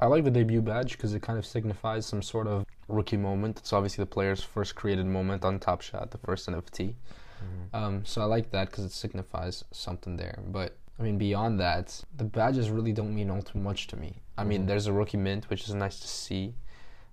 I 0.01 0.07
like 0.07 0.25
the 0.25 0.31
debut 0.31 0.63
badge 0.63 0.93
because 0.93 1.15
it 1.15 1.21
kind 1.21 1.39
of 1.39 1.45
signifies 1.45 2.07
some 2.07 2.23
sort 2.23 2.47
of 2.47 2.65
rookie 2.89 3.19
moment. 3.19 3.59
It's 3.59 3.73
obviously 3.73 4.03
the 4.03 4.11
player's 4.11 4.43
first 4.43 4.75
created 4.75 5.07
moment 5.07 5.45
on 5.45 5.59
Top 5.59 5.83
Shot, 5.83 6.11
the 6.11 6.19
first 6.19 6.49
NFT. 6.49 6.95
Mm-hmm. 7.43 7.77
Um, 7.77 8.05
so 8.05 8.23
I 8.23 8.25
like 8.25 8.51
that 8.51 8.71
because 8.71 8.85
it 8.85 8.93
signifies 8.93 9.65
something 9.73 10.17
there. 10.17 10.39
But 10.47 10.77
I 10.99 11.03
mean, 11.03 11.19
beyond 11.19 11.61
that, 11.61 12.03
the 12.17 12.25
badges 12.25 12.71
really 12.71 12.93
don't 12.93 13.15
mean 13.15 13.31
all 13.31 13.43
too 13.43 13.59
much 13.59 13.87
to 13.89 13.97
me. 13.97 14.17
I 14.39 14.45
mean, 14.45 14.61
mm-hmm. 14.61 14.69
there's 14.69 14.87
a 14.87 14.93
rookie 14.93 15.19
mint, 15.19 15.51
which 15.51 15.69
is 15.69 15.75
nice 15.75 16.01
to 16.01 16.09
see, 16.09 16.55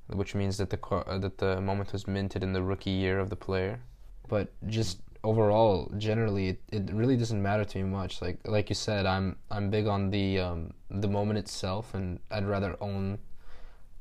which 0.08 0.34
means 0.34 0.58
that 0.58 0.70
the 0.70 0.80
uh, 0.88 1.18
that 1.18 1.38
the 1.38 1.60
moment 1.60 1.92
was 1.92 2.08
minted 2.08 2.42
in 2.42 2.54
the 2.54 2.62
rookie 2.62 2.92
year 2.92 3.20
of 3.20 3.30
the 3.30 3.36
player. 3.36 3.82
But 4.30 4.50
just 4.68 5.00
overall, 5.24 5.92
generally, 5.98 6.50
it, 6.50 6.62
it 6.72 6.94
really 6.94 7.18
doesn't 7.18 7.42
matter 7.42 7.66
to 7.66 7.78
me 7.78 7.84
much. 7.84 8.22
Like 8.22 8.40
like 8.46 8.70
you 8.70 8.76
said, 8.76 9.06
I'm 9.06 9.38
I'm 9.52 9.70
big 9.70 9.88
on 9.88 10.10
the 10.10 10.40
um, 10.40 10.74
the 10.90 11.08
moment 11.08 11.40
itself, 11.40 11.94
and 11.94 12.20
I'd 12.32 12.46
rather 12.46 12.76
own 12.82 13.20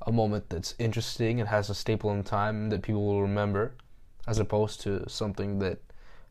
a 0.06 0.12
moment 0.12 0.48
that's 0.48 0.74
interesting 0.78 1.40
and 1.40 1.48
has 1.48 1.70
a 1.70 1.74
staple 1.74 2.12
in 2.12 2.22
time 2.22 2.70
that 2.70 2.82
people 2.82 3.04
will 3.04 3.22
remember, 3.22 3.74
as 4.26 4.38
opposed 4.38 4.80
to 4.82 5.08
something 5.08 5.58
that 5.58 5.78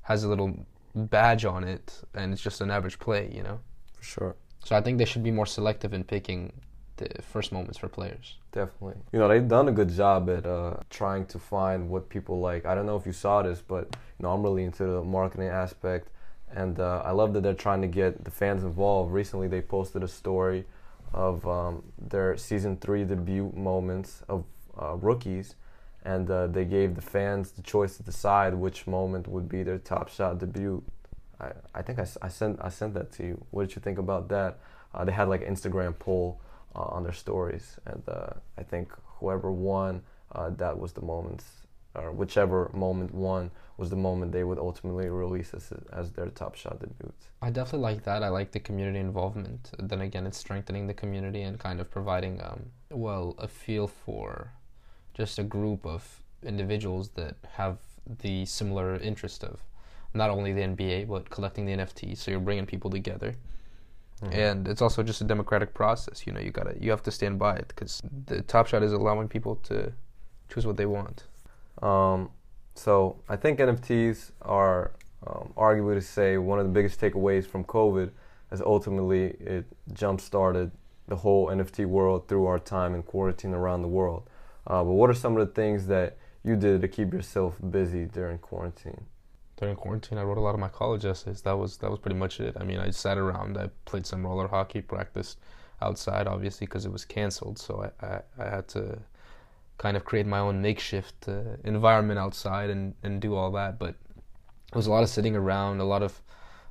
has 0.01 0.23
a 0.23 0.29
little 0.29 0.65
badge 0.95 1.43
on 1.43 1.63
it 1.65 2.01
and 2.13 2.31
it's 2.31 2.41
just 2.41 2.61
an 2.61 2.71
average 2.71 2.99
play. 2.99 3.31
You 3.33 3.43
know. 3.43 3.59
For 3.97 4.03
sure. 4.03 4.35
So 4.63 4.75
I 4.75 4.81
think 4.81 4.97
they 4.97 5.05
should 5.05 5.23
be 5.23 5.31
more 5.31 5.45
selective 5.45 5.93
in 5.93 6.03
picking 6.03 6.51
the 6.97 7.21
first 7.21 7.51
moments 7.51 7.77
for 7.77 7.87
players. 7.87 8.35
Definitely. 8.51 8.95
You 9.11 9.19
know, 9.19 9.27
they've 9.27 9.47
done 9.47 9.67
a 9.67 9.71
good 9.71 9.89
job 9.89 10.29
at 10.29 10.45
uh, 10.45 10.77
trying 10.89 11.25
to 11.27 11.39
find 11.39 11.89
what 11.89 12.09
people 12.09 12.39
like. 12.39 12.65
I 12.65 12.75
don't 12.75 12.85
know 12.85 12.95
if 12.95 13.05
you 13.05 13.11
saw 13.11 13.41
this, 13.41 13.61
but 13.61 13.95
you 14.17 14.23
know, 14.23 14.31
I'm 14.31 14.43
really 14.43 14.63
into 14.63 14.85
the 14.85 15.03
marketing 15.03 15.47
aspect, 15.47 16.09
and 16.53 16.79
uh, 16.79 17.01
I 17.03 17.11
love 17.11 17.33
that 17.33 17.43
they're 17.43 17.53
trying 17.53 17.81
to 17.81 17.87
get 17.87 18.23
the 18.23 18.31
fans 18.31 18.63
involved. 18.63 19.11
Recently, 19.11 19.47
they 19.47 19.61
posted 19.61 20.03
a 20.03 20.07
story 20.07 20.65
of 21.13 21.45
um, 21.47 21.83
their 21.97 22.37
season 22.37 22.77
three 22.77 23.03
debut 23.03 23.51
moments 23.55 24.23
of 24.29 24.45
uh, 24.81 24.95
rookies, 24.95 25.55
and 26.03 26.29
uh, 26.29 26.47
they 26.47 26.65
gave 26.65 26.95
the 26.95 27.01
fans 27.01 27.51
the 27.51 27.61
choice 27.61 27.97
to 27.97 28.03
decide 28.03 28.53
which 28.53 28.87
moment 28.87 29.27
would 29.27 29.49
be 29.49 29.63
their 29.63 29.77
top 29.77 30.09
shot 30.09 30.39
debut. 30.39 30.81
I, 31.39 31.51
I 31.73 31.81
think 31.81 31.99
I, 31.99 32.07
I 32.21 32.29
sent 32.29 32.59
I 32.61 32.69
sent 32.69 32.93
that 32.93 33.11
to 33.13 33.23
you. 33.23 33.45
What 33.51 33.67
did 33.67 33.75
you 33.75 33.81
think 33.81 33.97
about 33.97 34.29
that? 34.29 34.59
Uh, 34.93 35.03
they 35.03 35.11
had 35.11 35.27
like 35.27 35.41
an 35.45 35.53
Instagram 35.53 35.97
poll 35.99 36.39
uh, 36.75 36.95
on 36.95 37.03
their 37.03 37.13
stories. 37.13 37.77
And 37.85 38.03
uh, 38.07 38.33
I 38.57 38.63
think 38.63 38.91
whoever 39.19 39.51
won, 39.51 40.01
uh, 40.31 40.49
that 40.51 40.77
was 40.77 40.93
the 40.93 41.01
moment, 41.01 41.43
or 41.95 42.11
whichever 42.11 42.69
moment 42.73 43.13
won 43.13 43.51
was 43.77 43.89
the 43.89 43.95
moment 43.95 44.31
they 44.31 44.43
would 44.43 44.59
ultimately 44.59 45.09
release 45.09 45.53
as, 45.53 45.71
as 45.91 46.11
their 46.11 46.27
top 46.27 46.55
shot 46.55 46.79
debut. 46.79 47.11
I 47.41 47.49
definitely 47.49 47.79
like 47.79 48.03
that. 48.03 48.23
I 48.23 48.29
like 48.29 48.51
the 48.51 48.59
community 48.59 48.99
involvement. 48.99 49.71
Then 49.79 50.01
again, 50.01 50.25
it's 50.25 50.37
strengthening 50.37 50.87
the 50.87 50.93
community 50.93 51.41
and 51.43 51.59
kind 51.59 51.79
of 51.79 51.89
providing, 51.89 52.41
um, 52.41 52.65
well, 52.89 53.35
a 53.37 53.47
feel 53.47 53.87
for 53.87 54.51
just 55.13 55.39
a 55.39 55.43
group 55.43 55.85
of 55.85 56.21
individuals 56.43 57.09
that 57.15 57.35
have 57.53 57.77
the 58.21 58.45
similar 58.45 58.97
interest 58.97 59.43
of 59.43 59.59
not 60.13 60.29
only 60.29 60.53
the 60.53 60.61
NBA 60.61 61.07
but 61.07 61.29
collecting 61.29 61.65
the 61.65 61.73
NFTs. 61.73 62.17
So 62.17 62.31
you're 62.31 62.39
bringing 62.39 62.65
people 62.65 62.89
together, 62.89 63.35
Mhm. 64.21 64.33
and 64.33 64.67
it's 64.67 64.81
also 64.81 65.03
just 65.03 65.21
a 65.21 65.25
democratic 65.25 65.73
process. 65.73 66.25
You 66.25 66.33
know, 66.33 66.39
you 66.39 66.51
gotta 66.51 66.75
you 66.79 66.89
have 66.89 67.03
to 67.03 67.11
stand 67.11 67.37
by 67.37 67.55
it 67.57 67.67
because 67.67 68.01
the 68.27 68.41
Top 68.41 68.67
Shot 68.67 68.81
is 68.83 68.93
allowing 68.93 69.27
people 69.27 69.55
to 69.63 69.91
choose 70.49 70.65
what 70.65 70.77
they 70.77 70.85
want. 70.85 71.25
Um, 71.81 72.29
so 72.75 73.17
I 73.27 73.35
think 73.35 73.59
NFTs 73.59 74.31
are 74.41 74.91
um, 75.27 75.53
arguably 75.57 75.95
to 75.95 76.01
say 76.01 76.37
one 76.37 76.59
of 76.59 76.65
the 76.65 76.71
biggest 76.71 76.99
takeaways 77.01 77.45
from 77.45 77.63
COVID, 77.65 78.11
as 78.51 78.61
ultimately 78.61 79.31
it 79.39 79.65
jump 79.93 80.21
started 80.21 80.71
the 81.07 81.17
whole 81.17 81.47
NFT 81.47 81.85
world 81.85 82.27
through 82.27 82.45
our 82.45 82.59
time 82.59 82.95
in 82.95 83.03
quarantine 83.03 83.53
around 83.53 83.81
the 83.81 83.87
world. 83.87 84.23
Uh, 84.67 84.83
but 84.83 84.93
what 84.93 85.09
are 85.09 85.13
some 85.13 85.37
of 85.37 85.45
the 85.47 85.53
things 85.53 85.87
that 85.87 86.17
you 86.43 86.55
did 86.55 86.81
to 86.81 86.87
keep 86.87 87.13
yourself 87.13 87.55
busy 87.69 88.05
during 88.05 88.37
quarantine? 88.37 89.05
During 89.57 89.75
quarantine, 89.77 90.17
I 90.17 90.23
wrote 90.23 90.37
a 90.37 90.41
lot 90.41 90.53
of 90.53 90.59
my 90.59 90.67
college 90.67 91.05
essays. 91.05 91.41
That 91.43 91.57
was 91.57 91.77
that 91.77 91.89
was 91.89 91.99
pretty 91.99 92.17
much 92.17 92.39
it. 92.39 92.57
I 92.59 92.63
mean, 92.63 92.79
I 92.79 92.89
sat 92.89 93.17
around. 93.17 93.57
I 93.57 93.69
played 93.85 94.05
some 94.05 94.25
roller 94.25 94.47
hockey, 94.47 94.81
practiced 94.81 95.39
outside, 95.81 96.27
obviously, 96.27 96.67
because 96.67 96.85
it 96.85 96.91
was 96.91 97.05
canceled. 97.05 97.57
So 97.57 97.89
I, 98.01 98.05
I, 98.05 98.21
I 98.37 98.49
had 98.49 98.67
to 98.69 98.99
kind 99.77 99.97
of 99.97 100.05
create 100.05 100.25
my 100.25 100.39
own 100.39 100.61
makeshift 100.61 101.27
uh, 101.27 101.57
environment 101.63 102.19
outside 102.19 102.69
and, 102.69 102.93
and 103.03 103.21
do 103.21 103.35
all 103.35 103.51
that. 103.51 103.79
But 103.79 103.95
it 104.69 104.75
was 104.75 104.87
a 104.87 104.91
lot 104.91 105.03
of 105.03 105.09
sitting 105.09 105.35
around, 105.35 105.79
a 105.79 105.85
lot 105.85 106.03
of 106.03 106.21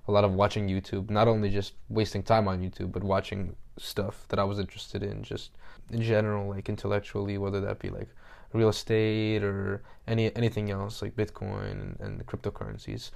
a 0.07 0.13
lot 0.13 0.25
of 0.25 0.35
watching 0.35 0.69
YouTube. 0.69 1.09
Not 1.09 1.29
only 1.29 1.49
just 1.49 1.73
wasting 1.89 2.23
time 2.23 2.49
on 2.49 2.61
YouTube, 2.61 2.93
but 2.93 3.03
watching 3.03 3.57
stuff 3.79 4.27
that 4.29 4.39
I 4.39 4.45
was 4.45 4.59
interested 4.59 5.03
in, 5.03 5.23
just 5.23 5.53
in 5.91 6.03
general, 6.03 6.49
like 6.51 6.69
intellectually, 6.69 7.39
whether 7.39 7.61
that 7.63 7.79
be 7.79 7.89
like 7.89 8.09
real 8.55 8.71
estate 8.71 9.43
or 9.43 9.83
any 10.07 10.35
anything 10.37 10.71
else 10.71 11.03
like 11.03 11.15
Bitcoin 11.17 11.73
and, 11.73 12.01
and 12.01 12.21
the 12.21 12.25
cryptocurrencies. 12.25 13.11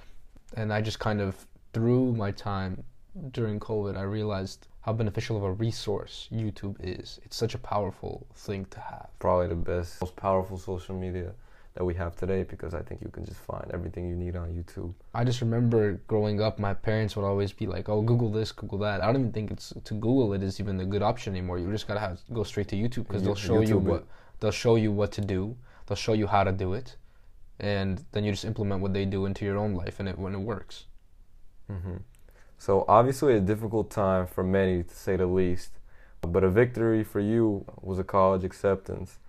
And 0.55 0.71
I 0.71 0.81
just 0.81 0.99
kind 0.99 1.21
of 1.21 1.47
through 1.73 2.13
my 2.13 2.31
time 2.31 2.83
during 3.31 3.59
COVID, 3.59 3.97
I 3.97 4.03
realized 4.03 4.67
how 4.81 4.93
beneficial 4.93 5.37
of 5.37 5.43
a 5.43 5.51
resource 5.51 6.27
YouTube 6.31 6.75
is. 6.79 7.19
It's 7.23 7.35
such 7.35 7.55
a 7.55 7.57
powerful 7.57 8.27
thing 8.35 8.65
to 8.71 8.79
have. 8.79 9.09
Probably 9.19 9.47
the 9.47 9.55
best, 9.55 10.01
most 10.01 10.15
powerful 10.15 10.57
social 10.57 10.95
media 10.95 11.33
that 11.75 11.83
we 11.83 11.93
have 11.93 12.15
today 12.15 12.43
because 12.43 12.73
I 12.73 12.81
think 12.81 13.01
you 13.01 13.09
can 13.09 13.25
just 13.25 13.39
find 13.39 13.69
everything 13.71 14.07
you 14.09 14.15
need 14.15 14.35
on 14.35 14.49
YouTube. 14.49 14.93
I 15.13 15.23
just 15.23 15.41
remember 15.41 15.93
growing 16.07 16.41
up, 16.41 16.59
my 16.59 16.73
parents 16.73 17.15
would 17.15 17.25
always 17.25 17.53
be 17.53 17.67
like, 17.67 17.89
"Oh, 17.89 18.01
Google 18.01 18.29
this, 18.29 18.51
Google 18.51 18.79
that." 18.79 19.01
I 19.01 19.05
don't 19.05 19.21
even 19.21 19.31
think 19.31 19.51
it's 19.51 19.73
to 19.83 19.93
Google 19.93 20.33
it 20.33 20.43
is 20.43 20.59
even 20.59 20.79
a 20.79 20.85
good 20.85 21.03
option 21.03 21.33
anymore. 21.33 21.59
You 21.59 21.71
just 21.71 21.87
gotta 21.87 21.99
have 21.99 22.19
go 22.33 22.43
straight 22.43 22.67
to 22.69 22.75
YouTube 22.75 23.07
because 23.07 23.23
they'll 23.23 23.35
show 23.35 23.61
you 23.61 23.79
YouTube 23.79 23.97
it. 23.97 24.05
They'll 24.39 24.51
show 24.51 24.75
you 24.75 24.91
what 24.91 25.11
to 25.13 25.21
do. 25.21 25.57
They'll 25.87 25.95
show 25.95 26.13
you 26.13 26.27
how 26.27 26.43
to 26.43 26.51
do 26.51 26.73
it, 26.73 26.95
and 27.59 28.03
then 28.11 28.23
you 28.23 28.31
just 28.31 28.45
implement 28.45 28.81
what 28.81 28.93
they 28.93 29.05
do 29.05 29.25
into 29.25 29.45
your 29.45 29.57
own 29.57 29.73
life, 29.73 29.99
and 29.99 30.07
it 30.09 30.17
when 30.19 30.33
it 30.35 30.39
works. 30.39 30.85
hmm 31.67 31.97
So 32.57 32.85
obviously 32.87 33.35
a 33.35 33.39
difficult 33.41 33.89
time 33.91 34.27
for 34.27 34.43
many, 34.43 34.83
to 34.83 34.95
say 34.95 35.15
the 35.17 35.25
least. 35.27 35.71
But 36.21 36.43
a 36.43 36.49
victory 36.49 37.03
for 37.03 37.19
you 37.21 37.65
was 37.81 37.99
a 37.99 38.03
college 38.03 38.43
acceptance. 38.43 39.19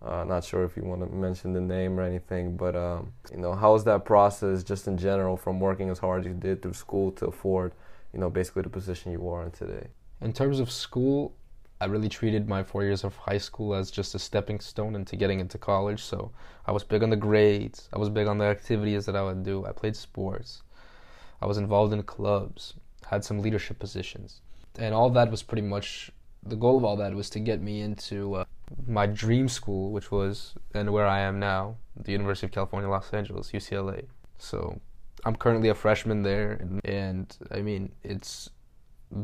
Uh, 0.00 0.24
not 0.24 0.44
sure 0.44 0.64
if 0.64 0.76
you 0.76 0.84
want 0.84 1.02
to 1.02 1.08
mention 1.08 1.52
the 1.52 1.60
name 1.60 1.98
or 1.98 2.02
anything, 2.02 2.56
but 2.56 2.76
um, 2.76 3.12
you 3.32 3.38
know, 3.38 3.54
how 3.54 3.72
was 3.72 3.84
that 3.84 4.04
process, 4.04 4.62
just 4.62 4.86
in 4.86 4.96
general, 4.96 5.36
from 5.36 5.60
working 5.60 5.90
as 5.90 5.98
hard 5.98 6.20
as 6.20 6.26
you 6.26 6.34
did 6.34 6.62
through 6.62 6.72
school 6.74 7.10
to 7.12 7.26
afford, 7.26 7.72
you 8.12 8.20
know, 8.20 8.30
basically 8.30 8.62
the 8.62 8.70
position 8.70 9.12
you 9.12 9.28
are 9.28 9.42
in 9.44 9.50
today? 9.50 9.88
In 10.20 10.32
terms 10.32 10.60
of 10.60 10.70
school, 10.70 11.34
I 11.80 11.84
really 11.86 12.08
treated 12.08 12.48
my 12.48 12.64
four 12.64 12.82
years 12.82 13.04
of 13.04 13.14
high 13.16 13.38
school 13.38 13.74
as 13.74 13.90
just 13.90 14.14
a 14.14 14.18
stepping 14.18 14.58
stone 14.58 14.96
into 14.96 15.14
getting 15.16 15.38
into 15.38 15.58
college. 15.58 16.02
So 16.02 16.32
I 16.66 16.72
was 16.72 16.82
big 16.82 17.02
on 17.02 17.10
the 17.10 17.16
grades. 17.16 17.88
I 17.92 17.98
was 17.98 18.08
big 18.08 18.26
on 18.26 18.38
the 18.38 18.46
activities 18.46 19.06
that 19.06 19.14
I 19.14 19.22
would 19.22 19.44
do. 19.44 19.64
I 19.64 19.72
played 19.72 19.94
sports. 19.94 20.62
I 21.40 21.46
was 21.46 21.56
involved 21.56 21.92
in 21.92 22.02
clubs. 22.02 22.74
Had 23.06 23.24
some 23.24 23.40
leadership 23.40 23.78
positions, 23.78 24.42
and 24.78 24.92
all 24.92 25.08
that 25.10 25.30
was 25.30 25.42
pretty 25.42 25.62
much 25.62 26.10
the 26.42 26.56
goal 26.56 26.76
of 26.76 26.84
all 26.84 26.96
that 26.96 27.14
was 27.14 27.30
to 27.30 27.40
get 27.40 27.62
me 27.62 27.80
into 27.80 28.34
uh, 28.34 28.44
my 28.86 29.06
dream 29.06 29.48
school, 29.48 29.92
which 29.92 30.10
was 30.10 30.54
and 30.74 30.92
where 30.92 31.06
I 31.06 31.20
am 31.20 31.38
now, 31.38 31.76
the 31.96 32.12
University 32.12 32.46
of 32.46 32.52
California, 32.52 32.90
Los 32.90 33.10
Angeles, 33.14 33.52
UCLA. 33.52 34.06
So 34.36 34.78
I'm 35.24 35.36
currently 35.36 35.70
a 35.70 35.74
freshman 35.74 36.22
there, 36.22 36.52
and, 36.60 36.84
and 36.84 37.36
I 37.50 37.62
mean 37.62 37.92
it's 38.02 38.50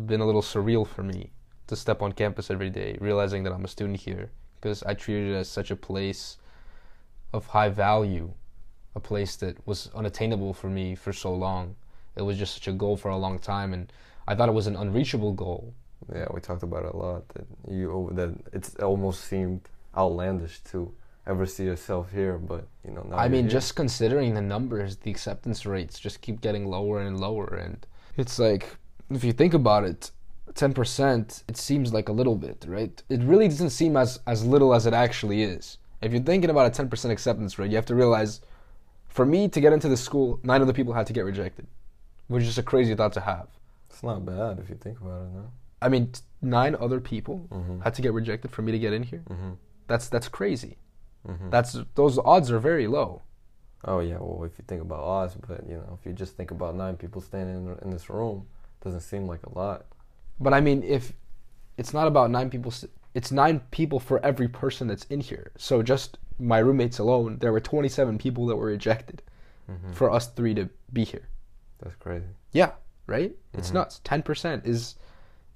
been 0.07 0.21
a 0.21 0.27
little 0.27 0.40
surreal 0.40 0.87
for 0.87 1.03
me 1.03 1.31
to 1.66 1.77
step 1.77 2.03
on 2.03 2.12
campus 2.12 2.50
every 2.50 2.70
day, 2.70 2.96
realizing 3.00 3.42
that 3.44 3.53
I'm 3.53 3.64
a 3.64 3.68
student 3.68 4.00
here, 4.00 4.31
because 4.61 4.83
I 4.83 4.94
treated 4.94 5.33
it 5.33 5.37
as 5.37 5.48
such 5.48 5.70
a 5.70 5.77
place 5.77 6.38
of 7.33 7.46
high 7.46 7.68
value, 7.68 8.33
a 8.94 9.00
place 9.00 9.37
that 9.37 9.66
was 9.66 9.90
unattainable 9.94 10.55
for 10.55 10.68
me 10.68 10.94
for 10.94 11.12
so 11.12 11.35
long. 11.35 11.77
It 12.16 12.22
was 12.22 12.38
just 12.38 12.55
such 12.55 12.68
a 12.68 12.72
goal 12.72 12.96
for 12.96 13.11
a 13.11 13.16
long 13.16 13.38
time, 13.38 13.72
and 13.72 13.92
I 14.29 14.35
thought 14.35 14.48
it 14.48 14.53
was 14.53 14.66
an 14.66 14.77
unreachable 14.77 15.33
goal. 15.33 15.74
Yeah, 16.14 16.27
we 16.33 16.40
talked 16.40 16.62
about 16.62 16.85
it 16.85 16.94
a 16.94 16.96
lot. 16.96 17.29
That 17.31 17.46
you 17.68 18.11
that 18.12 18.35
it's 18.53 18.74
almost 18.77 19.24
seemed 19.24 19.68
outlandish 19.96 20.61
to 20.70 20.92
ever 21.27 21.46
see 21.46 21.64
yourself 21.64 22.12
here, 22.12 22.38
but 22.38 22.66
you 22.87 22.92
know. 22.92 23.03
Now 23.03 23.16
I 23.16 23.29
mean, 23.29 23.44
here. 23.44 23.53
just 23.53 23.74
considering 23.74 24.35
the 24.35 24.42
numbers, 24.42 24.96
the 24.96 25.11
acceptance 25.11 25.66
rates 25.66 25.98
just 25.98 26.20
keep 26.20 26.40
getting 26.40 26.66
lower 26.66 27.00
and 27.00 27.18
lower, 27.18 27.55
and 27.55 27.87
it's 28.16 28.38
like 28.38 28.77
if 29.11 29.24
you 29.24 29.33
think 29.33 29.55
about 29.55 29.85
it, 29.85 30.11
ten 30.54 30.72
percent 30.74 31.42
it 31.48 31.57
seems 31.57 31.92
like 31.92 32.09
a 32.09 32.12
little 32.12 32.37
bit, 32.37 32.64
right? 32.68 33.02
It 33.09 33.20
really 33.22 33.48
doesn't 33.48 33.70
seem 33.70 33.96
as 33.96 34.20
as 34.26 34.44
little 34.44 34.74
as 34.74 34.87
it 34.87 34.94
actually 34.94 35.42
is. 35.42 35.78
If 36.02 36.12
you're 36.12 36.22
thinking 36.22 36.50
about 36.50 36.66
a 36.66 36.70
ten 36.70 36.88
percent 36.88 37.12
acceptance 37.12 37.59
rate, 37.59 37.70
you 37.70 37.76
have 37.76 37.87
to 37.87 37.94
realize, 37.94 38.40
for 39.09 39.24
me 39.24 39.48
to 39.48 39.61
get 39.61 39.72
into 39.72 39.88
the 39.88 39.96
school, 39.96 40.38
nine 40.42 40.61
other 40.62 40.72
people 40.72 40.92
had 40.92 41.07
to 41.07 41.12
get 41.12 41.24
rejected, 41.24 41.66
which 42.28 42.42
is 42.42 42.48
just 42.48 42.59
a 42.59 42.62
crazy 42.62 42.94
thought 42.94 43.12
to 43.14 43.20
have. 43.20 43.48
it's 43.88 44.02
not 44.02 44.24
bad 44.26 44.59
if 44.59 44.68
you 44.68 44.76
think 44.76 45.00
about 45.00 45.22
it 45.22 45.30
now. 45.35 45.50
I 45.80 45.88
mean, 45.88 46.12
t- 46.12 46.20
nine 46.42 46.74
other 46.80 47.00
people 47.00 47.46
Mm-hmm. 47.50 47.80
had 47.80 47.94
to 47.94 48.02
get 48.02 48.12
rejected 48.12 48.50
for 48.50 48.62
me 48.62 48.72
to 48.72 48.78
get 48.78 48.92
in 48.92 49.02
here. 49.02 49.22
Mm-hmm. 49.30 49.52
That's 49.87 50.09
that's 50.09 50.28
crazy. 50.28 50.76
Mm-hmm. 51.28 51.50
That's 51.50 51.76
those 51.94 52.18
odds 52.18 52.50
are 52.50 52.59
very 52.59 52.87
low. 52.87 53.22
Oh 53.87 54.00
yeah, 54.00 54.16
well 54.18 54.44
if 54.44 54.52
you 54.59 54.64
think 54.66 54.83
about 54.83 55.00
odds, 55.00 55.35
but 55.48 55.66
you 55.68 55.76
know 55.76 55.98
if 55.98 56.07
you 56.07 56.12
just 56.12 56.37
think 56.37 56.50
about 56.50 56.74
nine 56.74 56.96
people 56.96 57.20
standing 57.20 57.57
in, 57.66 57.78
in 57.83 57.90
this 57.90 58.09
room, 58.11 58.46
doesn't 58.83 59.00
seem 59.00 59.26
like 59.26 59.44
a 59.44 59.59
lot. 59.59 59.85
But 60.40 60.53
I 60.55 60.61
mean, 60.61 60.83
if 60.83 61.12
it's 61.77 61.92
not 61.94 62.07
about 62.07 62.31
nine 62.31 62.51
people, 62.51 62.73
it's 63.14 63.31
nine 63.33 63.61
people 63.70 64.01
for 64.01 64.25
every 64.25 64.49
person 64.49 64.88
that's 64.88 65.05
in 65.05 65.20
here. 65.20 65.53
So 65.57 65.83
just 65.83 66.18
my 66.38 66.59
roommates 66.59 66.99
alone, 66.99 67.38
there 67.38 67.53
were 67.53 67.61
27 67.61 68.18
people 68.18 68.47
that 68.47 68.57
were 68.57 68.66
rejected 68.66 69.23
Mm-hmm. 69.70 69.92
for 69.92 70.11
us 70.11 70.27
three 70.27 70.53
to 70.57 70.68
be 70.92 71.05
here. 71.05 71.27
That's 71.83 71.94
crazy. 71.97 72.27
Yeah, 72.53 72.73
right? 73.07 73.35
It's 73.55 73.70
Mhm. 73.70 73.75
nuts. 73.75 74.01
10% 74.05 74.66
is 74.66 74.97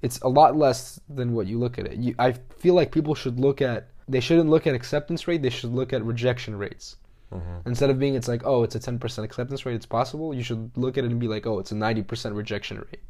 it's 0.00 0.18
a 0.20 0.28
lot 0.28 0.56
less 0.56 0.98
than 1.10 1.34
what 1.34 1.46
you 1.46 1.58
look 1.58 1.78
at 1.78 1.86
it. 1.86 1.98
You, 1.98 2.14
I 2.18 2.32
feel 2.32 2.72
like 2.72 2.90
people 2.90 3.14
should 3.14 3.38
look 3.38 3.60
at 3.60 3.88
they 4.08 4.20
shouldn't 4.20 4.48
look 4.48 4.66
at 4.66 4.74
acceptance 4.74 5.28
rate, 5.28 5.42
they 5.42 5.50
should 5.50 5.74
look 5.74 5.92
at 5.92 6.02
rejection 6.02 6.56
rates. 6.56 6.96
Mm-hmm. 7.34 7.68
Instead 7.68 7.90
of 7.90 7.98
being 7.98 8.14
it's 8.14 8.28
like, 8.28 8.40
"Oh, 8.46 8.62
it's 8.62 8.74
a 8.76 8.80
10% 8.80 9.24
acceptance 9.24 9.66
rate, 9.66 9.74
it's 9.74 9.84
possible." 9.84 10.32
You 10.32 10.42
should 10.42 10.70
look 10.76 10.96
at 10.96 11.04
it 11.04 11.10
and 11.10 11.20
be 11.20 11.28
like, 11.28 11.46
"Oh, 11.46 11.58
it's 11.58 11.72
a 11.72 11.74
90% 11.74 12.34
rejection 12.34 12.78
rate." 12.78 13.02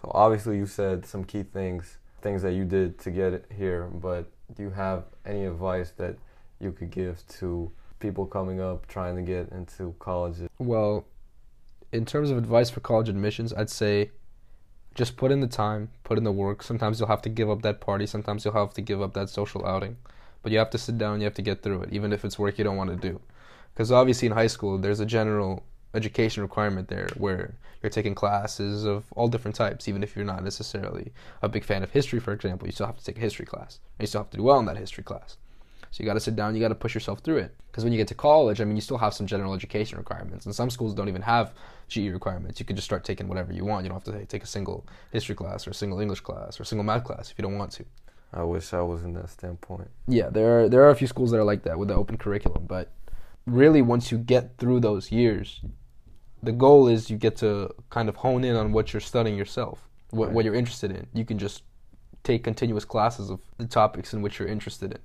So 0.00 0.10
obviously 0.14 0.56
you 0.56 0.66
said 0.66 1.04
some 1.04 1.24
key 1.24 1.42
things, 1.42 1.98
things 2.22 2.42
that 2.42 2.52
you 2.52 2.64
did 2.64 2.98
to 3.00 3.10
get 3.10 3.46
here, 3.56 3.86
but 3.86 4.30
do 4.54 4.62
you 4.62 4.70
have 4.70 5.04
any 5.26 5.44
advice 5.44 5.92
that 5.96 6.16
you 6.60 6.72
could 6.72 6.90
give 6.90 7.26
to 7.38 7.70
people 7.98 8.26
coming 8.26 8.60
up 8.60 8.86
trying 8.86 9.16
to 9.16 9.22
get 9.22 9.50
into 9.50 9.94
colleges? 9.98 10.48
Well, 10.58 11.04
in 11.92 12.04
terms 12.04 12.30
of 12.30 12.38
advice 12.38 12.70
for 12.70 12.80
college 12.80 13.08
admissions, 13.08 13.52
I'd 13.52 13.70
say 13.70 14.10
just 14.94 15.16
put 15.16 15.30
in 15.30 15.40
the 15.40 15.46
time, 15.46 15.90
put 16.04 16.18
in 16.18 16.24
the 16.24 16.32
work. 16.32 16.62
Sometimes 16.62 16.98
you'll 16.98 17.08
have 17.08 17.22
to 17.22 17.28
give 17.28 17.50
up 17.50 17.62
that 17.62 17.80
party, 17.80 18.06
sometimes 18.06 18.44
you'll 18.44 18.54
have 18.54 18.74
to 18.74 18.80
give 18.80 19.00
up 19.02 19.14
that 19.14 19.30
social 19.30 19.66
outing. 19.66 19.96
But 20.42 20.52
you 20.52 20.58
have 20.58 20.70
to 20.70 20.78
sit 20.78 20.98
down, 20.98 21.20
you 21.20 21.24
have 21.24 21.34
to 21.34 21.42
get 21.42 21.62
through 21.62 21.82
it, 21.82 21.92
even 21.92 22.12
if 22.12 22.24
it's 22.24 22.38
work 22.38 22.58
you 22.58 22.64
don't 22.64 22.76
want 22.76 22.90
to 22.90 22.96
do. 22.96 23.20
Because 23.74 23.90
obviously 23.90 24.26
in 24.26 24.32
high 24.32 24.46
school, 24.46 24.78
there's 24.78 25.00
a 25.00 25.06
general 25.06 25.64
education 25.94 26.42
requirement 26.42 26.88
there 26.88 27.08
where 27.16 27.54
you're 27.82 27.90
taking 27.90 28.14
classes 28.14 28.84
of 28.84 29.04
all 29.12 29.28
different 29.28 29.54
types, 29.54 29.88
even 29.88 30.02
if 30.02 30.16
you're 30.16 30.24
not 30.24 30.42
necessarily 30.42 31.12
a 31.42 31.48
big 31.48 31.64
fan 31.64 31.82
of 31.82 31.90
history, 31.90 32.20
for 32.20 32.32
example, 32.32 32.66
you 32.66 32.72
still 32.72 32.86
have 32.86 32.98
to 32.98 33.04
take 33.04 33.16
a 33.16 33.20
history 33.20 33.46
class. 33.46 33.78
And 33.98 34.04
you 34.04 34.06
still 34.06 34.22
have 34.22 34.30
to 34.30 34.36
do 34.36 34.42
well 34.42 34.58
in 34.58 34.66
that 34.66 34.76
history 34.76 35.04
class. 35.04 35.36
So 35.90 36.02
you 36.02 36.06
got 36.06 36.14
to 36.14 36.20
sit 36.20 36.36
down, 36.36 36.54
you 36.54 36.60
got 36.60 36.68
to 36.68 36.74
push 36.74 36.94
yourself 36.94 37.20
through 37.20 37.38
it. 37.38 37.54
Because 37.70 37.84
when 37.84 37.92
you 37.92 37.96
get 37.96 38.08
to 38.08 38.14
college, 38.14 38.60
I 38.60 38.64
mean, 38.64 38.76
you 38.76 38.82
still 38.82 38.98
have 38.98 39.14
some 39.14 39.26
general 39.26 39.54
education 39.54 39.96
requirements, 39.96 40.44
and 40.44 40.54
some 40.54 40.68
schools 40.70 40.94
don't 40.94 41.08
even 41.08 41.22
have 41.22 41.54
GE 41.88 42.08
requirements. 42.08 42.60
You 42.60 42.66
can 42.66 42.76
just 42.76 42.84
start 42.84 43.04
taking 43.04 43.28
whatever 43.28 43.52
you 43.52 43.64
want. 43.64 43.84
You 43.84 43.90
don't 43.90 44.04
have 44.04 44.14
to 44.14 44.26
take 44.26 44.42
a 44.42 44.46
single 44.46 44.86
history 45.12 45.34
class 45.34 45.66
or 45.66 45.70
a 45.70 45.74
single 45.74 46.00
English 46.00 46.20
class 46.20 46.60
or 46.60 46.64
a 46.64 46.66
single 46.66 46.84
math 46.84 47.04
class 47.04 47.30
if 47.30 47.38
you 47.38 47.42
don't 47.42 47.56
want 47.56 47.72
to. 47.72 47.84
I 48.32 48.42
wish 48.42 48.74
I 48.74 48.82
was 48.82 49.04
in 49.04 49.14
that 49.14 49.30
standpoint. 49.30 49.88
Yeah, 50.06 50.28
there 50.28 50.60
are 50.60 50.68
there 50.68 50.82
are 50.82 50.90
a 50.90 50.94
few 50.94 51.06
schools 51.06 51.30
that 51.30 51.38
are 51.38 51.44
like 51.44 51.62
that 51.62 51.78
with 51.78 51.88
the 51.88 51.94
open 51.94 52.18
curriculum, 52.18 52.66
but 52.66 52.92
really 53.46 53.80
once 53.80 54.12
you 54.12 54.18
get 54.18 54.58
through 54.58 54.80
those 54.80 55.10
years, 55.10 55.62
the 56.42 56.52
goal 56.52 56.88
is 56.88 57.10
you 57.10 57.16
get 57.16 57.36
to 57.36 57.74
kind 57.90 58.08
of 58.08 58.16
hone 58.16 58.44
in 58.44 58.56
on 58.56 58.72
what 58.72 58.92
you're 58.92 59.00
studying 59.00 59.36
yourself, 59.36 59.88
what 60.10 60.26
Right. 60.26 60.34
what 60.34 60.44
you're 60.44 60.54
interested 60.54 60.90
in. 60.90 61.06
You 61.12 61.24
can 61.24 61.38
just 61.38 61.62
take 62.22 62.44
continuous 62.44 62.84
classes 62.84 63.30
of 63.30 63.40
the 63.58 63.66
topics 63.66 64.12
in 64.12 64.22
which 64.22 64.38
you're 64.38 64.48
interested 64.48 64.92
in. 64.92 64.98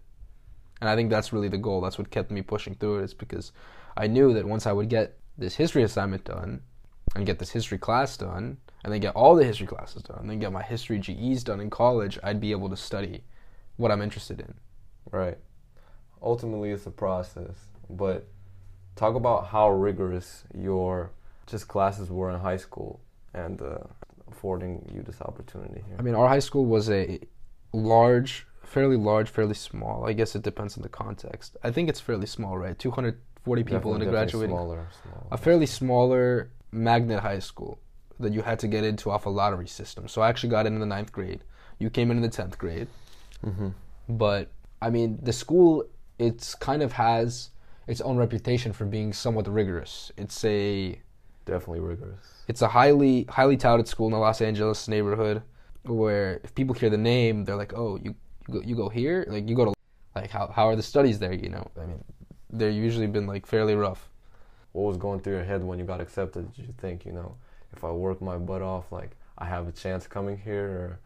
And 0.81 0.89
I 0.89 0.95
think 0.95 1.09
that's 1.09 1.31
really 1.31 1.47
the 1.47 1.57
goal. 1.57 1.81
That's 1.81 1.97
what 1.97 2.09
kept 2.09 2.29
me 2.31 2.41
pushing 2.41 2.75
through 2.75 2.99
it 2.99 3.03
is 3.03 3.13
because 3.13 3.51
I 3.95 4.07
knew 4.07 4.33
that 4.33 4.45
once 4.45 4.67
I 4.67 4.73
would 4.73 4.89
get 4.89 5.17
this 5.37 5.55
history 5.55 5.83
assignment 5.83 6.25
done, 6.25 6.61
and 7.15 7.25
get 7.25 7.37
this 7.39 7.51
history 7.51 7.77
class 7.77 8.17
done, 8.17 8.57
and 8.83 8.91
then 8.91 8.99
get 8.99 9.15
all 9.15 9.35
the 9.35 9.43
history 9.43 9.67
classes 9.67 10.01
done, 10.03 10.19
and 10.21 10.29
then 10.29 10.39
get 10.39 10.51
my 10.51 10.63
history 10.63 10.97
GEs 10.99 11.43
done 11.43 11.59
in 11.59 11.69
college, 11.69 12.17
I'd 12.23 12.39
be 12.39 12.51
able 12.51 12.69
to 12.69 12.77
study 12.77 13.23
what 13.77 13.91
I'm 13.91 14.01
interested 14.01 14.39
in. 14.39 14.53
Right. 15.11 15.37
Ultimately, 16.21 16.71
it's 16.71 16.85
a 16.87 16.91
process, 16.91 17.67
but 17.89 18.25
talk 18.95 19.15
about 19.15 19.47
how 19.47 19.69
rigorous 19.69 20.43
your 20.57 21.11
just 21.47 21.67
classes 21.67 22.09
were 22.09 22.29
in 22.29 22.39
high 22.39 22.57
school 22.57 22.99
and 23.33 23.61
uh, 23.61 23.77
affording 24.29 24.89
you 24.93 25.01
this 25.01 25.21
opportunity 25.21 25.83
here. 25.87 25.95
I 25.99 26.01
mean, 26.01 26.15
our 26.15 26.27
high 26.27 26.39
school 26.39 26.65
was 26.65 26.89
a 26.89 27.19
large, 27.73 28.47
fairly 28.63 28.97
large, 28.97 29.29
fairly 29.29 29.53
small. 29.53 30.05
I 30.05 30.13
guess 30.13 30.35
it 30.35 30.41
depends 30.41 30.77
on 30.77 30.83
the 30.83 30.89
context. 30.89 31.57
I 31.63 31.71
think 31.71 31.89
it's 31.89 31.99
fairly 31.99 32.25
small, 32.27 32.57
right? 32.57 32.77
240 32.77 33.63
people 33.63 33.77
Definitely- 33.91 34.01
in 34.03 34.07
a 34.07 34.11
graduating. 34.11 34.55
Smaller, 34.55 34.87
smaller. 35.01 35.27
A 35.31 35.37
fairly 35.37 35.65
smaller 35.65 36.49
magnet 36.71 37.19
high 37.19 37.39
school 37.39 37.79
that 38.19 38.31
you 38.33 38.41
had 38.41 38.59
to 38.59 38.67
get 38.67 38.83
into 38.83 39.09
off 39.11 39.25
a 39.25 39.29
lottery 39.29 39.67
system. 39.67 40.07
So 40.07 40.21
I 40.21 40.29
actually 40.29 40.49
got 40.49 40.65
in 40.65 40.73
in 40.75 40.79
the 40.79 40.85
ninth 40.85 41.11
grade. 41.11 41.43
You 41.79 41.89
came 41.89 42.11
in 42.11 42.17
in 42.17 42.23
the 42.23 42.29
tenth 42.29 42.57
grade. 42.57 42.87
hmm 43.43 43.69
But 44.07 44.51
I 44.81 44.89
mean, 44.89 45.19
the 45.21 45.33
school 45.33 45.85
it's 46.19 46.53
kind 46.55 46.81
of 46.83 46.93
has 46.93 47.49
its 47.87 47.99
own 48.01 48.17
reputation 48.17 48.71
for 48.71 48.85
being 48.85 49.11
somewhat 49.13 49.47
rigorous. 49.47 50.11
It's 50.15 50.45
a 50.45 51.01
Definitely 51.45 51.81
rigorous. 51.81 52.25
it's 52.47 52.61
a 52.61 52.67
highly 52.67 53.25
highly 53.29 53.57
touted 53.57 53.87
school 53.87 54.07
in 54.07 54.13
the 54.13 54.19
Los 54.19 54.41
Angeles 54.41 54.87
neighborhood 54.87 55.41
where 55.83 56.39
if 56.43 56.55
people 56.55 56.73
hear 56.73 56.89
the 56.89 56.97
name, 56.97 57.43
they're 57.43 57.57
like, 57.57 57.73
"Oh, 57.75 57.97
you 58.01 58.15
you 58.47 58.53
go, 58.53 58.61
you 58.61 58.75
go 58.75 58.89
here? 58.89 59.25
Like 59.27 59.49
you 59.49 59.55
go 59.55 59.65
to 59.65 59.73
like 60.15 60.29
how 60.31 60.47
how 60.47 60.67
are 60.67 60.75
the 60.75 60.83
studies 60.83 61.19
there, 61.19 61.33
you 61.33 61.49
know?" 61.49 61.69
I 61.81 61.85
mean, 61.85 62.03
they're 62.49 62.69
usually 62.69 63.07
been 63.07 63.27
like 63.27 63.45
fairly 63.45 63.75
rough. 63.75 64.09
What 64.71 64.83
was 64.83 64.97
going 64.97 65.19
through 65.19 65.33
your 65.33 65.43
head 65.43 65.63
when 65.63 65.79
you 65.79 65.85
got 65.85 66.01
accepted? 66.01 66.53
Did 66.55 66.65
you 66.67 66.73
think, 66.77 67.05
you 67.05 67.11
know, 67.11 67.35
if 67.75 67.83
I 67.83 67.91
work 67.91 68.21
my 68.21 68.37
butt 68.37 68.61
off, 68.61 68.91
like 68.91 69.11
I 69.37 69.45
have 69.45 69.67
a 69.67 69.71
chance 69.71 70.07
coming 70.07 70.37
here, 70.37 70.67
or 70.67 70.99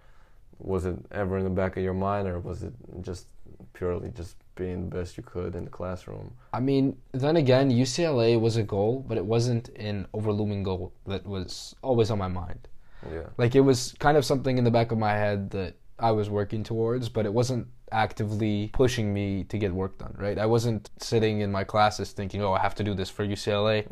was 0.60 0.86
it 0.86 0.96
ever 1.12 1.38
in 1.38 1.44
the 1.44 1.50
back 1.50 1.78
of 1.78 1.84
your 1.84 1.94
mind, 1.94 2.28
or 2.28 2.40
was 2.40 2.64
it 2.64 2.74
just 3.02 3.26
purely 3.74 4.10
just 4.12 4.36
being 4.58 4.90
the 4.90 4.96
best 4.98 5.18
you 5.18 5.24
could 5.24 5.56
in 5.56 5.64
the 5.64 5.70
classroom? 5.70 6.34
I 6.52 6.60
mean, 6.60 6.98
then 7.14 7.38
again, 7.38 7.72
UCLA 7.72 8.40
was 8.40 8.58
a 8.58 8.64
goal, 8.64 9.06
but 9.08 9.18
it 9.18 9.26
wasn't 9.26 9.70
an 9.78 10.08
overlooming 10.14 10.64
goal 10.64 10.92
that 11.06 11.26
was 11.26 11.76
always 11.82 12.12
on 12.12 12.18
my 12.18 12.28
mind. 12.28 12.68
Yeah. 13.12 13.28
Like 13.38 13.56
it 13.56 13.62
was 13.62 13.96
kind 14.00 14.18
of 14.18 14.26
something 14.26 14.58
in 14.58 14.64
the 14.64 14.72
back 14.72 14.92
of 14.92 14.98
my 14.98 15.12
head 15.12 15.52
that 15.52 15.76
I 16.00 16.12
was 16.12 16.30
working 16.30 16.64
towards, 16.64 17.10
but 17.10 17.26
it 17.26 17.34
wasn't 17.34 17.68
actively 17.92 18.70
pushing 18.74 19.14
me 19.14 19.46
to 19.46 19.58
get 19.58 19.74
work 19.74 19.98
done, 19.98 20.14
right? 20.18 20.38
I 20.38 20.46
wasn't 20.46 20.90
sitting 21.00 21.42
in 21.42 21.52
my 21.52 21.64
classes 21.64 22.12
thinking, 22.12 22.42
"Oh, 22.42 22.54
I 22.54 22.60
have 22.60 22.76
to 22.76 22.84
do 22.84 22.94
this 22.94 23.10
for 23.10 23.26
UCLA." 23.26 23.86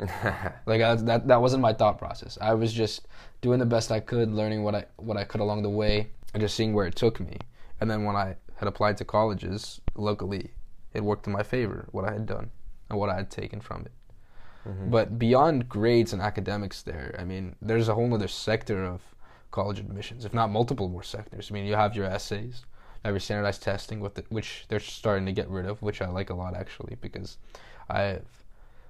like 0.65 0.81
I, 0.81 0.95
that 0.95 1.27
that 1.27 1.41
wasn't 1.41 1.61
my 1.61 1.73
thought 1.73 1.97
process. 1.97 2.37
I 2.41 2.53
was 2.53 2.73
just 2.73 3.07
doing 3.41 3.59
the 3.59 3.65
best 3.65 3.91
I 3.91 3.99
could, 3.99 4.31
learning 4.31 4.63
what 4.63 4.75
I 4.75 4.85
what 4.97 5.17
I 5.17 5.23
could 5.23 5.41
along 5.41 5.63
the 5.63 5.69
way, 5.69 6.09
and 6.33 6.41
just 6.41 6.55
seeing 6.55 6.73
where 6.73 6.85
it 6.85 6.95
took 6.95 7.19
me. 7.19 7.37
And 7.79 7.89
then 7.89 8.03
when 8.03 8.15
I 8.15 8.35
had 8.55 8.67
applied 8.67 8.97
to 8.97 9.05
colleges 9.05 9.81
locally, 9.95 10.51
it 10.95 11.03
worked 11.03 11.27
in 11.27 11.33
my 11.33 11.43
favor 11.43 11.87
what 11.91 12.05
I 12.05 12.13
had 12.13 12.25
done 12.25 12.49
and 12.89 12.99
what 12.99 13.09
I 13.09 13.15
had 13.15 13.29
taken 13.29 13.59
from 13.61 13.81
it. 13.81 13.91
Mhm. 14.67 14.89
But 14.89 15.19
beyond 15.19 15.69
grades 15.69 16.13
and 16.13 16.21
academics, 16.21 16.81
there, 16.81 17.15
I 17.19 17.23
mean, 17.23 17.55
there's 17.61 17.87
a 17.87 17.93
whole 17.95 18.13
other 18.13 18.27
sector 18.27 18.83
of 18.83 19.01
college 19.51 19.79
admissions, 19.79 20.25
if 20.25 20.33
not 20.33 20.49
multiple 20.51 20.89
more 20.89 21.03
sectors. 21.03 21.49
I 21.49 21.53
mean, 21.53 21.65
you 21.65 21.75
have 21.75 21.95
your 21.95 22.05
essays, 22.05 22.65
every 23.03 23.21
standardized 23.21 23.61
testing, 23.61 23.99
with 23.99 24.15
the, 24.15 24.23
which 24.29 24.65
they're 24.67 24.79
starting 24.79 25.25
to 25.27 25.31
get 25.31 25.49
rid 25.49 25.65
of, 25.65 25.81
which 25.81 26.01
I 26.01 26.07
like 26.07 26.29
a 26.29 26.33
lot 26.35 26.55
actually, 26.55 26.95
because 26.95 27.37
I've 27.89 28.43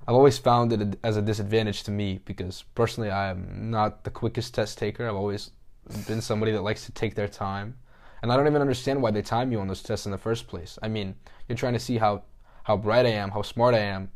I've 0.08 0.14
always 0.16 0.38
found 0.38 0.72
it 0.72 1.00
as 1.04 1.18
a 1.18 1.22
disadvantage 1.22 1.82
to 1.84 1.92
me 1.92 2.20
because 2.26 2.64
personally 2.76 3.10
I'm 3.10 3.72
not 3.72 4.04
the 4.04 4.12
quickest 4.12 4.54
test 4.54 4.78
taker. 4.78 5.08
I've 5.08 5.16
always 5.16 5.52
been 6.08 6.22
somebody 6.22 6.52
that 6.52 6.62
likes 6.62 6.86
to 6.86 6.92
take 6.92 7.16
their 7.16 7.28
time, 7.28 7.76
and 8.22 8.32
I 8.32 8.38
don't 8.38 8.48
even 8.48 8.62
understand 8.62 9.02
why 9.02 9.12
they 9.12 9.22
time 9.22 9.52
you 9.52 9.60
on 9.60 9.68
those 9.68 9.84
tests 9.84 10.06
in 10.06 10.12
the 10.12 10.18
first 10.18 10.48
place. 10.48 10.78
I 10.82 10.88
mean, 10.88 11.16
you're 11.48 11.58
trying 11.58 11.74
to 11.74 11.80
see 11.80 11.98
how 11.98 12.24
how 12.64 12.78
bright 12.78 13.06
I 13.06 13.10
am, 13.10 13.30
how 13.32 13.44
smart 13.44 13.76
I 13.76 13.80
am, 13.80 14.10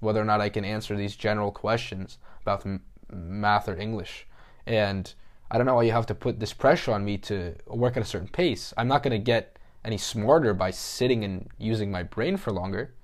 whether 0.00 0.20
or 0.20 0.24
not 0.24 0.40
I 0.40 0.50
can 0.50 0.64
answer 0.64 0.96
these 0.96 1.16
general 1.16 1.50
questions 1.50 2.18
about 2.42 2.66
m- 2.66 2.82
math 3.10 3.68
or 3.68 3.76
English. 3.76 4.26
And 4.66 5.12
I 5.50 5.56
don't 5.56 5.66
know 5.66 5.76
why 5.76 5.84
you 5.84 5.92
have 5.92 6.06
to 6.06 6.14
put 6.14 6.38
this 6.38 6.52
pressure 6.52 6.92
on 6.92 7.04
me 7.04 7.16
to 7.18 7.54
work 7.66 7.96
at 7.96 8.02
a 8.02 8.06
certain 8.06 8.28
pace. 8.28 8.74
I'm 8.76 8.88
not 8.88 9.02
going 9.02 9.12
to 9.12 9.24
get 9.24 9.58
any 9.84 9.96
smarter 9.96 10.52
by 10.52 10.72
sitting 10.72 11.24
and 11.24 11.48
using 11.58 11.90
my 11.90 12.02
brain 12.02 12.36
for 12.36 12.52
longer. 12.52 12.94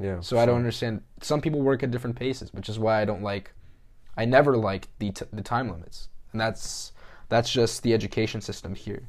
Yeah. 0.00 0.20
So 0.20 0.38
I 0.38 0.46
don't 0.46 0.56
understand. 0.56 1.02
Some 1.20 1.40
people 1.40 1.60
work 1.60 1.82
at 1.82 1.90
different 1.90 2.16
paces, 2.16 2.52
which 2.52 2.68
is 2.68 2.78
why 2.78 3.02
I 3.02 3.04
don't 3.04 3.22
like. 3.22 3.52
I 4.16 4.24
never 4.24 4.56
like 4.56 4.88
the 4.98 5.10
t- 5.10 5.26
the 5.32 5.42
time 5.42 5.70
limits, 5.70 6.08
and 6.32 6.40
that's 6.40 6.92
that's 7.30 7.50
just 7.50 7.82
the 7.82 7.94
education 7.94 8.42
system 8.42 8.74
here, 8.74 9.08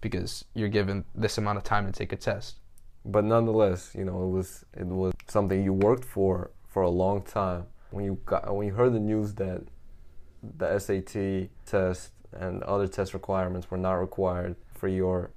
because 0.00 0.44
you're 0.54 0.68
given 0.68 1.04
this 1.14 1.38
amount 1.38 1.58
of 1.58 1.64
time 1.64 1.86
to 1.86 1.92
take 1.92 2.12
a 2.12 2.16
test. 2.16 2.56
But 3.04 3.24
nonetheless, 3.24 3.94
you 3.94 4.04
know, 4.04 4.24
it 4.24 4.30
was 4.30 4.64
it 4.76 4.86
was 4.86 5.14
something 5.28 5.62
you 5.62 5.72
worked 5.72 6.04
for 6.04 6.50
for 6.66 6.82
a 6.82 6.90
long 6.90 7.22
time. 7.22 7.66
When 7.90 8.04
you 8.04 8.18
got 8.26 8.54
when 8.54 8.66
you 8.66 8.74
heard 8.74 8.92
the 8.92 9.00
news 9.00 9.34
that 9.34 9.62
the 10.42 10.78
SAT 10.78 11.50
test 11.66 12.10
and 12.32 12.62
other 12.64 12.88
test 12.88 13.14
requirements 13.14 13.70
were 13.70 13.78
not 13.78 13.94
required 13.94 14.56
for 14.74 14.88
your 14.88 15.30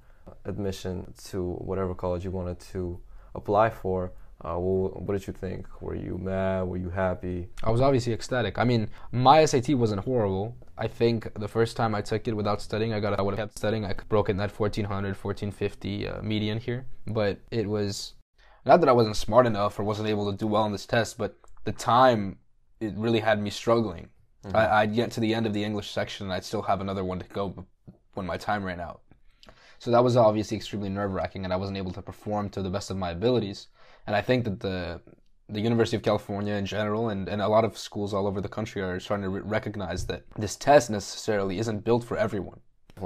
admission 0.44 1.12
to 1.26 1.52
whatever 1.54 1.94
college 1.94 2.24
you 2.24 2.30
wanted 2.30 2.58
to 2.72 2.98
apply 3.34 3.70
for, 3.70 4.12
uh, 4.44 4.58
what, 4.58 5.02
what 5.02 5.12
did 5.14 5.26
you 5.26 5.32
think? 5.32 5.66
Were 5.80 5.94
you 5.94 6.18
mad? 6.18 6.62
Were 6.62 6.76
you 6.76 6.90
happy? 6.90 7.48
I 7.62 7.70
was 7.70 7.80
obviously 7.80 8.12
ecstatic. 8.12 8.58
I 8.58 8.64
mean, 8.64 8.90
my 9.10 9.44
SAT 9.44 9.70
wasn't 9.70 10.04
horrible. 10.04 10.56
I 10.76 10.86
think 10.86 11.32
the 11.34 11.48
first 11.48 11.76
time 11.76 11.94
I 11.94 12.02
took 12.02 12.28
it 12.28 12.34
without 12.34 12.60
studying, 12.60 12.92
I 12.92 13.00
got 13.00 13.18
I 13.18 13.22
would 13.22 13.32
have 13.32 13.48
kept 13.48 13.56
studying. 13.56 13.84
I 13.84 13.94
broke 14.08 14.28
in 14.28 14.36
that 14.38 14.50
1400, 14.58 15.16
1450 15.16 16.08
uh, 16.08 16.22
median 16.22 16.58
here, 16.58 16.86
but 17.06 17.38
it 17.50 17.68
was 17.68 18.14
not 18.66 18.80
that 18.80 18.88
I 18.88 18.92
wasn't 18.92 19.16
smart 19.16 19.46
enough 19.46 19.78
or 19.78 19.84
wasn't 19.84 20.08
able 20.08 20.30
to 20.30 20.36
do 20.36 20.46
well 20.46 20.62
on 20.62 20.72
this 20.72 20.86
test, 20.86 21.16
but 21.16 21.36
the 21.64 21.72
time 21.72 22.38
it 22.80 22.92
really 22.96 23.20
had 23.20 23.40
me 23.40 23.50
struggling. 23.50 24.08
I, 24.52 24.82
I'd 24.82 24.94
get 24.94 25.10
to 25.12 25.20
the 25.20 25.32
end 25.32 25.46
of 25.46 25.54
the 25.54 25.64
English 25.64 25.90
section 25.90 26.26
and 26.26 26.34
I'd 26.34 26.44
still 26.44 26.60
have 26.62 26.82
another 26.82 27.02
one 27.02 27.18
to 27.18 27.24
go 27.26 27.64
when 28.12 28.26
my 28.26 28.36
time 28.36 28.62
ran 28.62 28.78
out. 28.78 29.00
So 29.78 29.90
that 29.90 30.04
was 30.04 30.16
obviously 30.16 30.56
extremely 30.56 30.88
nerve 30.88 31.12
wracking, 31.12 31.44
and 31.44 31.52
I 31.52 31.56
wasn't 31.56 31.78
able 31.78 31.92
to 31.92 32.02
perform 32.02 32.48
to 32.50 32.62
the 32.62 32.70
best 32.70 32.90
of 32.90 32.96
my 32.96 33.10
abilities. 33.10 33.68
And 34.06 34.14
I 34.16 34.22
think 34.22 34.44
that 34.44 34.60
the 34.60 35.00
the 35.48 35.60
University 35.60 35.96
of 35.96 36.02
California 36.02 36.54
in 36.54 36.64
general, 36.64 37.10
and, 37.10 37.28
and 37.28 37.42
a 37.42 37.48
lot 37.48 37.64
of 37.64 37.76
schools 37.76 38.14
all 38.14 38.26
over 38.26 38.40
the 38.40 38.48
country, 38.48 38.80
are 38.80 38.98
starting 38.98 39.24
to 39.24 39.28
re- 39.28 39.42
recognize 39.42 40.06
that 40.06 40.22
this 40.38 40.56
test 40.56 40.88
necessarily 40.90 41.58
isn't 41.58 41.84
built 41.84 42.02
for 42.02 42.16
everyone. 42.16 42.60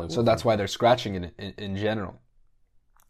So 0.08 0.22
that's 0.22 0.44
why 0.44 0.54
they're 0.54 0.68
scratching 0.68 1.16
it 1.16 1.34
in, 1.38 1.54
in 1.58 1.76
general. 1.76 2.20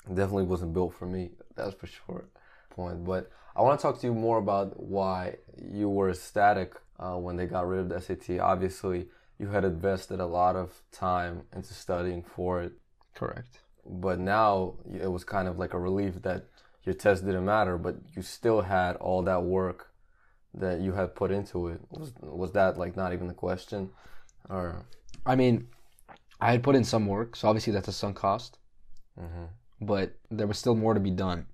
definitely 0.09 0.45
wasn't 0.45 0.73
built 0.73 0.95
for 0.95 1.07
me. 1.07 1.31
That's 1.57 1.75
for 1.75 1.87
sure. 1.87 2.25
Point. 2.71 3.05
But 3.05 3.31
I 3.55 3.63
want 3.63 3.79
to 3.79 3.83
talk 3.83 4.01
to 4.01 4.07
you 4.07 4.15
more 4.15 4.39
about 4.39 4.81
why 4.81 5.37
you 5.61 5.89
were 5.91 6.09
ecstatic 6.11 6.75
uh, 6.99 7.17
when 7.17 7.37
they 7.37 7.47
got 7.47 7.67
rid 7.67 7.81
of 7.81 7.89
the 7.89 8.01
SAT. 8.01 8.39
Obviously, 8.39 9.09
you 9.39 9.49
had 9.49 9.65
invested 9.65 10.21
a 10.21 10.27
lot 10.27 10.57
of 10.57 10.81
time 10.93 11.43
into 11.55 11.75
studying 11.75 12.23
for 12.23 12.63
it, 12.63 12.73
Correct. 13.15 13.59
but 13.85 14.19
now 14.19 14.75
it 14.91 15.11
was 15.11 15.25
kind 15.25 15.49
of 15.49 15.59
like 15.59 15.75
a 15.75 15.79
relief 15.79 16.23
that 16.23 16.47
your 16.85 16.95
test 16.95 17.25
didn't 17.25 17.45
matter, 17.45 17.79
but 17.79 17.97
you 18.15 18.23
still 18.23 18.63
had 18.63 18.97
all 18.97 19.23
that 19.23 19.43
work 19.43 19.91
that 20.55 20.81
you 20.81 20.93
had 20.95 21.15
put 21.15 21.31
into 21.31 21.69
it. 21.69 21.81
Was 21.91 22.13
was 22.21 22.53
that 22.53 22.79
like 22.79 22.97
not 22.97 23.13
even 23.13 23.29
the 23.29 23.35
question, 23.35 23.91
or? 24.49 24.85
I 25.27 25.37
mean, 25.37 25.69
I 26.41 26.53
had 26.53 26.63
put 26.63 26.77
in 26.77 26.85
some 26.85 27.07
work, 27.07 27.37
so 27.37 27.49
obviously 27.49 27.73
that's 27.73 27.89
a 27.89 27.93
sunk 27.93 28.17
cost, 28.17 28.59
hmm 29.19 29.47
but 29.81 30.13
there 30.31 30.47
was 30.47 30.59
still 30.59 30.75
more 30.75 30.95
to 30.95 31.01
be 31.01 31.11
done. 31.11 31.47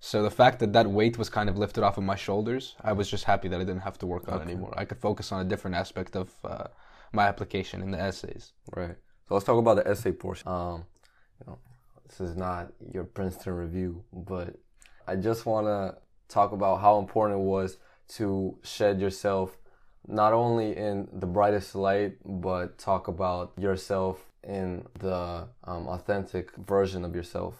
So 0.00 0.22
the 0.22 0.30
fact 0.30 0.60
that 0.60 0.72
that 0.72 0.86
weight 0.86 1.18
was 1.18 1.28
kind 1.28 1.48
of 1.50 1.58
lifted 1.58 1.84
off 1.84 1.98
of 1.98 2.04
my 2.04 2.16
shoulders, 2.16 2.74
I 2.82 2.92
was 2.92 3.10
just 3.10 3.24
happy 3.24 3.48
that 3.48 3.60
I 3.60 3.64
didn't 3.64 3.82
have 3.82 3.98
to 3.98 4.06
work 4.06 4.28
on 4.28 4.38
it 4.38 4.42
Okay. 4.42 4.50
anymore. 4.50 4.72
I 4.76 4.84
could 4.86 4.98
focus 4.98 5.30
on 5.32 5.40
a 5.44 5.48
different 5.48 5.76
aspect 5.76 6.16
of 6.16 6.30
uh, 6.44 6.68
my 7.12 7.26
application 7.26 7.82
in 7.82 7.90
the 7.90 8.00
essays. 8.00 8.52
Right. 8.74 8.96
So 9.28 9.34
let's 9.34 9.44
talk 9.46 9.58
about 9.58 9.76
the 9.76 9.86
essay 9.88 10.12
portion. 10.12 10.48
Um, 10.48 10.86
you 11.38 11.44
know, 11.46 11.58
this 12.10 12.20
is 12.20 12.36
not 12.36 12.72
your 12.92 13.04
Princeton 13.04 13.54
review, 13.54 14.04
but 14.12 14.56
I 15.06 15.16
just 15.16 15.46
want 15.46 15.66
to 15.66 15.96
talk 16.28 16.52
about 16.52 16.80
how 16.80 16.98
important 16.98 17.40
it 17.40 17.44
was 17.44 17.78
to 18.16 18.58
shed 18.62 19.00
yourself 19.00 19.56
not 20.06 20.32
only 20.32 20.76
in 20.76 21.08
the 21.12 21.26
brightest 21.26 21.74
light, 21.74 22.16
but 22.24 22.78
talk 22.78 23.06
about 23.06 23.52
yourself 23.56 24.24
in 24.42 24.84
the 24.98 25.46
um, 25.64 25.86
authentic 25.86 26.56
version 26.56 27.04
of 27.04 27.14
yourself 27.14 27.54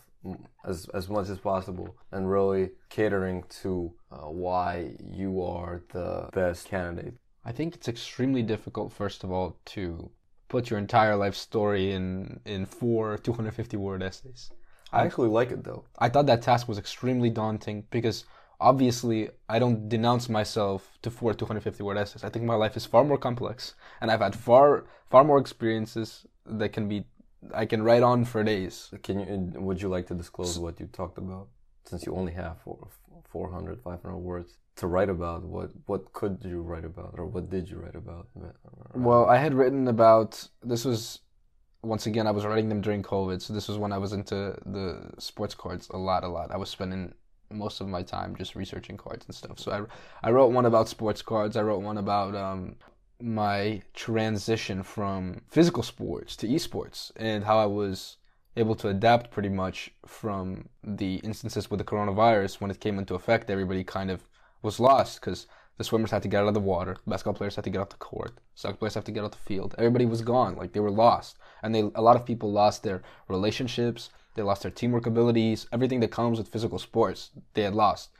as 0.65 0.89
as 0.93 1.09
much 1.09 1.29
as 1.29 1.39
possible, 1.39 1.97
and 2.13 2.31
really 2.31 2.71
catering 2.91 3.43
to 3.63 3.93
uh, 4.13 4.29
why 4.29 4.95
you 5.11 5.43
are 5.43 5.83
the 5.93 6.29
best 6.33 6.69
candidate. 6.69 7.15
I 7.45 7.53
think 7.53 7.75
it's 7.75 7.89
extremely 7.89 8.43
difficult, 8.43 8.93
first 8.93 9.25
of 9.25 9.33
all, 9.33 9.57
to 9.67 10.11
put 10.51 10.69
your 10.69 10.79
entire 10.79 11.17
life 11.17 11.35
story 11.35 11.93
in 11.93 12.41
in 12.45 12.67
four 12.67 13.17
250 13.17 13.77
word 13.79 14.03
essays. 14.03 14.51
I 14.93 15.05
actually 15.07 15.29
like 15.29 15.51
it 15.53 15.65
though. 15.65 15.85
I 15.99 16.09
thought 16.11 16.27
that 16.27 16.43
task 16.43 16.69
was 16.69 16.79
extremely 16.79 17.31
daunting 17.31 17.85
because 17.91 18.25
obviously 18.61 19.31
I 19.49 19.59
don't 19.59 19.89
denounce 19.89 20.29
myself 20.29 20.99
to 21.03 21.11
four 21.11 21.33
250 21.33 21.83
word 21.83 21.97
essays. 21.97 22.25
I 22.25 22.29
think 22.29 22.45
my 22.45 22.57
life 22.57 22.77
is 22.77 22.85
far 22.85 23.05
more 23.05 23.17
complex 23.17 23.75
and 24.01 24.11
I've 24.11 24.21
had 24.21 24.37
far 24.37 24.85
far 25.09 25.25
more 25.25 25.39
experiences 25.39 26.27
that 26.45 26.71
can 26.73 26.89
be 26.89 27.05
I 27.55 27.65
can 27.65 27.83
write 27.83 28.03
on 28.03 28.25
for 28.25 28.43
days. 28.45 28.93
Can 29.03 29.21
you 29.21 29.61
would 29.67 29.81
you 29.81 29.89
like 29.89 30.07
to 30.09 30.15
disclose 30.15 30.59
what 30.59 30.81
you 30.81 30.87
talked 30.87 31.19
about 31.19 31.47
since 31.85 32.05
you 32.07 32.15
only 32.15 32.33
have 32.33 32.61
four, 32.65 32.89
400 33.29 33.81
500 33.83 34.17
words 34.19 34.59
to 34.81 34.87
write 34.87 35.11
about 35.11 35.45
what 35.45 35.71
what 35.87 36.13
could 36.13 36.39
you 36.43 36.63
write 36.63 36.85
about 36.85 37.15
or 37.19 37.27
what 37.27 37.51
did 37.51 37.69
you 37.71 37.77
write 37.79 37.95
about? 37.95 38.27
Well, 38.95 39.27
I 39.27 39.37
had 39.37 39.55
written 39.55 39.89
about 39.89 40.49
this 40.63 40.85
was 40.85 41.21
once 41.83 42.07
again 42.07 42.27
I 42.27 42.31
was 42.31 42.45
writing 42.45 42.69
them 42.71 42.81
during 42.81 43.03
COVID, 43.03 43.43
so 43.43 43.53
this 43.53 43.69
was 43.69 43.77
when 43.79 43.93
I 43.93 43.99
was 43.99 44.13
into 44.13 44.57
the 44.65 45.11
sports 45.19 45.55
cards 45.55 45.89
a 45.91 45.99
lot 45.99 46.25
a 46.25 46.29
lot. 46.29 46.51
I 46.51 46.57
was 46.57 46.71
spending 46.71 47.15
most 47.51 47.81
of 47.81 47.89
my 47.89 48.03
time 48.03 48.37
just 48.37 48.55
researching 48.55 48.97
cards 48.97 49.27
and 49.27 49.35
stuff. 49.35 49.59
So 49.59 49.71
I, 50.23 50.29
I 50.29 50.31
wrote 50.31 50.53
one 50.53 50.67
about 50.67 50.89
sports 50.89 51.21
cards. 51.21 51.57
I 51.57 51.63
wrote 51.63 51.83
one 51.83 51.99
about 51.99 52.35
um, 52.35 52.77
my 53.21 53.83
transition 53.93 54.83
from 54.83 55.43
physical 55.49 55.83
sports 55.83 56.37
to 56.37 56.47
esports 56.47 57.13
and 57.17 57.45
how 57.45 57.59
I 57.59 57.67
was 57.67 58.17
able 58.57 58.75
to 58.77 58.89
adapt 58.89 59.31
pretty 59.31 59.49
much 59.49 59.91
from 60.07 60.69
the 60.83 61.17
instances 61.17 61.71
with 61.71 61.79
the 61.79 61.85
coronavirus 61.85 62.61
when 62.61 62.71
it 62.71 62.81
came 62.81 62.99
into 62.99 63.15
effect. 63.15 63.51
Everybody 63.51 63.85
kind 63.85 64.11
of 64.11 64.30
was 64.63 64.81
lost 64.81 65.21
because 65.21 65.47
the 65.79 65.85
swimmers 65.85 66.11
had 66.11 66.23
to 66.23 66.29
get 66.29 66.43
out 66.43 66.49
of 66.49 66.55
the 66.55 66.61
water, 66.61 66.97
basketball 67.07 67.35
players 67.35 67.57
had 67.57 67.65
to 67.65 67.71
get 67.71 67.81
off 67.81 67.89
the 67.89 67.97
court, 67.97 68.39
soccer 68.55 68.77
players 68.77 68.95
had 68.95 69.07
to 69.07 69.13
get 69.13 69.25
off 69.25 69.31
the 69.31 69.39
field. 69.39 69.75
Everybody 69.79 70.05
was 70.05 70.21
gone, 70.23 70.57
like 70.57 70.73
they 70.73 70.81
were 70.81 70.91
lost, 70.91 71.39
and 71.63 71.75
they 71.75 71.81
a 71.95 72.03
lot 72.03 72.17
of 72.17 72.27
people 72.27 72.53
lost 72.53 72.83
their 72.83 73.03
relationships, 73.29 74.11
they 74.35 74.43
lost 74.43 74.63
their 74.63 74.71
teamwork 74.71 75.07
abilities, 75.07 75.67
everything 75.73 76.01
that 76.01 76.11
comes 76.11 76.39
with 76.39 76.49
physical 76.49 76.79
sports, 76.79 77.31
they 77.55 77.63
had 77.63 77.75
lost. 77.75 78.11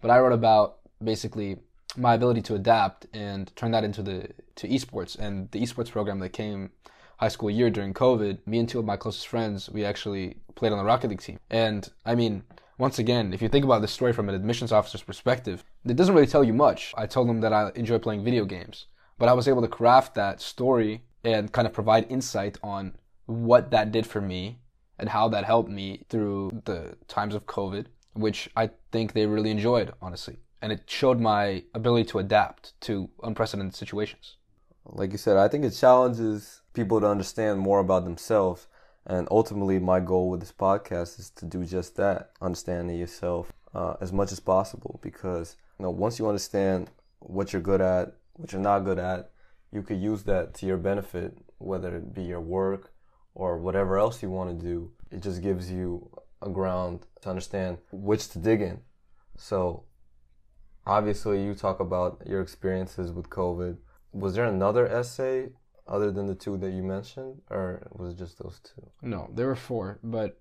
But 0.00 0.10
I 0.10 0.18
wrote 0.18 0.32
about 0.32 0.78
basically 1.02 1.58
my 1.96 2.14
ability 2.14 2.42
to 2.42 2.54
adapt 2.54 3.06
and 3.12 3.54
turn 3.56 3.72
that 3.72 3.84
into 3.84 4.02
the 4.02 4.30
to 4.56 4.68
esports 4.68 5.18
and 5.18 5.50
the 5.50 5.60
esports 5.60 5.90
program 5.90 6.20
that 6.20 6.30
came 6.30 6.70
high 7.18 7.28
school 7.28 7.50
year 7.50 7.70
during 7.70 7.92
COVID. 7.92 8.38
Me 8.46 8.58
and 8.58 8.68
two 8.68 8.78
of 8.78 8.84
my 8.84 8.96
closest 8.96 9.28
friends, 9.28 9.68
we 9.68 9.84
actually 9.84 10.36
played 10.54 10.72
on 10.72 10.78
the 10.78 10.84
Rocket 10.84 11.10
League 11.10 11.20
team. 11.20 11.38
And 11.50 11.88
I 12.06 12.14
mean, 12.14 12.44
once 12.80 12.98
again, 12.98 13.34
if 13.34 13.42
you 13.42 13.48
think 13.48 13.64
about 13.64 13.82
this 13.82 13.92
story 13.92 14.12
from 14.12 14.30
an 14.30 14.34
admissions 14.34 14.72
officer's 14.72 15.02
perspective, 15.02 15.62
it 15.84 15.96
doesn't 15.96 16.14
really 16.14 16.26
tell 16.26 16.42
you 16.42 16.54
much. 16.54 16.94
I 16.96 17.06
told 17.06 17.28
them 17.28 17.42
that 17.42 17.52
I 17.52 17.70
enjoy 17.74 17.98
playing 17.98 18.24
video 18.24 18.46
games, 18.46 18.86
but 19.18 19.28
I 19.28 19.34
was 19.34 19.46
able 19.46 19.60
to 19.60 19.68
craft 19.68 20.14
that 20.14 20.40
story 20.40 21.04
and 21.22 21.52
kind 21.52 21.66
of 21.66 21.74
provide 21.74 22.10
insight 22.10 22.56
on 22.62 22.96
what 23.26 23.70
that 23.70 23.92
did 23.92 24.06
for 24.06 24.22
me 24.22 24.60
and 24.98 25.10
how 25.10 25.28
that 25.28 25.44
helped 25.44 25.70
me 25.70 26.06
through 26.08 26.62
the 26.64 26.96
times 27.06 27.34
of 27.34 27.44
COVID, 27.44 27.86
which 28.14 28.48
I 28.56 28.70
think 28.92 29.12
they 29.12 29.26
really 29.26 29.50
enjoyed, 29.50 29.92
honestly. 30.00 30.38
And 30.62 30.72
it 30.72 30.84
showed 30.86 31.20
my 31.20 31.64
ability 31.74 32.04
to 32.10 32.18
adapt 32.18 32.80
to 32.82 33.10
unprecedented 33.22 33.76
situations. 33.76 34.36
Like 34.86 35.12
you 35.12 35.18
said, 35.18 35.36
I 35.36 35.48
think 35.48 35.66
it 35.66 35.72
challenges 35.72 36.62
people 36.72 36.98
to 37.00 37.06
understand 37.06 37.60
more 37.60 37.78
about 37.78 38.04
themselves. 38.04 38.66
And 39.06 39.26
ultimately, 39.30 39.78
my 39.78 40.00
goal 40.00 40.30
with 40.30 40.40
this 40.40 40.52
podcast 40.52 41.18
is 41.18 41.30
to 41.30 41.46
do 41.46 41.64
just 41.64 41.96
that 41.96 42.32
understanding 42.40 42.98
yourself 42.98 43.52
uh, 43.74 43.94
as 44.00 44.12
much 44.12 44.30
as 44.32 44.40
possible. 44.40 45.00
Because, 45.02 45.56
you 45.78 45.84
know, 45.84 45.90
once 45.90 46.18
you 46.18 46.26
understand 46.26 46.90
what 47.20 47.52
you're 47.52 47.62
good 47.62 47.80
at, 47.80 48.14
what 48.34 48.52
you're 48.52 48.60
not 48.60 48.80
good 48.80 48.98
at, 48.98 49.30
you 49.72 49.82
could 49.82 50.00
use 50.00 50.24
that 50.24 50.54
to 50.54 50.66
your 50.66 50.76
benefit, 50.76 51.38
whether 51.58 51.96
it 51.96 52.14
be 52.14 52.22
your 52.22 52.40
work, 52.40 52.92
or 53.34 53.58
whatever 53.58 53.98
else 53.98 54.22
you 54.22 54.30
want 54.30 54.50
to 54.50 54.66
do, 54.66 54.90
it 55.10 55.22
just 55.22 55.42
gives 55.42 55.70
you 55.70 56.10
a 56.42 56.48
ground 56.48 57.06
to 57.22 57.30
understand 57.30 57.78
which 57.92 58.28
to 58.28 58.38
dig 58.38 58.60
in. 58.60 58.80
So, 59.36 59.84
obviously, 60.86 61.42
you 61.42 61.54
talk 61.54 61.80
about 61.80 62.22
your 62.26 62.40
experiences 62.40 63.12
with 63.12 63.30
COVID. 63.30 63.76
Was 64.12 64.34
there 64.34 64.46
another 64.46 64.88
essay 64.88 65.50
other 65.90 66.10
than 66.10 66.26
the 66.26 66.34
two 66.34 66.56
that 66.58 66.70
you 66.70 66.82
mentioned, 66.82 67.40
or 67.50 67.82
was 67.92 68.12
it 68.12 68.18
just 68.18 68.38
those 68.38 68.60
two? 68.62 68.86
No, 69.02 69.28
there 69.34 69.46
were 69.46 69.56
four, 69.56 69.98
but 70.02 70.40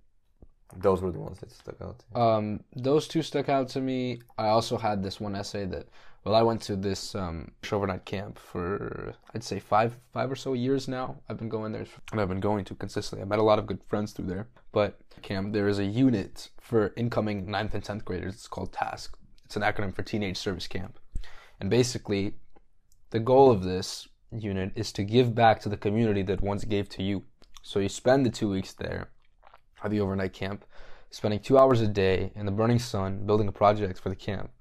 those 0.78 1.02
were 1.02 1.12
the 1.12 1.20
ones 1.20 1.40
that 1.40 1.52
stuck 1.52 1.82
out. 1.82 2.04
Um, 2.16 2.64
those 2.76 3.08
two 3.08 3.24
stuck 3.24 3.50
out 3.50 3.68
to 3.70 3.82
me. 3.82 4.22
I 4.38 4.50
also 4.50 4.78
had 4.78 5.02
this 5.02 5.20
one 5.20 5.36
essay 5.36 5.66
that 5.66 5.88
well, 6.26 6.36
I 6.36 6.42
went 6.42 6.62
to 6.64 6.76
this 6.76 7.16
um, 7.16 7.52
overnight 7.72 8.06
camp 8.06 8.38
for 8.38 9.14
I'd 9.34 9.44
say 9.44 9.60
five 9.60 9.98
five 10.14 10.32
or 10.32 10.36
so 10.36 10.54
years 10.54 10.88
now. 10.88 11.18
I've 11.30 11.38
been 11.38 11.50
going 11.50 11.72
there 11.72 11.86
and 12.12 12.22
I've 12.22 12.30
been 12.30 12.40
going 12.40 12.66
to 12.66 12.76
consistently. 12.76 13.24
I 13.24 13.26
met 13.26 13.40
a 13.40 13.44
lot 13.44 13.58
of 13.58 13.66
good 13.66 13.84
friends 13.88 14.12
through 14.12 14.28
there. 14.28 14.48
But 14.72 15.00
camp 15.22 15.54
there 15.54 15.68
is 15.68 15.80
a 15.80 15.86
unit 15.86 16.50
for 16.60 16.94
incoming 16.96 17.50
ninth 17.50 17.74
and 17.74 17.84
10th 17.84 18.06
graders. 18.06 18.36
It's 18.36 18.48
called 18.48 18.72
TASK. 18.72 19.18
It's 19.46 19.56
an 19.56 19.64
acronym 19.64 19.96
for 19.96 20.04
Teenage 20.04 20.38
Service 20.38 20.68
Camp. 20.68 21.00
And 21.60 21.70
basically, 21.70 22.36
the 23.10 23.20
goal 23.20 23.50
of 23.50 23.64
this 23.64 24.08
unit 24.32 24.72
is 24.76 24.92
to 24.94 25.04
give 25.04 25.34
back 25.36 25.60
to 25.62 25.70
the 25.70 25.78
community 25.78 26.22
that 26.24 26.42
once 26.42 26.64
gave 26.64 26.90
to 26.90 27.04
you. 27.04 27.24
So 27.62 27.80
you 27.80 27.90
spend 27.90 28.26
the 28.26 28.30
two 28.30 28.50
weeks 28.50 28.74
there 28.74 29.10
at 29.84 29.92
the 29.92 30.00
overnight 30.00 30.34
camp, 30.34 30.66
spending 31.10 31.40
two 31.40 31.58
hours 31.58 31.82
a 31.82 31.88
day 31.88 32.32
in 32.36 32.46
the 32.46 32.52
burning 32.52 32.80
sun 32.80 33.26
building 33.26 33.48
a 33.48 33.52
project 33.52 34.00
for 34.00 34.10
the 34.10 34.16
camp 34.16 34.52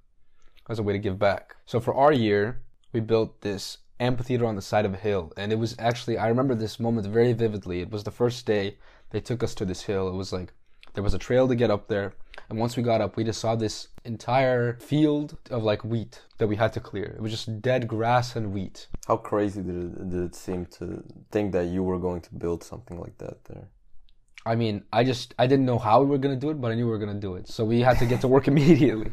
as 0.68 0.78
a 0.78 0.82
way 0.82 0.92
to 0.92 0.98
give 0.98 1.18
back. 1.18 1.56
So 1.66 1.80
for 1.80 1.94
our 1.94 2.12
year, 2.12 2.60
we 2.92 3.00
built 3.00 3.40
this 3.40 3.78
amphitheater 4.00 4.46
on 4.46 4.56
the 4.56 4.62
side 4.62 4.84
of 4.84 4.94
a 4.94 4.98
hill. 4.98 5.32
And 5.36 5.52
it 5.52 5.58
was 5.58 5.74
actually, 5.78 6.18
I 6.18 6.28
remember 6.28 6.54
this 6.54 6.80
moment 6.80 7.06
very 7.06 7.32
vividly. 7.32 7.80
It 7.80 7.90
was 7.90 8.04
the 8.04 8.10
first 8.10 8.46
day 8.46 8.76
they 9.10 9.20
took 9.20 9.42
us 9.42 9.54
to 9.56 9.64
this 9.64 9.82
hill. 9.82 10.08
It 10.08 10.14
was 10.14 10.32
like, 10.32 10.52
there 10.94 11.02
was 11.02 11.14
a 11.14 11.18
trail 11.18 11.46
to 11.48 11.54
get 11.54 11.70
up 11.70 11.88
there. 11.88 12.14
And 12.48 12.58
once 12.58 12.76
we 12.76 12.82
got 12.82 13.00
up, 13.00 13.16
we 13.16 13.24
just 13.24 13.40
saw 13.40 13.54
this 13.54 13.88
entire 14.04 14.78
field 14.78 15.36
of 15.50 15.62
like 15.62 15.84
wheat 15.84 16.22
that 16.38 16.46
we 16.46 16.56
had 16.56 16.72
to 16.74 16.80
clear. 16.80 17.04
It 17.04 17.20
was 17.20 17.32
just 17.32 17.60
dead 17.60 17.86
grass 17.86 18.36
and 18.36 18.52
wheat. 18.52 18.88
How 19.08 19.16
crazy 19.16 19.62
did 19.62 19.76
it, 19.76 20.10
did 20.10 20.22
it 20.22 20.34
seem 20.34 20.66
to 20.78 21.02
think 21.30 21.52
that 21.52 21.68
you 21.68 21.82
were 21.82 21.98
going 21.98 22.20
to 22.20 22.34
build 22.34 22.62
something 22.62 23.00
like 23.00 23.16
that 23.18 23.42
there? 23.46 23.68
I 24.44 24.54
mean, 24.54 24.84
I 24.92 25.02
just 25.02 25.34
I 25.38 25.46
didn't 25.46 25.64
know 25.64 25.78
how 25.78 26.02
we 26.02 26.06
were 26.06 26.18
gonna 26.18 26.36
do 26.36 26.50
it, 26.50 26.60
but 26.60 26.70
I 26.70 26.74
knew 26.74 26.84
we 26.84 26.90
were 26.90 26.98
gonna 26.98 27.26
do 27.28 27.34
it. 27.34 27.48
So 27.48 27.64
we 27.64 27.80
had 27.80 27.98
to 28.00 28.06
get 28.06 28.20
to 28.20 28.28
work 28.28 28.48
immediately. 28.52 29.12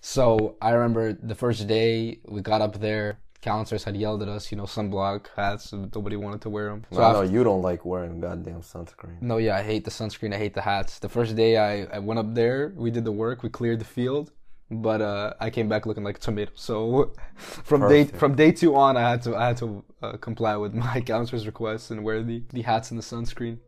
So 0.00 0.56
I 0.60 0.70
remember 0.70 1.12
the 1.12 1.34
first 1.34 1.66
day 1.66 2.18
we 2.26 2.40
got 2.40 2.62
up 2.62 2.80
there. 2.80 3.18
Counselors 3.42 3.84
had 3.84 3.96
yelled 3.96 4.22
at 4.22 4.28
us, 4.28 4.50
you 4.50 4.56
know, 4.56 4.64
sunblock 4.64 5.26
hats. 5.36 5.72
Nobody 5.72 6.16
wanted 6.16 6.40
to 6.40 6.50
wear 6.50 6.70
them. 6.70 6.84
So 6.90 7.00
no, 7.00 7.12
no, 7.12 7.22
you 7.22 7.44
don't 7.44 7.62
like 7.62 7.84
wearing 7.84 8.18
goddamn 8.20 8.62
sunscreen. 8.62 9.20
No, 9.20 9.36
yeah, 9.36 9.56
I 9.56 9.62
hate 9.62 9.84
the 9.84 9.90
sunscreen. 9.90 10.34
I 10.34 10.38
hate 10.38 10.54
the 10.54 10.62
hats. 10.62 10.98
The 10.98 11.10
first 11.10 11.36
day 11.36 11.56
I, 11.58 11.84
I 11.96 11.98
went 12.00 12.18
up 12.18 12.34
there, 12.34 12.72
we 12.74 12.90
did 12.90 13.04
the 13.04 13.12
work, 13.12 13.42
we 13.42 13.50
cleared 13.50 13.78
the 13.78 13.84
field, 13.84 14.32
but 14.70 15.00
uh, 15.00 15.34
I 15.40 15.50
came 15.50 15.68
back 15.68 15.86
looking 15.86 16.04
like 16.04 16.16
a 16.16 16.20
tomato. 16.20 16.52
So 16.54 17.12
from 17.36 17.82
Perfect. 17.82 18.12
day 18.12 18.18
from 18.18 18.34
day 18.34 18.52
two 18.52 18.74
on, 18.76 18.96
I 18.96 19.10
had 19.10 19.22
to 19.22 19.36
I 19.36 19.48
had 19.48 19.56
to 19.58 19.84
uh, 20.02 20.12
comply 20.16 20.56
with 20.56 20.74
my 20.86 21.00
counselor's 21.00 21.46
requests 21.46 21.90
and 21.90 22.02
wear 22.04 22.22
the, 22.22 22.42
the 22.50 22.62
hats 22.62 22.90
and 22.90 22.98
the 22.98 23.04
sunscreen. 23.04 23.58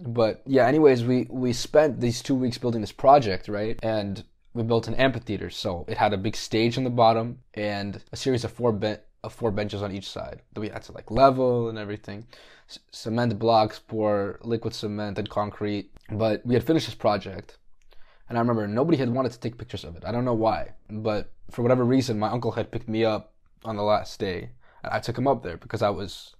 But 0.00 0.42
yeah 0.46 0.66
anyways 0.66 1.04
we 1.04 1.26
we 1.30 1.52
spent 1.52 2.00
these 2.00 2.22
two 2.22 2.34
weeks 2.34 2.58
building 2.58 2.80
this 2.80 2.92
project 2.92 3.48
right? 3.48 3.78
And 3.82 4.24
we 4.54 4.62
built 4.62 4.88
an 4.88 4.94
amphitheater. 4.94 5.50
So 5.50 5.84
it 5.88 5.96
had 5.96 6.12
a 6.12 6.18
big 6.18 6.36
stage 6.36 6.76
on 6.76 6.84
the 6.84 6.90
bottom 6.90 7.38
and 7.54 8.02
a 8.12 8.16
series 8.16 8.44
of 8.44 8.52
four 8.52 8.72
ben- 8.72 9.00
of 9.22 9.32
four 9.32 9.50
benches 9.52 9.82
on 9.82 9.92
each 9.92 10.10
side 10.10 10.42
that 10.52 10.60
we 10.60 10.68
had 10.68 10.82
to 10.82 10.92
like 10.92 11.10
level 11.10 11.68
and 11.68 11.78
everything. 11.78 12.26
C- 12.66 12.80
cement 12.90 13.38
blocks 13.38 13.78
pour 13.78 14.40
liquid 14.42 14.74
cement 14.74 15.18
and 15.18 15.28
concrete. 15.30 15.90
But 16.10 16.44
we 16.44 16.54
had 16.54 16.64
finished 16.64 16.86
this 16.86 16.94
project 16.94 17.58
and 18.32 18.38
i 18.38 18.40
remember 18.40 18.66
nobody 18.66 18.96
had 18.96 19.10
wanted 19.10 19.32
to 19.32 19.38
take 19.38 19.58
pictures 19.58 19.84
of 19.84 19.96
it 19.96 20.04
i 20.06 20.10
don't 20.10 20.24
know 20.24 20.34
why 20.34 20.72
but 20.88 21.32
for 21.50 21.62
whatever 21.62 21.84
reason 21.84 22.18
my 22.18 22.30
uncle 22.30 22.52
had 22.52 22.70
picked 22.70 22.88
me 22.88 23.04
up 23.04 23.34
on 23.64 23.76
the 23.76 23.82
last 23.82 24.18
day 24.18 24.50
and 24.82 24.92
i 24.92 24.98
took 24.98 25.18
him 25.18 25.28
up 25.28 25.42
there 25.42 25.58
because 25.58 25.82
i 25.82 25.90
was 25.90 26.34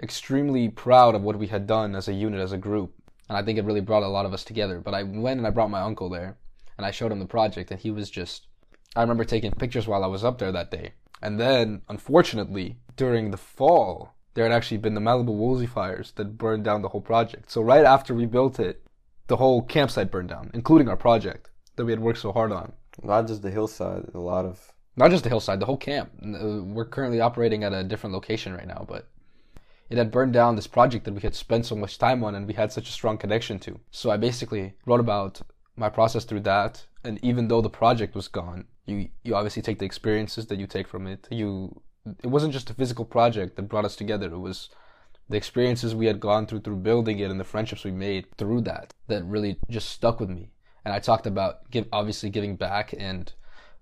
extremely 0.00 0.68
proud 0.68 1.14
of 1.14 1.22
what 1.22 1.38
we 1.38 1.46
had 1.46 1.66
done 1.66 1.94
as 1.94 2.08
a 2.08 2.12
unit, 2.12 2.40
as 2.40 2.52
a 2.52 2.58
group. 2.58 2.94
And 3.28 3.36
I 3.36 3.42
think 3.42 3.58
it 3.58 3.64
really 3.64 3.80
brought 3.80 4.02
a 4.02 4.08
lot 4.08 4.26
of 4.26 4.34
us 4.34 4.44
together. 4.44 4.80
But 4.80 4.94
I 4.94 5.02
went 5.02 5.38
and 5.38 5.46
I 5.46 5.50
brought 5.50 5.70
my 5.70 5.80
uncle 5.80 6.08
there 6.08 6.36
and 6.76 6.86
I 6.86 6.90
showed 6.90 7.12
him 7.12 7.20
the 7.20 7.26
project 7.26 7.70
and 7.70 7.80
he 7.80 7.90
was 7.90 8.10
just 8.10 8.46
I 8.94 9.00
remember 9.00 9.24
taking 9.24 9.52
pictures 9.52 9.88
while 9.88 10.04
I 10.04 10.08
was 10.08 10.24
up 10.24 10.38
there 10.38 10.52
that 10.52 10.70
day. 10.70 10.92
And 11.22 11.40
then, 11.40 11.82
unfortunately, 11.88 12.76
during 12.96 13.30
the 13.30 13.38
fall, 13.38 14.12
there 14.34 14.44
had 14.44 14.52
actually 14.52 14.78
been 14.78 14.94
the 14.94 15.00
Malibu 15.00 15.28
Woolsey 15.28 15.66
fires 15.66 16.12
that 16.16 16.36
burned 16.36 16.64
down 16.64 16.82
the 16.82 16.88
whole 16.88 17.00
project. 17.00 17.50
So 17.50 17.62
right 17.62 17.84
after 17.84 18.12
we 18.12 18.26
built 18.26 18.60
it, 18.60 18.84
the 19.26 19.36
whole 19.36 19.62
campsite 19.62 20.10
burned 20.10 20.28
down, 20.28 20.50
including 20.54 20.88
our 20.88 20.96
project 20.96 21.50
that 21.76 21.84
we 21.84 21.92
had 21.92 22.00
worked 22.00 22.20
so 22.20 22.32
hard 22.32 22.52
on. 22.52 22.72
Not 23.02 23.26
just 23.26 23.42
the 23.42 23.50
hillside, 23.50 24.10
a 24.14 24.18
lot 24.18 24.44
of 24.44 24.72
not 24.96 25.10
just 25.10 25.24
the 25.24 25.30
hillside, 25.30 25.60
the 25.60 25.66
whole 25.66 25.76
camp. 25.78 26.10
Uh, 26.22 26.62
we're 26.62 26.84
currently 26.84 27.20
operating 27.20 27.64
at 27.64 27.72
a 27.72 27.82
different 27.82 28.12
location 28.12 28.54
right 28.54 28.66
now, 28.66 28.84
but 28.86 29.08
it 29.88 29.98
had 29.98 30.10
burned 30.10 30.32
down 30.32 30.56
this 30.56 30.66
project 30.66 31.04
that 31.04 31.14
we 31.14 31.20
had 31.20 31.34
spent 31.34 31.66
so 31.66 31.76
much 31.76 31.98
time 31.98 32.22
on 32.24 32.34
and 32.34 32.46
we 32.46 32.54
had 32.54 32.72
such 32.72 32.88
a 32.88 32.92
strong 32.92 33.18
connection 33.18 33.58
to. 33.60 33.80
So 33.90 34.10
I 34.10 34.16
basically 34.16 34.74
wrote 34.86 35.00
about 35.00 35.40
my 35.76 35.88
process 35.88 36.24
through 36.24 36.40
that. 36.40 36.86
And 37.04 37.18
even 37.22 37.48
though 37.48 37.60
the 37.60 37.70
project 37.70 38.14
was 38.14 38.28
gone, 38.28 38.66
you, 38.86 39.08
you 39.22 39.34
obviously 39.34 39.62
take 39.62 39.78
the 39.78 39.84
experiences 39.86 40.46
that 40.46 40.58
you 40.58 40.66
take 40.66 40.88
from 40.88 41.06
it. 41.06 41.26
You, 41.30 41.80
it 42.22 42.28
wasn't 42.28 42.52
just 42.52 42.70
a 42.70 42.74
physical 42.74 43.04
project 43.04 43.56
that 43.56 43.62
brought 43.62 43.84
us 43.84 43.96
together. 43.96 44.32
It 44.32 44.38
was 44.38 44.68
the 45.32 45.38
experiences 45.38 45.94
we 45.94 46.06
had 46.06 46.20
gone 46.20 46.46
through 46.46 46.60
through 46.60 46.76
building 46.76 47.18
it 47.18 47.30
and 47.30 47.40
the 47.40 47.44
friendships 47.44 47.84
we 47.84 47.90
made 47.90 48.26
through 48.36 48.60
that 48.60 48.92
that 49.08 49.24
really 49.24 49.58
just 49.70 49.88
stuck 49.88 50.20
with 50.20 50.28
me. 50.28 50.50
And 50.84 50.92
I 50.92 50.98
talked 50.98 51.26
about 51.26 51.70
give, 51.70 51.86
obviously 51.90 52.28
giving 52.28 52.54
back 52.54 52.94
and 52.98 53.32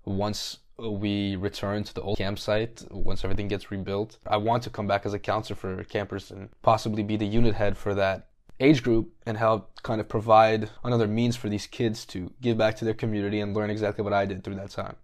once 0.05 0.59
we 0.79 1.35
return 1.35 1.83
to 1.83 1.93
the 1.93 2.01
old 2.01 2.17
campsite, 2.17 2.83
once 2.89 3.25
everything 3.25 3.49
gets 3.49 3.69
rebuilt, 3.69 4.17
I 4.25 4.37
want 4.37 4.63
to 4.63 4.69
come 4.69 4.87
back 4.87 5.05
as 5.05 5.13
a 5.13 5.19
counselor 5.19 5.57
for 5.57 5.83
campers 5.83 6.31
and 6.31 6.49
possibly 6.61 7.03
be 7.03 7.17
the 7.17 7.27
unit 7.27 7.55
head 7.55 7.77
for 7.77 7.93
that 7.95 8.29
age 8.61 8.81
group 8.81 9.11
and 9.25 9.37
help 9.37 9.81
kind 9.83 9.99
of 9.99 10.07
provide 10.07 10.69
another 10.85 11.07
means 11.07 11.35
for 11.35 11.49
these 11.49 11.67
kids 11.67 12.05
to 12.05 12.31
give 12.39 12.57
back 12.57 12.77
to 12.77 12.85
their 12.85 12.93
community 12.93 13.41
and 13.41 13.53
learn 13.53 13.69
exactly 13.69 14.05
what 14.05 14.13
I 14.13 14.25
did 14.25 14.43
through 14.43 14.55
that 14.55 14.71
time. 14.71 14.95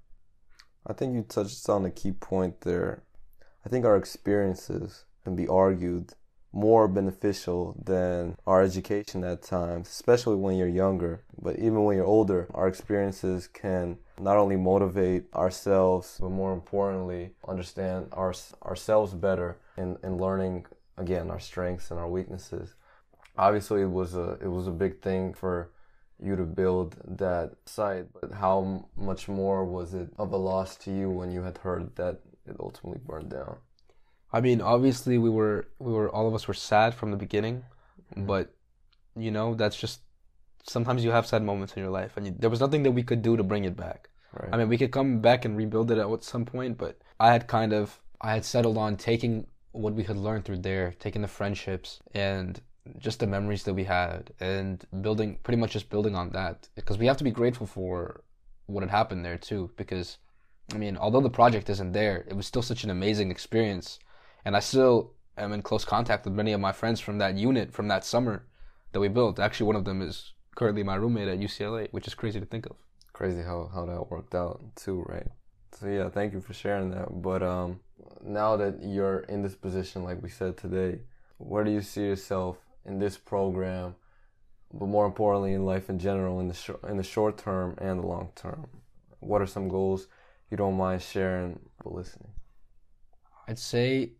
I 0.86 0.94
think 0.94 1.14
you 1.14 1.24
touched 1.24 1.68
on 1.68 1.84
a 1.84 1.92
key 1.92 2.14
point 2.14 2.62
there. 2.62 3.04
I 3.66 3.70
think 3.70 3.86
our 3.86 3.98
experiences 3.98 5.04
can 5.26 5.36
be 5.36 5.46
argued 5.46 6.14
more 6.52 6.88
beneficial 6.88 7.76
than 7.84 8.36
our 8.48 8.62
education 8.62 9.24
at 9.24 9.44
times, 9.44 9.90
especially 9.90 10.36
when 10.36 10.58
you're 10.58 10.68
younger. 10.68 11.22
But 11.40 11.58
even 11.58 11.84
when 11.84 11.98
you're 11.98 12.06
older, 12.06 12.48
our 12.54 12.68
experiences 12.68 13.48
can 13.48 13.98
not 14.20 14.38
only 14.38 14.56
motivate 14.56 15.26
ourselves, 15.34 16.18
but 16.20 16.30
more 16.30 16.54
importantly, 16.54 17.32
understand 17.48 18.08
our, 18.12 18.34
ourselves 18.66 19.14
better 19.14 19.58
in, 19.78 19.98
in 20.04 20.18
learning, 20.18 20.66
again, 20.98 21.30
our 21.30 21.40
strengths 21.40 21.92
and 21.92 22.00
our 22.00 22.10
weaknesses. 22.10 22.76
Obviously, 23.38 23.82
it 23.82 23.92
was 23.92 24.16
a, 24.16 24.38
it 24.42 24.48
was 24.48 24.68
a 24.68 24.72
big 24.72 25.02
thing 25.02 25.34
for 25.34 25.70
you 26.20 26.36
to 26.36 26.44
build 26.44 26.96
that 27.06 27.54
site, 27.66 28.08
but 28.20 28.32
how 28.32 28.86
much 28.96 29.28
more 29.28 29.64
was 29.64 29.94
it 29.94 30.10
of 30.18 30.32
a 30.32 30.38
loss 30.38 30.76
to 30.76 30.92
you 30.92 31.10
when 31.10 31.32
you 31.32 31.44
had 31.44 31.60
heard 31.60 31.96
that 31.96 32.20
it 32.48 32.56
ultimately 32.60 33.00
burned 33.06 33.30
down? 33.30 33.58
I 34.38 34.42
mean, 34.42 34.62
obviously 34.62 35.18
we 35.18 35.32
were 35.32 35.68
we 35.80 35.92
were 35.92 36.10
all 36.10 36.28
of 36.28 36.36
us 36.36 36.48
were 36.48 36.54
sad 36.54 36.94
from 36.94 37.10
the 37.10 37.18
beginning, 37.18 37.64
mm-hmm. 38.14 38.28
but 38.28 38.54
you 39.16 39.32
know 39.32 39.56
that's 39.56 39.76
just 39.76 40.02
sometimes 40.64 41.04
you 41.04 41.10
have 41.10 41.26
sad 41.26 41.42
moments 41.42 41.74
in 41.74 41.82
your 41.82 41.90
life, 41.90 42.18
and 42.18 42.28
you, 42.28 42.36
there 42.38 42.52
was 42.52 42.60
nothing 42.60 42.84
that 42.84 42.92
we 42.92 43.02
could 43.02 43.24
do 43.24 43.36
to 43.36 43.44
bring 43.44 43.66
it 43.66 43.76
back. 43.76 44.10
Right. 44.34 44.50
I 44.54 44.58
mean, 44.58 44.70
we 44.70 44.78
could 44.78 44.92
come 44.92 45.22
back 45.22 45.46
and 45.46 45.58
rebuild 45.58 45.90
it 45.90 45.98
at 45.98 46.24
some 46.24 46.46
point, 46.46 46.78
but 46.78 47.00
I 47.20 47.32
had 47.32 47.48
kind 47.48 47.74
of 47.74 48.00
I 48.22 48.34
had 48.34 48.46
settled 48.46 48.78
on 48.78 48.96
taking 48.96 49.48
what 49.72 49.96
we 49.96 50.04
had 50.04 50.18
learned 50.18 50.46
through 50.46 50.60
there, 50.60 50.94
taking 51.00 51.24
the 51.24 51.28
friendships 51.40 52.00
and 52.14 52.62
just 53.00 53.20
the 53.20 53.28
memories 53.28 53.64
that 53.64 53.74
we 53.74 53.86
had, 53.86 54.32
and 54.40 54.86
building 55.02 55.40
pretty 55.42 55.58
much 55.58 55.72
just 55.72 55.90
building 55.90 56.16
on 56.16 56.30
that 56.30 56.70
because 56.76 57.00
we 57.00 57.08
have 57.08 57.18
to 57.18 57.24
be 57.24 57.32
grateful 57.32 57.66
for 57.66 58.22
what 58.68 58.82
had 58.82 58.92
happened 58.92 59.26
there 59.26 59.40
too. 59.40 59.72
Because 59.78 60.20
I 60.76 60.78
mean, 60.78 60.96
although 60.96 61.22
the 61.22 61.38
project 61.42 61.72
isn't 61.72 61.94
there, 61.94 62.24
it 62.28 62.36
was 62.36 62.46
still 62.46 62.62
such 62.62 62.84
an 62.84 62.92
amazing 62.92 63.32
experience 63.32 63.98
and 64.48 64.56
I 64.56 64.62
still 64.62 65.12
am 65.38 65.52
in 65.52 65.62
close 65.62 65.84
contact 65.84 66.24
with 66.24 66.34
many 66.34 66.54
of 66.54 66.62
my 66.62 66.72
friends 66.72 67.02
from 67.02 67.18
that 67.18 67.36
unit 67.36 67.74
from 67.74 67.90
that 67.90 68.06
summer 68.06 68.46
that 68.94 69.02
we 69.02 69.10
built. 69.10 69.40
Actually, 69.40 69.68
one 69.68 69.76
of 69.76 69.84
them 69.84 70.02
is 70.02 70.32
currently 70.56 70.84
my 70.84 70.96
roommate 70.96 71.28
at 71.28 71.38
UCLA, 71.38 71.90
which 71.92 72.08
is 72.08 72.16
crazy 72.16 72.40
to 72.40 72.46
think 72.46 72.66
of. 72.66 72.78
Crazy 73.12 73.42
how, 73.42 73.70
how 73.74 73.86
that 73.86 74.10
worked 74.10 74.34
out 74.34 74.62
too, 74.78 75.04
right? 75.06 75.28
So 75.74 75.88
yeah, 75.88 76.08
thank 76.08 76.32
you 76.32 76.40
for 76.40 76.54
sharing 76.54 76.92
that. 76.92 77.22
But 77.22 77.44
um, 77.44 77.82
now 78.24 78.56
that 78.56 78.80
you're 78.82 79.20
in 79.28 79.42
this 79.42 79.54
position, 79.54 80.06
like 80.06 80.24
we 80.24 80.30
said 80.30 80.56
today, 80.56 81.00
where 81.40 81.66
do 81.66 81.72
you 81.72 81.82
see 81.82 82.06
yourself 82.06 82.56
in 82.86 83.00
this 83.00 83.18
program? 83.18 83.96
But 84.74 84.86
more 84.86 85.06
importantly, 85.06 85.56
in 85.56 85.66
life 85.66 85.90
in 85.90 86.00
general, 86.00 86.40
in 86.40 86.48
the 86.48 86.54
sh- 86.54 86.84
in 86.88 86.96
the 86.96 87.04
short 87.04 87.38
term 87.38 87.76
and 87.80 88.00
the 88.00 88.08
long 88.08 88.30
term, 88.36 88.68
what 89.20 89.42
are 89.42 89.46
some 89.46 89.68
goals 89.68 90.08
you 90.50 90.56
don't 90.56 90.78
mind 90.78 91.02
sharing 91.02 91.60
but 91.84 91.94
listening? 91.94 92.32
I'd 93.50 93.60
say 93.60 94.12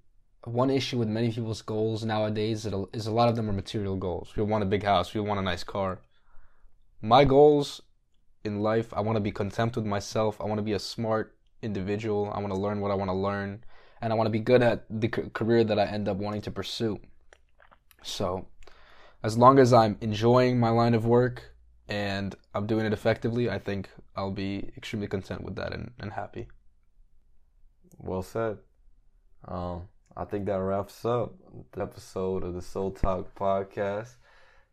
one 0.48 0.70
issue 0.70 0.98
with 0.98 1.08
many 1.08 1.32
people's 1.32 1.62
goals 1.62 2.04
nowadays 2.04 2.66
is 2.94 3.08
a 3.08 3.12
lot 3.12 3.30
of 3.30 3.36
them 3.36 3.50
are 3.50 3.54
material 3.54 3.96
goals. 3.96 4.34
We 4.36 4.44
want 4.44 4.64
a 4.64 4.68
big 4.68 4.84
house, 4.84 5.14
we 5.14 5.22
want 5.22 5.40
a 5.40 5.44
nice 5.44 5.64
car. 5.64 6.00
My 7.02 7.26
goals 7.26 7.82
in 8.44 8.62
life, 8.62 8.94
I 8.94 9.02
want 9.02 9.18
to 9.18 9.22
be 9.22 9.32
content 9.32 9.76
with 9.76 9.86
myself. 9.86 10.40
I 10.42 10.46
want 10.46 10.58
to 10.60 10.64
be 10.64 10.74
a 10.74 10.80
smart 10.80 11.36
individual. 11.62 12.32
I 12.34 12.40
want 12.40 12.54
to 12.54 12.60
learn 12.60 12.82
what 12.82 12.92
I 12.92 12.96
want 12.96 13.10
to 13.10 13.16
learn, 13.16 13.64
and 14.02 14.12
I 14.12 14.16
want 14.16 14.28
to 14.28 14.32
be 14.32 14.40
good 14.40 14.64
at 14.64 14.86
the 14.90 15.08
career 15.10 15.64
that 15.64 15.78
I 15.78 15.86
end 15.86 16.08
up 16.08 16.18
wanting 16.18 16.42
to 16.42 16.52
pursue. 16.52 17.00
So, 18.04 18.48
as 19.24 19.38
long 19.38 19.60
as 19.60 19.74
I'm 19.74 19.98
enjoying 20.02 20.60
my 20.60 20.70
line 20.70 20.94
of 20.94 21.06
work 21.06 21.54
and 21.88 22.36
I'm 22.54 22.68
doing 22.68 22.86
it 22.86 22.94
effectively, 22.94 23.50
I 23.50 23.60
think 23.60 23.90
I'll 24.16 24.32
be 24.32 24.72
extremely 24.78 25.08
content 25.08 25.44
with 25.44 25.56
that 25.56 25.74
and, 25.74 25.92
and 26.00 26.14
happy. 26.14 26.48
Well 27.98 28.24
said. 28.24 28.60
Um, 29.46 29.88
I 30.20 30.26
think 30.26 30.48
that 30.48 30.60
wraps 30.60 31.06
up 31.06 31.36
the 31.74 31.84
episode 31.84 32.44
of 32.44 32.56
the 32.56 32.62
Soul 32.62 32.90
Talk 32.90 33.36
podcast. 33.36 34.16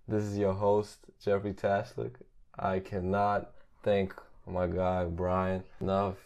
This 0.08 0.24
is 0.24 0.38
your 0.38 0.54
host, 0.54 1.00
Jeffrey 1.22 1.52
Tashlik. 1.52 2.14
I 2.58 2.78
cannot 2.80 3.50
thank 3.82 4.14
my 4.46 4.66
guy, 4.66 5.04
Brian, 5.04 5.62
enough. 5.82 6.16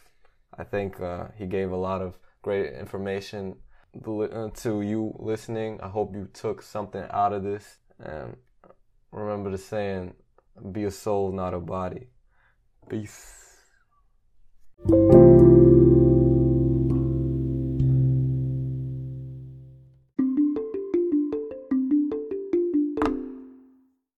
I 0.57 0.63
think 0.63 1.01
uh, 1.01 1.25
he 1.37 1.47
gave 1.47 1.73
a 1.73 1.77
lot 1.77 2.01
of 2.01 2.17
great 2.43 2.73
information 2.75 3.57
uh, 4.07 4.51
to 4.55 4.83
you 4.83 5.13
listening. 5.19 5.81
I 5.83 5.89
hope 5.89 6.15
you 6.15 6.29
took 6.33 6.63
something 6.63 7.05
out 7.11 7.33
of 7.33 7.43
this. 7.43 7.79
And 7.99 8.37
remember 9.11 9.51
the 9.51 9.59
saying, 9.59 10.15
be 10.71 10.85
a 10.85 10.93
soul, 10.93 11.33
not 11.33 11.55
a 11.55 11.59
body. 11.59 12.07
Peace. 12.89 13.57